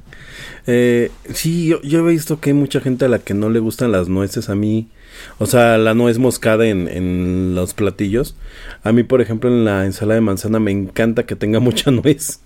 [0.67, 3.61] Eh, sí, yo, yo he visto que hay mucha gente a la que no le
[3.61, 4.49] gustan las nueces.
[4.49, 4.89] A mí,
[5.39, 8.35] o sea, la nuez moscada en, en los platillos.
[8.83, 12.41] A mí, por ejemplo, en la ensalada de manzana me encanta que tenga mucha nuez.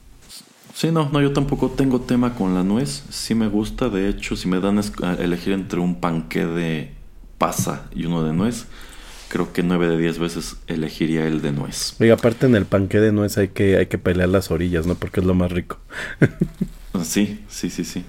[0.74, 3.02] Sí, no, no, yo tampoco tengo tema con la nuez.
[3.10, 6.93] Sí me gusta, de hecho, si me dan a elegir entre un panqué de
[7.36, 8.66] pasa y uno de nuez,
[9.28, 11.96] creo que 9 de 10 veces elegiría el de nuez.
[12.00, 14.94] Y aparte en el panqué de nuez hay que, hay que pelear las orillas, ¿no?
[14.94, 15.78] Porque es lo más rico.
[17.05, 18.05] Sí, sí, sí, sí.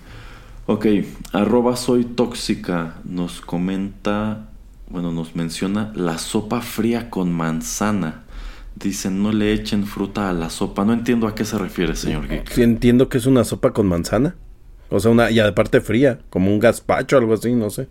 [0.66, 0.86] Ok,
[1.34, 4.50] arroba soy tóxica nos comenta,
[4.90, 8.24] bueno, nos menciona la sopa fría con manzana.
[8.76, 10.86] Dicen, no le echen fruta a la sopa.
[10.86, 12.50] No entiendo a qué se refiere, señor Geek.
[12.52, 14.36] Sí, entiendo que es una sopa con manzana.
[14.90, 17.88] O sea, una, y aparte fría, como un gazpacho o algo así, no sé.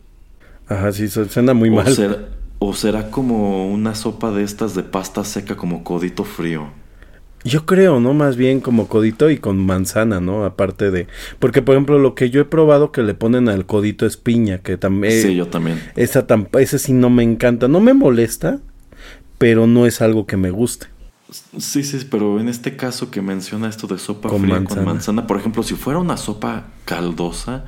[0.67, 1.93] Ajá, sí, su- suena muy O mal.
[1.95, 2.17] será,
[2.59, 6.69] o será como una sopa de estas de pasta seca como codito frío.
[7.45, 8.15] Yo creo, ¿no?
[8.15, 10.45] Más bien como codito y con manzana, ¿no?
[10.45, 11.07] Aparte de...
[11.39, 14.59] Porque, por ejemplo, lo que yo he probado que le ponen al codito es piña,
[14.59, 15.23] que también...
[15.23, 15.81] sí, yo también.
[15.95, 17.69] Esa tam- ese sí no me encanta.
[17.69, 18.59] No me molesta,
[19.39, 20.89] pero no es algo que me guste.
[21.59, 24.81] Sí, sí, pero en este caso que menciona esto de sopa Con fría manzana.
[24.83, 27.67] con manzana, por ejemplo, si fuera una sopa caldosa,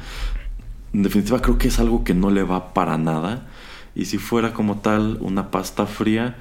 [0.93, 3.47] en definitiva creo que es algo que no le va para nada.
[4.01, 6.37] Y si fuera como tal una pasta fría,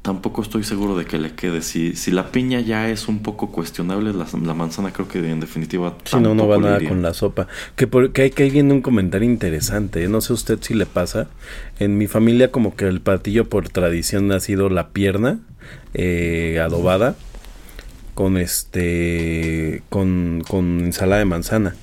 [0.00, 1.60] tampoco estoy seguro de que le quede.
[1.60, 5.40] Si, si la piña ya es un poco cuestionable, la, la manzana creo que en
[5.40, 6.88] definitiva Si no, no va nada iría.
[6.88, 7.48] con la sopa.
[7.76, 10.02] Que, por, que hay que un comentario interesante.
[10.04, 10.08] ¿eh?
[10.08, 11.28] No sé usted si le pasa.
[11.78, 15.38] En mi familia como que el platillo por tradición ha sido la pierna
[15.92, 17.14] eh, adobada
[18.14, 21.76] con este con, con ensalada de manzana.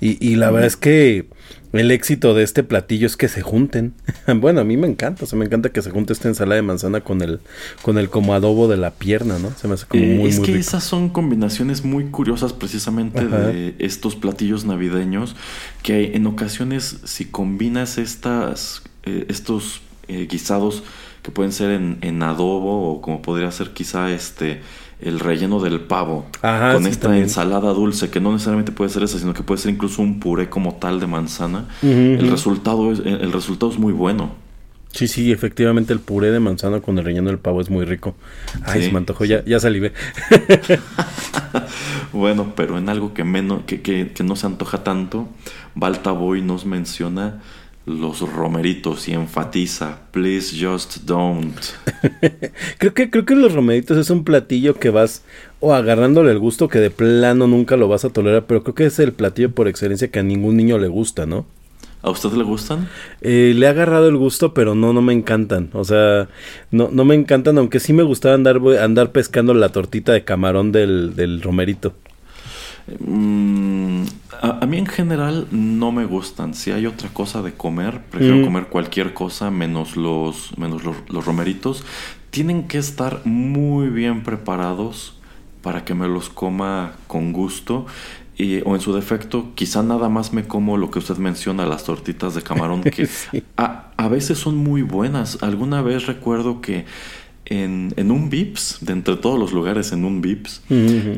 [0.00, 1.28] Y, y la verdad es que
[1.72, 3.94] el éxito de este platillo es que se junten.
[4.36, 6.62] bueno, a mí me encanta, o sea, me encanta que se junte esta ensalada de
[6.62, 7.40] manzana con el
[7.82, 9.50] con el como adobo de la pierna, ¿no?
[9.52, 10.60] Se me hace como Eh, muy es muy que rico.
[10.60, 13.38] esas son combinaciones muy curiosas precisamente Ajá.
[13.48, 15.36] de estos platillos navideños
[15.82, 20.82] que en ocasiones si combinas estas eh, estos eh, guisados
[21.22, 24.60] que pueden ser en, en adobo o como podría ser quizá este
[25.02, 27.24] el relleno del pavo Ajá, con sí, esta también.
[27.24, 30.48] ensalada dulce que no necesariamente puede ser esa sino que puede ser incluso un puré
[30.48, 34.30] como tal de manzana el resultado es el, resultado es muy bueno
[34.92, 38.16] Sí, sí, efectivamente el puré de manzana con el relleno del pavo es muy rico.
[38.64, 39.92] Ay, Sí, se me antojó, ya, ya salivé.
[42.12, 45.28] Bueno, pero en algo que menos, que, que, que no se antoja tanto,
[45.74, 47.40] Balta Boy nos menciona
[47.98, 51.54] los romeritos y enfatiza, please just don't.
[52.78, 55.24] creo que, creo que los romeritos es un platillo que vas
[55.58, 58.86] o agarrándole el gusto que de plano nunca lo vas a tolerar, pero creo que
[58.86, 61.46] es el platillo por excelencia que a ningún niño le gusta, ¿no?
[62.02, 62.88] ¿A usted le gustan?
[63.20, 65.68] Eh, le ha agarrado el gusto, pero no, no me encantan.
[65.74, 66.28] O sea,
[66.70, 70.72] no, no me encantan, aunque sí me gustaba andar, andar pescando la tortita de camarón
[70.72, 71.92] del, del romerito.
[72.98, 74.02] Mm,
[74.42, 76.54] a, a mí en general no me gustan.
[76.54, 78.44] Si hay otra cosa de comer, prefiero Mm.
[78.44, 81.84] comer cualquier cosa menos los, menos los, los romeritos.
[82.30, 85.14] Tienen que estar muy bien preparados
[85.62, 87.86] para que me los coma con gusto.
[88.36, 91.84] Y, o en su defecto, quizá nada más me como lo que usted menciona, las
[91.84, 93.42] tortitas de camarón, que Sí.
[93.58, 95.42] a, a veces son muy buenas.
[95.42, 96.86] Alguna vez recuerdo que
[97.50, 100.62] en, en un Vips, de entre todos los lugares en un Vips,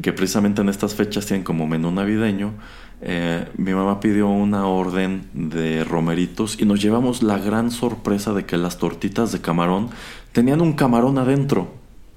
[0.03, 2.55] que precisamente en estas fechas tienen como menú navideño,
[3.03, 8.47] eh, mi mamá pidió una orden de romeritos y nos llevamos la gran sorpresa de
[8.47, 9.91] que las tortitas de camarón
[10.33, 11.69] tenían un camarón adentro.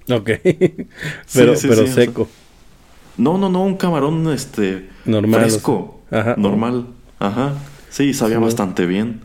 [0.09, 0.29] Ok.
[0.43, 0.85] pero
[1.25, 2.29] sí, pero sí, o sea, seco.
[3.17, 6.35] No, no, no, un camarón este Normal, fresco, o sea, ajá.
[6.37, 6.85] normal,
[7.19, 7.53] ajá.
[7.89, 9.21] Sí, sabía bastante bien.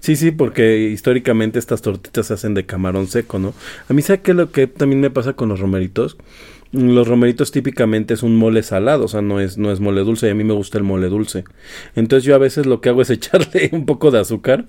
[0.00, 3.54] Sí, sí, porque históricamente estas tortitas se hacen de camarón seco, ¿no?
[3.88, 6.16] A mí, ¿sabe qué lo que también me pasa con los romeritos?
[6.72, 10.28] Los romeritos típicamente es un mole salado, o sea, no es, no es mole dulce,
[10.28, 11.44] y a mí me gusta el mole dulce.
[11.96, 14.66] Entonces yo a veces lo que hago es echarle un poco de azúcar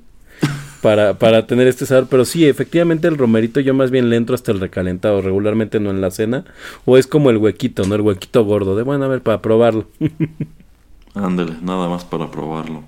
[0.82, 4.34] para, para tener este sabor, pero sí, efectivamente el romerito yo más bien le entro
[4.36, 6.44] hasta el recalentado, regularmente no en la cena,
[6.86, 7.96] o es como el huequito, ¿no?
[7.96, 9.88] El huequito gordo, de bueno, a ver, para probarlo.
[11.14, 12.84] Ándale, nada más para probarlo.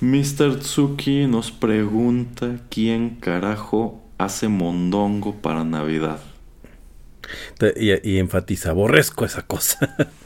[0.00, 0.60] Mr.
[0.60, 6.20] Tsuki nos pregunta quién carajo hace mondongo para Navidad.
[7.76, 9.94] Y, y enfatiza, aborrezco esa cosa.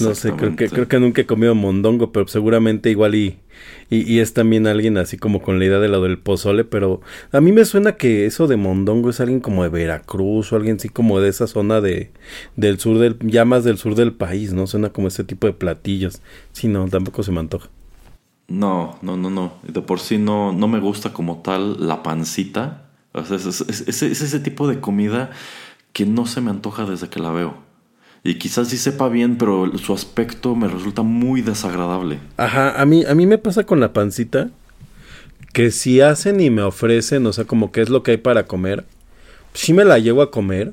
[0.00, 3.38] No sé, creo que, creo que nunca he comido mondongo, pero seguramente igual y,
[3.88, 7.02] y, y es también alguien así como con la idea de lo del pozole, pero
[7.30, 10.76] a mí me suena que eso de mondongo es alguien como de Veracruz o alguien
[10.76, 12.10] así como de esa zona de
[12.56, 14.66] del sur del, ya más del sur del país, ¿no?
[14.66, 16.20] Suena como ese tipo de platillos.
[16.52, 17.68] Sí, no, tampoco se me antoja.
[18.50, 19.52] No, no, no, no.
[19.62, 22.82] De por sí no, no me gusta como tal la pancita.
[23.12, 25.30] O sea, es, es- es- es ese tipo de comida
[25.92, 27.54] que no se me antoja desde que la veo.
[28.22, 32.18] Y quizás sí sepa bien, pero su aspecto me resulta muy desagradable.
[32.36, 34.50] Ajá, a mí, a mí me pasa con la pancita
[35.52, 38.46] que si hacen y me ofrecen, o sea, como que es lo que hay para
[38.46, 38.84] comer,
[39.54, 40.72] sí me la llevo a comer,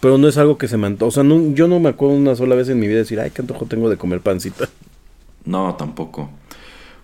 [0.00, 1.08] pero no es algo que se me antoja.
[1.08, 3.30] O sea, no- yo no me acuerdo una sola vez en mi vida decir, ay,
[3.30, 4.68] qué antojo tengo de comer pancita.
[5.44, 6.30] No, tampoco.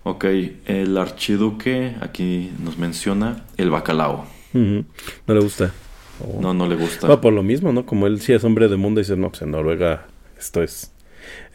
[0.03, 0.25] Ok,
[0.67, 4.27] el archiduque aquí nos menciona el bacalao.
[4.53, 4.85] No
[5.27, 5.73] le gusta.
[6.41, 7.07] No, no le gusta.
[7.07, 7.87] Va por lo mismo, ¿no?
[7.87, 10.07] Como él sí es hombre de mundo y dice, no, pues en Noruega
[10.39, 10.93] esto es,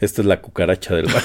[0.00, 1.22] esta es la cucaracha del mar.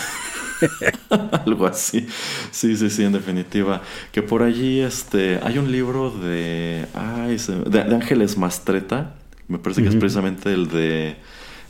[1.45, 2.07] Algo así.
[2.51, 3.81] Sí, sí, sí, en definitiva.
[4.11, 9.15] Que por allí este, hay un libro de, ay, se- de, de Ángeles Mastreta.
[9.47, 11.15] Me parece que es precisamente el de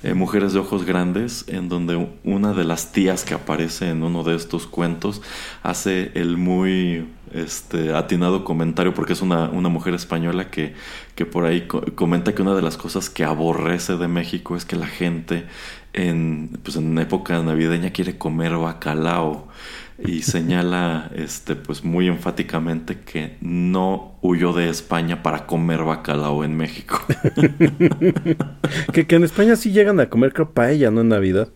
[0.03, 4.23] eh, Mujeres de Ojos Grandes, en donde una de las tías que aparece en uno
[4.23, 5.21] de estos cuentos
[5.63, 10.73] hace el muy este, atinado comentario, porque es una, una mujer española que,
[11.15, 14.65] que por ahí co- comenta que una de las cosas que aborrece de México es
[14.65, 15.45] que la gente
[15.93, 19.47] en, pues en época navideña quiere comer bacalao
[20.05, 26.55] y señala este pues muy enfáticamente que no huyó de España para comer bacalao en
[26.57, 26.99] México.
[28.93, 31.01] que, que en España sí llegan a comer creo paella, ¿no?
[31.01, 31.49] En Navidad.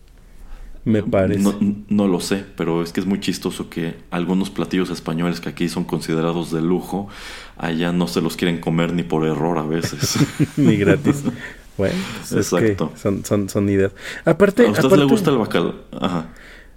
[0.85, 1.41] Me parece.
[1.41, 1.55] No,
[1.89, 5.67] no lo sé, pero es que es muy chistoso que algunos platillos españoles que aquí
[5.67, 7.07] son considerados de lujo,
[7.57, 10.15] allá no se los quieren comer ni por error a veces.
[10.57, 11.23] Ni gratis.
[11.75, 12.93] Bueno, pues es que Exacto.
[12.95, 13.93] son, son, son ideas.
[14.25, 15.75] Aparte, ¿A usted aparte, le gusta el bacalao?
[15.99, 16.27] Ajá.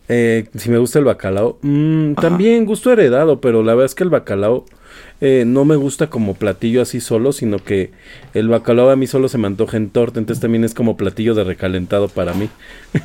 [0.09, 4.05] Eh, si me gusta el bacalao, mm, también gusto heredado, pero la verdad es que
[4.05, 4.65] el bacalao
[5.21, 7.91] eh, no me gusta como platillo así solo, sino que
[8.35, 11.35] el bacalao a mí solo se me antoja en torta, entonces también es como platillo
[11.35, 12.49] de recalentado para mí.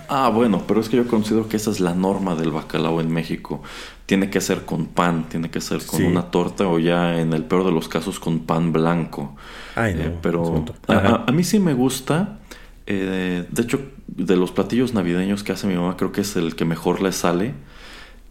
[0.08, 3.12] Ah, bueno, pero es que yo considero que esa es la norma del bacalao en
[3.12, 3.62] México.
[4.06, 6.06] Tiene que ser con pan, tiene que ser con Sí.
[6.06, 9.36] una torta o ya en el peor de los casos con pan blanco.
[9.76, 10.02] Ay, no.
[10.04, 12.40] Eh, pero a- a mí sí me gusta.
[12.88, 16.56] Eh, de hecho, de los platillos navideños que hace mi mamá, creo que es el
[16.56, 17.54] que mejor le sale.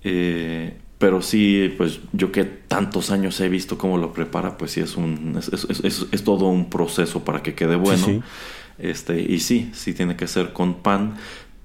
[0.04, 4.80] Eh, pero sí, pues yo que tantos años he visto cómo lo prepara, pues sí
[4.80, 8.04] es un es, es- es- es- es todo un proceso para que quede bueno.
[8.06, 8.20] sí.
[8.78, 11.14] Este, y sí, sí tiene que ser con pan,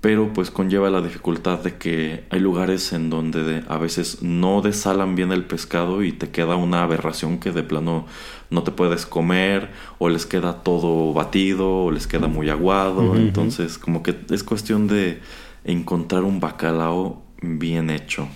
[0.02, 4.62] pero pues conlleva la dificultad de que hay lugares en donde de- a veces no
[4.62, 8.06] desalan bien el pescado y te queda una aberración que de plano
[8.50, 13.16] no te puedes comer, o les queda todo batido, o les queda muy aguado.
[13.18, 15.20] Entonces, como que es cuestión de
[15.66, 18.28] encontrar un bacalao bien hecho.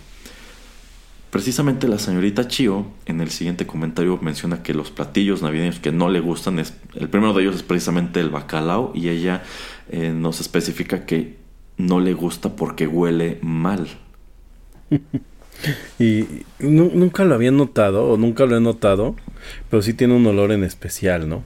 [1.30, 6.10] Precisamente la señorita Chio en el siguiente comentario menciona que los platillos navideños que no
[6.10, 9.42] le gustan es el primero de ellos es precisamente el bacalao y ella
[9.90, 11.40] eh, nos especifica que
[11.78, 13.88] no le gusta porque huele mal.
[16.00, 16.26] Y
[16.60, 19.16] nu- nunca lo había notado, o nunca lo he notado,
[19.70, 21.44] pero sí tiene un olor en especial, ¿no?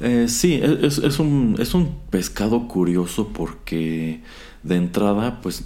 [0.00, 4.20] Eh, sí, es, es un, es un pescado curioso porque
[4.64, 5.64] de entrada, pues,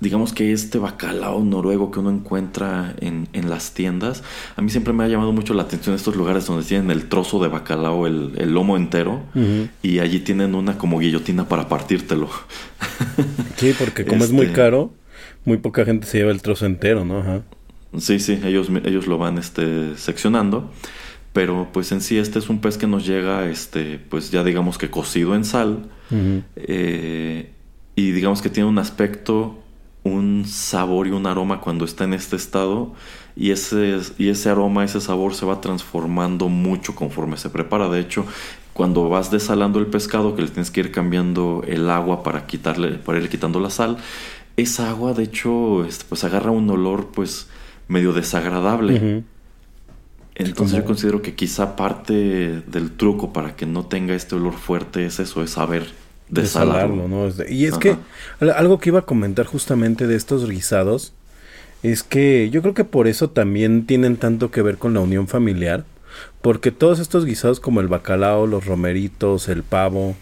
[0.00, 4.22] digamos que este bacalao noruego que uno encuentra en, en las tiendas,
[4.56, 7.42] a mí siempre me ha llamado mucho la atención estos lugares donde tienen el trozo
[7.42, 9.22] de bacalao, el, el lomo entero,
[9.82, 12.28] y allí tienen una como guillotina para partírtelo.
[13.56, 14.92] Sí, porque como es muy Este- caro,
[15.46, 17.20] muy poca gente se lleva el trozo entero, ¿no?
[17.20, 17.40] Ajá.
[17.96, 20.70] Sí, sí, ellos, ellos lo van este, seccionando.
[21.32, 24.76] Pero pues en sí este es un pez que nos llega, este, pues ya digamos
[24.78, 25.88] que cocido en sal.
[26.56, 27.50] Eh,
[27.94, 29.62] y digamos que tiene un aspecto,
[30.06, 32.92] un sabor y un aroma cuando está en este estado.
[33.34, 37.88] Y ese, y ese aroma, ese sabor se va transformando mucho conforme se prepara.
[37.88, 38.24] De hecho,
[38.72, 42.92] cuando vas desalando el pescado, que le tienes que ir cambiando el agua para quitarle,
[42.92, 43.98] para irle quitando la sal,
[44.56, 47.48] esa agua de hecho este, pues agarra un olor pues
[47.88, 49.24] medio desagradable.
[50.34, 55.06] Entonces yo considero que quizá parte del truco para que no tenga este olor fuerte
[55.06, 55.86] es eso, es saber
[56.28, 57.04] desalarlo.
[57.06, 57.44] Desalarlo, ¿no?
[57.48, 57.80] Y es Ajá.
[57.80, 57.96] que
[58.40, 61.12] al- algo que iba a comentar justamente de estos guisados
[61.82, 65.28] es que yo creo que por eso también tienen tanto que ver con la unión
[65.28, 65.84] familiar,
[66.42, 70.16] porque todos estos guisados como el bacalao, los romeritos, el pavo,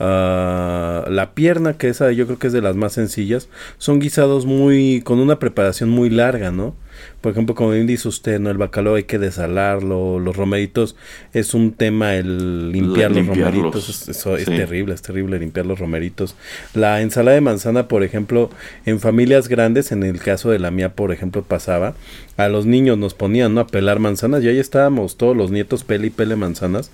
[0.00, 3.48] ah, la pierna, que esa yo creo que es de las más sencillas,
[3.78, 6.74] son guisados muy con una preparación muy larga, ¿no?
[7.20, 8.50] Por ejemplo, como bien dice usted, ¿no?
[8.50, 10.96] El bacalao hay que desalarlo, los romeritos
[11.32, 14.56] es un tema el limpiar los limpiarlos, romeritos, es- eso es sí.
[14.56, 16.34] terrible, es terrible limpiar los romeritos.
[16.74, 18.50] La ensalada de manzana, por ejemplo,
[18.86, 21.94] en familias grandes, en el caso de la mía, por ejemplo, pasaba,
[22.36, 23.60] a los niños nos ponían, ¿no?
[23.60, 26.90] A pelar manzanas y ahí estábamos todos los nietos pele y pele manzanas,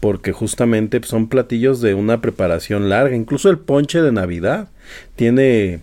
[0.00, 4.68] porque justamente son platillos de una preparación larga, incluso el ponche de Navidad
[5.16, 5.80] tiene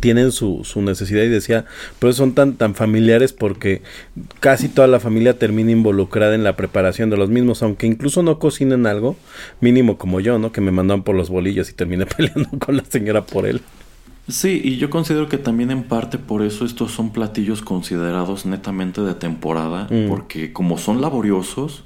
[0.00, 1.64] tienen su, su necesidad y decía,
[1.98, 3.82] pero son tan, tan familiares porque
[4.40, 8.38] casi toda la familia termina involucrada en la preparación de los mismos, aunque incluso no
[8.38, 9.16] cocinen algo,
[9.60, 10.52] mínimo como yo, ¿no?
[10.52, 13.60] Que me mandaban por los bolillos y terminé peleando con la señora por él.
[14.26, 19.02] Sí, y yo considero que también en parte por eso estos son platillos considerados netamente
[19.02, 20.08] de temporada, Mm.
[20.08, 21.84] porque como son laboriosos,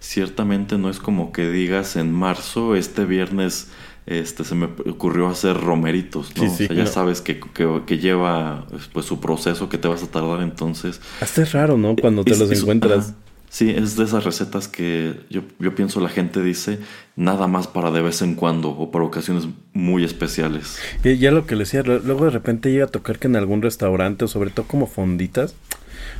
[0.00, 3.68] ciertamente no es como que digas en marzo, este viernes
[4.08, 6.42] este se me ocurrió hacer romeritos, ¿no?
[6.44, 6.90] Sí, sí, o sea, ya no.
[6.90, 11.00] sabes que, que- que lleva pues su proceso, que te vas a tardar, entonces...
[11.20, 11.94] Hasta es raro, ¿no?
[11.96, 13.14] Cuando te Es- los es- encuentras.
[13.50, 16.80] Sí, es de esas recetas que yo, yo pienso la gente dice
[17.16, 20.76] nada más para de vez en cuando o para ocasiones muy especiales.
[21.02, 23.62] Y ya lo que le decía, luego de repente llega a tocar que en algún
[23.62, 25.54] restaurante, o sobre todo como fonditas,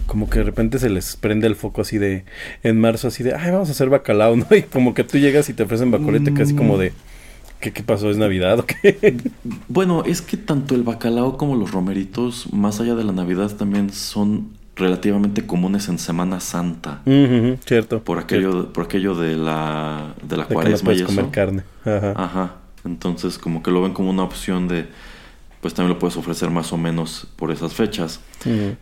[0.06, 2.24] como que de repente se les prende el foco así de,
[2.62, 4.46] en marzo, así de, ay, vamos a hacer bacalao, ¿no?
[4.56, 6.94] Y como que tú llegas y te ofrecen bacolete casi como de,
[7.60, 8.10] ¿qué, qué pasó?
[8.10, 9.16] ¿Es Navidad o qué?
[9.68, 13.90] Bueno, es que tanto el bacalao como los romeritos, más allá de la Navidad, también
[13.92, 17.02] son relativamente comunes en Semana Santa.
[17.64, 18.02] Cierto.
[18.02, 21.06] Por aquello, por aquello de la, de la De que no cuaresma y eso.
[21.06, 21.62] comer carne.
[21.84, 22.12] Ajá.
[22.16, 22.54] Ajá.
[22.84, 24.86] Entonces, como que lo ven como una opción de,
[25.60, 28.20] pues también lo puedes ofrecer más o menos por esas fechas.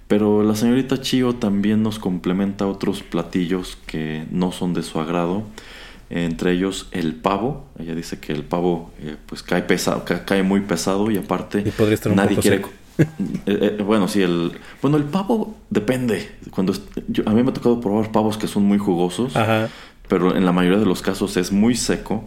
[0.06, 5.44] Pero la señorita Chio también nos complementa otros platillos que no son de su agrado.
[6.08, 7.66] Entre ellos el pavo.
[7.78, 11.62] Ella dice que el pavo eh, pues cae pesado, ca- cae muy pesado y aparte
[11.66, 12.56] Y podría estar un nadie poco quiere.
[12.58, 12.70] seco.
[12.98, 13.06] Eh,
[13.78, 16.30] eh, bueno, sí, el bueno el pavo depende.
[16.50, 16.72] Cuando
[17.08, 19.68] yo- a mí me ha tocado probar pavos que son muy jugosos, Ajá.
[20.08, 22.24] pero en la mayoría de los casos es muy seco.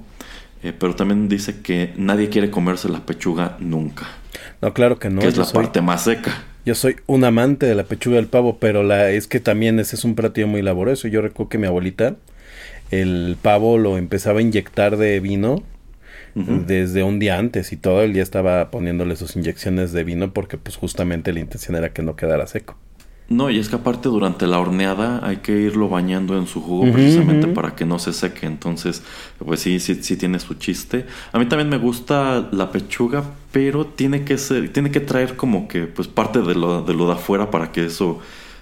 [0.61, 4.07] Eh, pero también dice que nadie quiere comerse la pechuga nunca,
[4.61, 5.21] No, claro que no.
[5.21, 6.43] que es la soy- parte más seca.
[6.65, 9.95] Yo soy un amante de la pechuga del pavo, pero la es que también ese
[9.95, 11.07] es un platillo muy laborioso.
[11.07, 12.17] Yo recuerdo que mi abuelita
[12.91, 15.63] el pavo lo empezaba a inyectar de vino
[16.35, 20.57] desde un día antes y todo el día estaba poniéndole sus inyecciones de vino porque
[20.57, 22.77] pues justamente la intención era que no quedara seco.
[23.29, 26.91] No, y es que aparte durante la horneada hay que irlo bañando en su jugo
[26.91, 28.47] precisamente para que no se seque.
[28.47, 29.03] Entonces,
[29.37, 31.05] pues sí, sí, sí tiene su chiste.
[31.31, 35.67] A mí también me gusta la pechuga, pero tiene que ser, tiene que traer como
[35.67, 38.19] que pues parte de lo de, lo de afuera para que eso,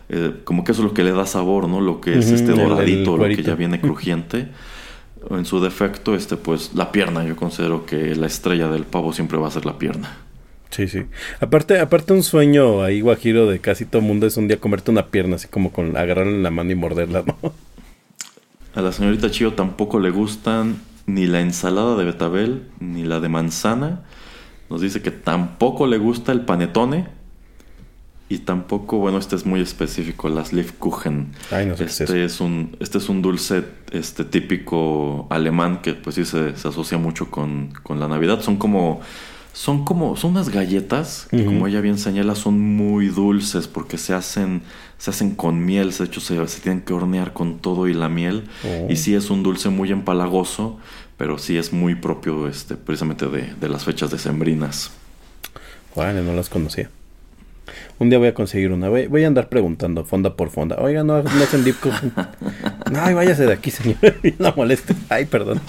[0.10, 1.82] eh, como que eso es lo que le da sabor, ¿no?
[1.82, 4.48] Lo que es este el- el doradito, lo que ya viene crujiente.
[5.30, 7.24] En su defecto, este, pues la pierna.
[7.26, 10.16] Yo considero que la estrella del pavo siempre va a ser la pierna.
[10.70, 11.04] Sí, sí.
[11.40, 15.08] Aparte, aparte un sueño ahí guajiro de casi todo mundo es un día comerte una
[15.08, 17.54] pierna así como con agarrarla en la mano y morderla, ¿no?
[18.76, 20.78] A la señorita Chio tampoco le gustan
[21.08, 24.04] ni la ensalada de betabel ni la de manzana.
[24.70, 27.08] Nos dice que tampoco le gusta el panetone.
[28.30, 31.32] Y tampoco, bueno, este es muy específico, las Leifkuchen.
[31.50, 35.94] Ay, no sé es este es un Este es un dulce este, típico alemán que
[35.94, 38.42] pues sí se, se asocia mucho con, con la Navidad.
[38.42, 39.02] Son como...
[39.54, 44.14] Son como, son unas galletas que como ella bien señala son muy dulces porque se
[44.14, 44.62] hacen,
[45.00, 48.08] se hacen con miel, de hecho se, se tienen que hornear con todo y la
[48.08, 48.44] miel.
[48.64, 48.86] Oh.
[48.88, 50.78] Y sí es un dulce muy empalagoso,
[51.18, 54.92] pero sí es muy propio este, precisamente de, de las fechas decembrinas.
[55.96, 56.92] Vale, no las conocía.
[58.00, 58.90] Un día voy a conseguir una.
[58.90, 60.78] Voy, voy a andar preguntando fonda por fonda.
[60.80, 62.14] Oiga, no, no hacen deep cooking.
[62.92, 63.98] No, ay, váyase de aquí, señor.
[64.40, 64.96] No moleste.
[65.10, 65.60] Ay, perdón.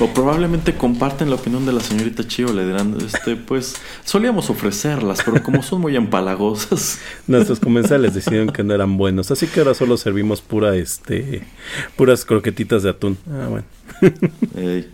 [0.00, 5.22] O probablemente comparten la opinión de la señorita Chio, le dirán, este, pues solíamos ofrecerlas,
[5.24, 9.30] pero como son muy empalagosas, Nuestros comensales decidieron que no eran buenos.
[9.30, 11.42] Así que ahora solo servimos pura, este,
[11.96, 13.18] puras croquetitas de atún.
[13.30, 13.66] Ah, bueno.
[14.56, 14.90] Ey.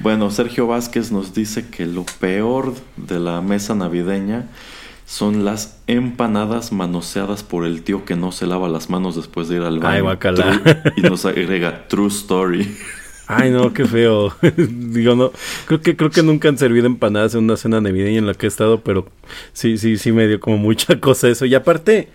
[0.00, 4.46] Bueno, Sergio Vázquez nos dice que lo peor de la mesa navideña
[5.08, 9.56] son las empanadas manoseadas por el tío que no se lava las manos después de
[9.56, 9.88] ir al baño.
[10.12, 10.18] Ay.
[10.60, 12.76] True- y nos agrega True Story.
[13.30, 14.32] Ay, no, qué feo.
[14.56, 15.32] Digo, no.
[15.66, 18.46] Creo que, creo que nunca han servido empanadas en una cena navideña en la que
[18.46, 19.06] he estado, pero
[19.52, 21.44] sí, sí, sí me dio como mucha cosa eso.
[21.44, 22.08] Y aparte,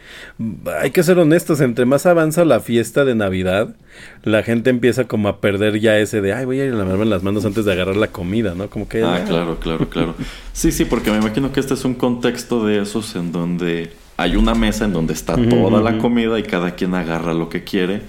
[0.81, 3.75] hay que ser honestos, entre más avanza la fiesta de Navidad,
[4.23, 7.05] la gente empieza como a perder ya ese de, ay, voy a ir a lavarme
[7.05, 8.67] las manos antes de agarrar la comida, ¿no?
[8.71, 9.03] Como que...
[9.03, 10.15] Ah, claro, claro, claro.
[10.53, 14.35] Sí, sí, porque me imagino que este es un contexto de esos en donde hay
[14.35, 18.01] una mesa en donde está toda la comida y cada quien agarra lo que quiere.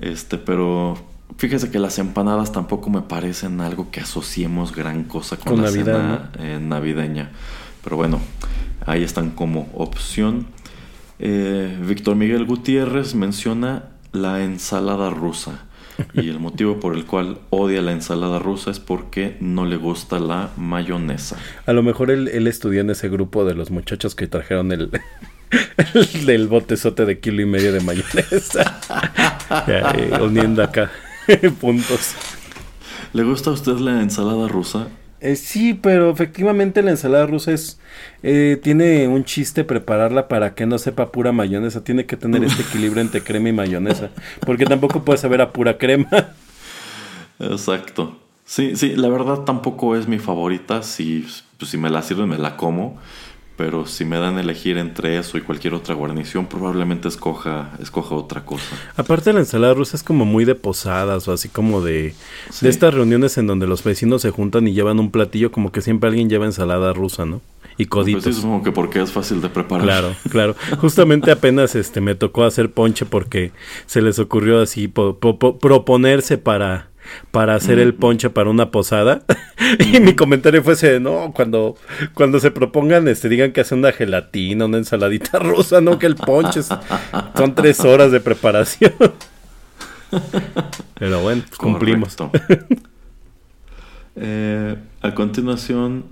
[0.00, 0.98] Este, pero
[1.36, 5.70] fíjese que las empanadas tampoco me parecen algo que asociemos gran cosa con, Con la
[5.70, 7.30] Navidad, cena eh, navideña.
[7.82, 8.20] Pero bueno,
[8.86, 10.46] ahí están como opción.
[11.18, 15.66] Eh, Víctor Miguel Gutiérrez menciona la ensalada rusa.
[16.14, 20.18] Y el motivo por el cual odia la ensalada rusa es porque no le gusta
[20.18, 21.36] la mayonesa.
[21.66, 24.90] A lo mejor él, él estudió en ese grupo de los muchachos que trajeron el,
[25.94, 28.80] el del botezote de kilo y medio de mayonesa.
[29.66, 30.90] Eh, uniendo acá
[31.60, 32.14] puntos.
[33.12, 34.88] ¿Le gusta a usted la ensalada rusa?
[35.20, 37.78] Eh, sí, pero efectivamente la ensalada rusa es
[38.24, 41.84] eh, tiene un chiste prepararla para que no sepa pura mayonesa.
[41.84, 44.10] Tiene que tener este equilibrio entre crema y mayonesa,
[44.44, 46.08] porque tampoco puede saber a pura crema.
[47.38, 48.18] Exacto.
[48.44, 50.82] Sí, sí, la verdad tampoco es mi favorita.
[50.82, 51.24] Si,
[51.58, 52.98] pues, si me la sirven, me la como.
[53.62, 58.16] Pero si me dan a elegir entre eso y cualquier otra guarnición, probablemente escoja, escoja
[58.16, 58.66] otra cosa.
[58.96, 62.12] Aparte la ensalada rusa es como muy de posadas o así como de,
[62.50, 62.64] Sí.
[62.66, 65.80] de estas reuniones en donde los vecinos se juntan y llevan un platillo, como que
[65.80, 67.40] siempre alguien lleva ensalada rusa, ¿no?
[67.78, 68.24] Y Pues coditos.
[68.24, 69.84] sí, supongo que porque es fácil de preparar.
[69.86, 70.56] Claro, claro.
[70.80, 73.52] Justamente apenas este me tocó hacer ponche porque
[73.86, 76.88] se les ocurrió así po- po- po- proponerse para
[77.30, 79.22] para hacer el ponche para una posada
[79.78, 81.76] y mi comentario fue ese, no, cuando
[82.14, 86.16] cuando se propongan este digan que hacen una gelatina, una ensaladita rusa, no que el
[86.16, 86.68] ponche es-
[87.36, 88.92] son tres horas de preparación.
[90.98, 92.16] Pero bueno, pues cumplimos.
[94.16, 96.04] Eh, a continuación,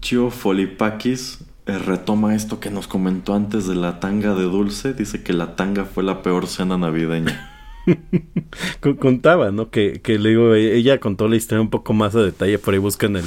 [0.00, 4.92] Chio Folipakis eh, retoma esto que nos comentó antes de la tanga de dulce.
[4.94, 7.54] Dice que la tanga fue la peor cena navideña.
[8.80, 9.70] Con- Contaba, ¿no?
[9.70, 12.74] Que, que le digo, e- ella contó la historia un poco más a detalle, por
[12.74, 13.24] ahí buscan el,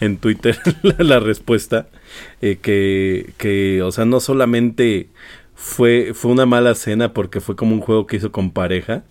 [0.00, 0.58] en Twitter
[0.98, 1.88] la, respuesta,
[2.40, 5.08] eh, que, que, o sea, no solamente
[5.54, 9.04] fue, fue una mala cena porque fue como un juego que hizo con pareja,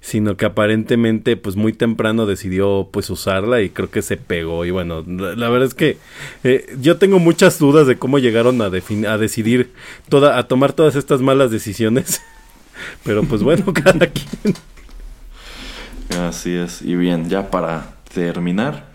[0.00, 4.70] sino que aparentemente, pues muy temprano decidió, pues usarla y creo que se pegó y
[4.70, 5.96] bueno, la, verdad es que
[6.44, 9.72] eh, yo tengo muchas dudas de cómo llegaron a, a decidir,
[10.08, 12.22] toda, a tomar todas estas malas decisiones.
[13.04, 14.54] Pero pues bueno, cada quien.
[16.18, 16.82] Así es.
[16.82, 18.90] Y bien, ya para terminar,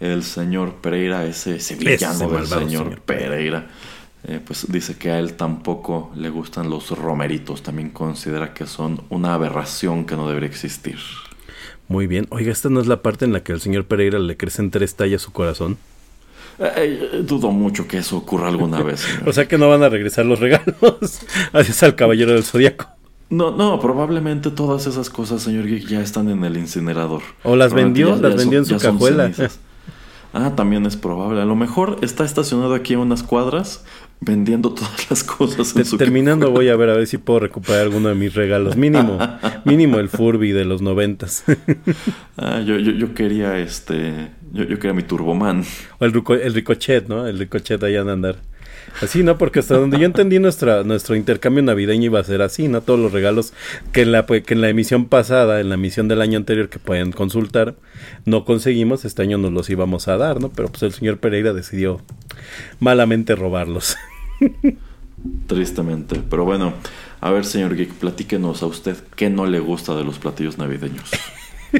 [0.00, 3.66] el señor Pereira, ese sevillano Ese del señor, señor Pereira,
[4.26, 7.62] eh, pues dice que a él tampoco le gustan los romeritos.
[7.62, 10.98] También considera que son una aberración que no debería existir.
[11.88, 12.26] Muy bien.
[12.30, 14.94] Oiga, esta no es la parte en la que al señor Pereira le crecen tres
[14.94, 15.76] tallas su corazón.
[16.58, 19.00] Eh, eh, dudo mucho que eso ocurra alguna vez.
[19.00, 19.28] señor.
[19.28, 21.20] O sea que no van a regresar los regalos.
[21.52, 22.93] Así al caballero del zodiaco.
[23.34, 27.22] No, no, probablemente todas esas cosas, señor Geek, ya están en el incinerador.
[27.42, 29.32] O las vendió, las vendió en su cajuela.
[30.32, 31.40] Ah, también es probable.
[31.40, 33.84] A lo mejor está estacionado aquí a unas cuadras
[34.20, 37.82] vendiendo todas las cosas en su terminando voy a ver a ver si puedo recuperar
[37.82, 38.76] alguno de mis regalos.
[38.76, 39.18] Mínimo,
[39.64, 41.44] mínimo el Furby de los noventas.
[42.36, 44.32] Ah, yo, yo, yo quería este.
[44.52, 45.64] Yo, yo quería mi Turboman.
[46.00, 46.12] o el,
[46.42, 47.28] el ricochet, ¿no?
[47.28, 48.36] El ricochet allá en andar.
[49.00, 49.38] Así, ¿no?
[49.38, 52.80] Porque hasta donde yo entendí nuestro intercambio navideño iba a ser así, ¿no?
[52.80, 53.52] Todos los regalos
[53.92, 56.78] que en, la, que en la emisión pasada, en la emisión del año anterior que
[56.78, 57.74] pueden consultar,
[58.24, 60.50] no conseguimos, este año nos los íbamos a dar, ¿no?
[60.50, 62.00] Pero pues el señor Pereira decidió
[62.80, 63.96] malamente robarlos.
[65.46, 66.22] Tristemente.
[66.28, 66.74] Pero bueno,
[67.20, 71.10] a ver, señor Geek, platíquenos a usted qué no le gusta de los platillos navideños.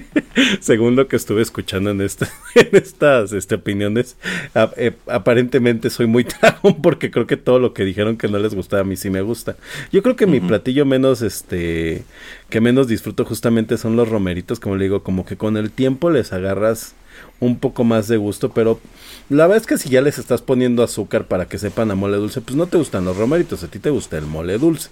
[0.60, 4.16] Según lo que estuve escuchando en, esta- en estas este, opiniones,
[4.54, 8.38] a- eh, aparentemente soy muy tragón porque creo que todo lo que dijeron que no
[8.38, 9.56] les gustaba a mí sí me gusta.
[9.92, 12.02] Yo creo que mi platillo menos, este,
[12.50, 16.10] que menos disfruto justamente son los romeritos, como le digo, como que con el tiempo
[16.10, 16.94] les agarras
[17.40, 18.80] un poco más de gusto, pero
[19.28, 22.16] la verdad es que si ya les estás poniendo azúcar para que sepan a mole
[22.16, 24.90] dulce, pues no te gustan los romeritos, a ti te gusta el mole dulce.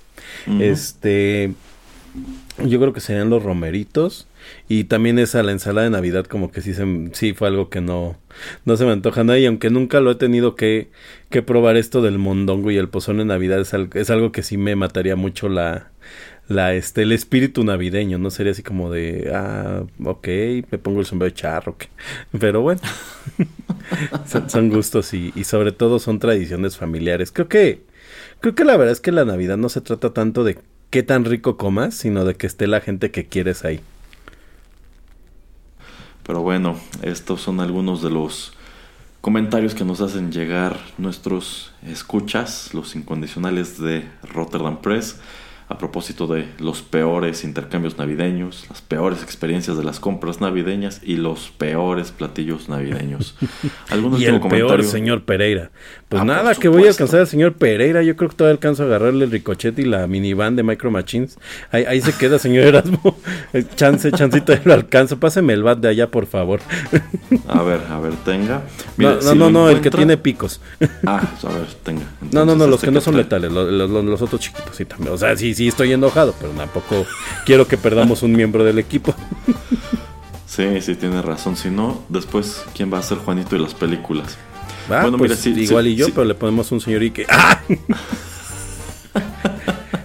[0.60, 1.52] Este,
[2.64, 4.26] yo creo que serían los romeritos.
[4.68, 7.80] Y también esa, la ensalada de Navidad, como que sí, se, sí fue algo que
[7.80, 8.16] no,
[8.64, 9.38] no se me antoja nada.
[9.38, 10.90] Y aunque nunca lo he tenido que,
[11.30, 14.42] que probar esto del mondongo y el pozón de Navidad, es, al- es algo que
[14.42, 15.90] sí me mataría mucho la,
[16.48, 18.18] la, este, el espíritu navideño.
[18.18, 20.28] No sería así como de, ah, ok,
[20.70, 21.76] me pongo el sombrero de charro.
[22.38, 22.80] Pero bueno,
[24.26, 27.32] son, son gustos y, y sobre todo son tradiciones familiares.
[27.32, 27.82] Creo que,
[28.40, 30.58] creo que la verdad es que la Navidad no se trata tanto de
[30.90, 33.80] qué tan rico comas, sino de que esté la gente que quieres ahí.
[36.24, 38.52] Pero bueno, estos son algunos de los
[39.20, 45.20] comentarios que nos hacen llegar nuestros escuchas, los incondicionales de Rotterdam Press,
[45.68, 51.16] a propósito de los peores intercambios navideños, las peores experiencias de las compras navideñas y
[51.16, 53.36] los peores platillos navideños.
[53.88, 54.66] ¿Algún Y el comentario?
[54.66, 55.70] peor señor Pereira.
[56.12, 58.02] Pues Ah, nada, que voy a alcanzar al señor Pereira.
[58.02, 61.38] Yo creo que todavía alcanzo a agarrarle el ricochet y la minivan de Micro Machines.
[61.70, 63.00] Ahí, ahí se queda, señor Erasmo.
[63.54, 65.18] Eh, Chance, chancito, lo alcanzo.
[65.18, 66.60] Páseme el bat de allá, por favor.
[67.48, 68.62] A ver, a ver, tenga.
[68.98, 70.60] No, no, si no, el que tiene picos.
[71.06, 72.02] Ah, a ver, tenga.
[72.30, 73.24] No, no, no, los este que no son trae.
[73.24, 75.12] letales, lo- lo- lo- los, otros chiquitos, sí, también.
[75.14, 77.06] O sea, sí, sí, estoy enojado, pero tampoco
[77.46, 79.14] quiero que perdamos un miembro del equipo.
[80.46, 81.56] Sí, sí, tiene razón.
[81.56, 84.36] Si no, después, ¿quién va a ser Juanito y las películas?
[84.90, 86.12] Ah, Bueno, pues mira, sí, igual sí, y yo, sí.
[86.14, 87.26] pero le ponemos un señor y que.
[87.28, 87.60] ¡Ah!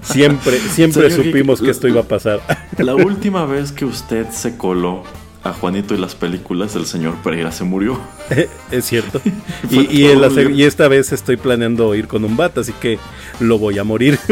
[0.01, 2.41] siempre, siempre Señor supimos que esto iba a pasar.
[2.77, 5.03] La última vez que usted se coló
[5.43, 7.99] a Juanito y las películas, el señor Pereira se murió.
[8.71, 9.21] es cierto.
[9.69, 12.99] Y, en la y esta vez estoy planeando ir con un bat, así que
[13.39, 14.19] lo voy a morir.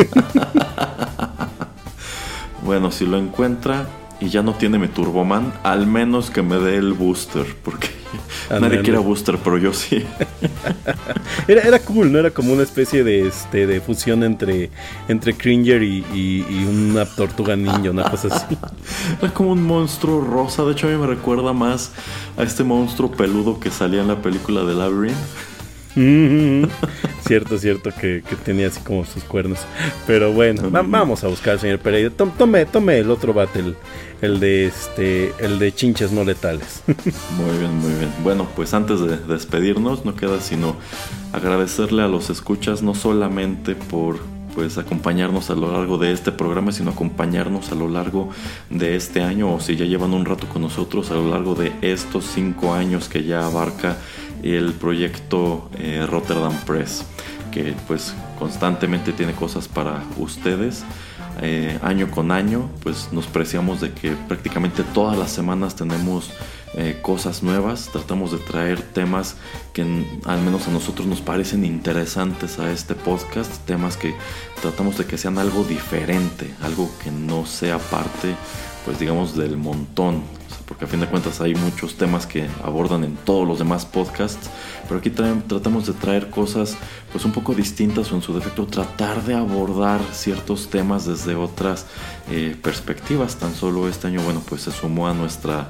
[2.63, 3.85] Bueno, si lo encuentra
[4.21, 7.89] y ya no tiene mi Turboman, al menos que me dé el booster, porque
[8.49, 10.03] nadie quiere booster, pero yo sí.
[11.47, 12.17] Era, era cool, ¿no?
[12.19, 14.71] Era como una especie de este de fusión entre,
[15.07, 18.57] entre Cringer y, y- y una tortuga ninja, una cosa así.
[19.21, 21.91] Era como un monstruo rosa, de hecho a mí me recuerda más
[22.37, 25.15] a este monstruo peludo que salía en la película de Labyrinth.
[25.95, 26.65] Mm,
[27.27, 29.59] cierto, cierto que, que tenía así como sus cuernos.
[30.05, 32.09] Pero bueno, va- vamos a buscar al señor Pereira.
[32.09, 33.75] Tom- Tome, tome el otro bate, el,
[34.21, 36.83] el de este, el de chinches no letales.
[36.87, 38.09] Muy bien, muy bien.
[38.23, 40.75] Bueno, pues antes de despedirnos, no queda sino
[41.33, 44.19] agradecerle a los escuchas no solamente por
[44.55, 48.29] pues acompañarnos a lo largo de este programa, sino acompañarnos a lo largo
[48.69, 51.73] de este año, o si ya llevan un rato con nosotros, a lo largo de
[51.81, 53.97] estos cinco años que ya abarca
[54.53, 57.05] el proyecto eh, Rotterdam Press,
[57.51, 60.83] que pues constantemente tiene cosas para ustedes.
[61.41, 66.31] Eh, año con año, pues nos preciamos de que prácticamente todas las semanas tenemos
[66.77, 69.35] eh, cosas nuevas, tratamos de traer temas
[69.73, 69.81] que
[70.25, 74.13] al menos a nosotros nos parecen interesantes a este podcast, temas que
[74.61, 78.35] tratamos de que sean algo diferente, algo que no sea parte,
[78.83, 80.23] pues digamos, del montón,
[80.67, 84.49] porque a fin de cuentas hay muchos temas que abordan en todos los demás podcasts,
[84.87, 86.75] pero aquí traen- tratamos de traer cosas
[87.11, 91.85] pues un poco distintas o en su defecto tratar de abordar ciertos temas desde otras
[92.31, 93.35] eh, perspectivas.
[93.35, 95.67] Tan solo este año, bueno, pues se sumó a nuestra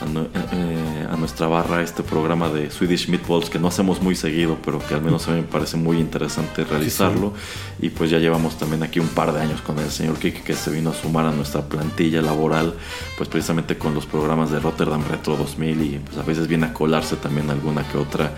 [0.00, 4.14] a, nue- eh, a nuestra barra este programa de Swedish Meatballs que no hacemos muy
[4.14, 7.32] seguido, pero que al menos a mí me parece muy interesante realizarlo.
[7.80, 10.54] Y pues ya llevamos también aquí un par de años con el señor Kike que
[10.54, 12.74] se vino a sumar a nuestra plantilla laboral,
[13.16, 16.72] pues precisamente con los programas de Rotterdam Retro 2000 y pues a veces viene a
[16.74, 18.32] colarse también alguna que otra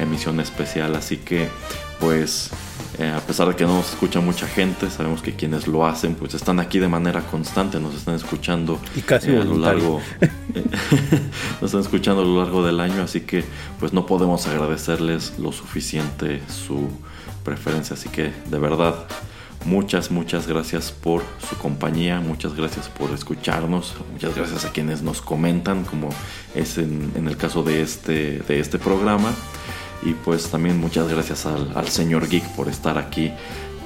[0.00, 0.94] emisión especial.
[0.96, 1.48] Así que
[2.00, 2.50] pues
[2.98, 6.16] eh, a pesar de que no nos escucha mucha gente, sabemos que quienes lo hacen
[6.16, 10.00] pues están aquí de manera constante, nos están escuchando Y casi eh, a lo largo
[10.20, 10.28] eh,
[11.60, 13.44] nos están escuchando a lo largo del año, así que
[13.78, 16.88] pues no podemos agradecerles lo suficiente su
[17.44, 19.06] preferencia, así que de verdad
[19.64, 25.22] muchas muchas gracias por su compañía, muchas gracias por escucharnos, muchas gracias a quienes nos
[25.22, 26.08] comentan como
[26.56, 29.32] es en, en el caso de este de este programa
[30.02, 33.32] y pues también muchas gracias al, señor Geek por estar aquí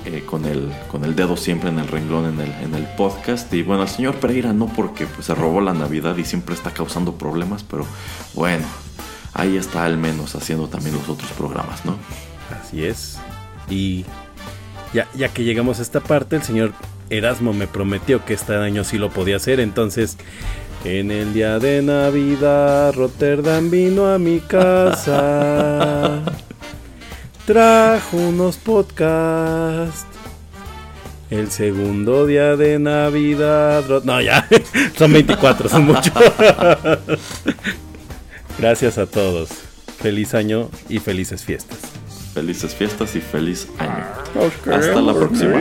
[0.04, 3.52] eh, con, el, con el dedo siempre en el renglón en el, en el podcast.
[3.54, 6.72] Y bueno, al señor Pereira no porque pues, se robó la Navidad y siempre está
[6.72, 7.86] causando problemas, pero
[8.34, 8.66] bueno,
[9.32, 11.96] ahí está al menos haciendo también los otros programas, ¿no?
[12.60, 13.18] Así es.
[13.68, 14.04] Y
[14.92, 16.72] ya, ya que llegamos a esta parte, el señor
[17.08, 19.60] Erasmo me prometió que este año sí lo podía hacer.
[19.60, 20.16] Entonces,
[20.84, 26.20] en el día de Navidad, Rotterdam vino a mi casa.
[27.46, 30.06] Trajo unos podcasts.
[31.30, 33.84] El segundo día de Navidad.
[33.88, 34.46] Ro- No, ya.
[34.98, 36.12] Son 24, son muchos.
[38.58, 39.48] Gracias a todos.
[39.98, 41.78] Feliz año y felices fiestas.
[42.34, 44.04] Felices fiestas y feliz año.
[44.74, 45.60] Hasta la próxima.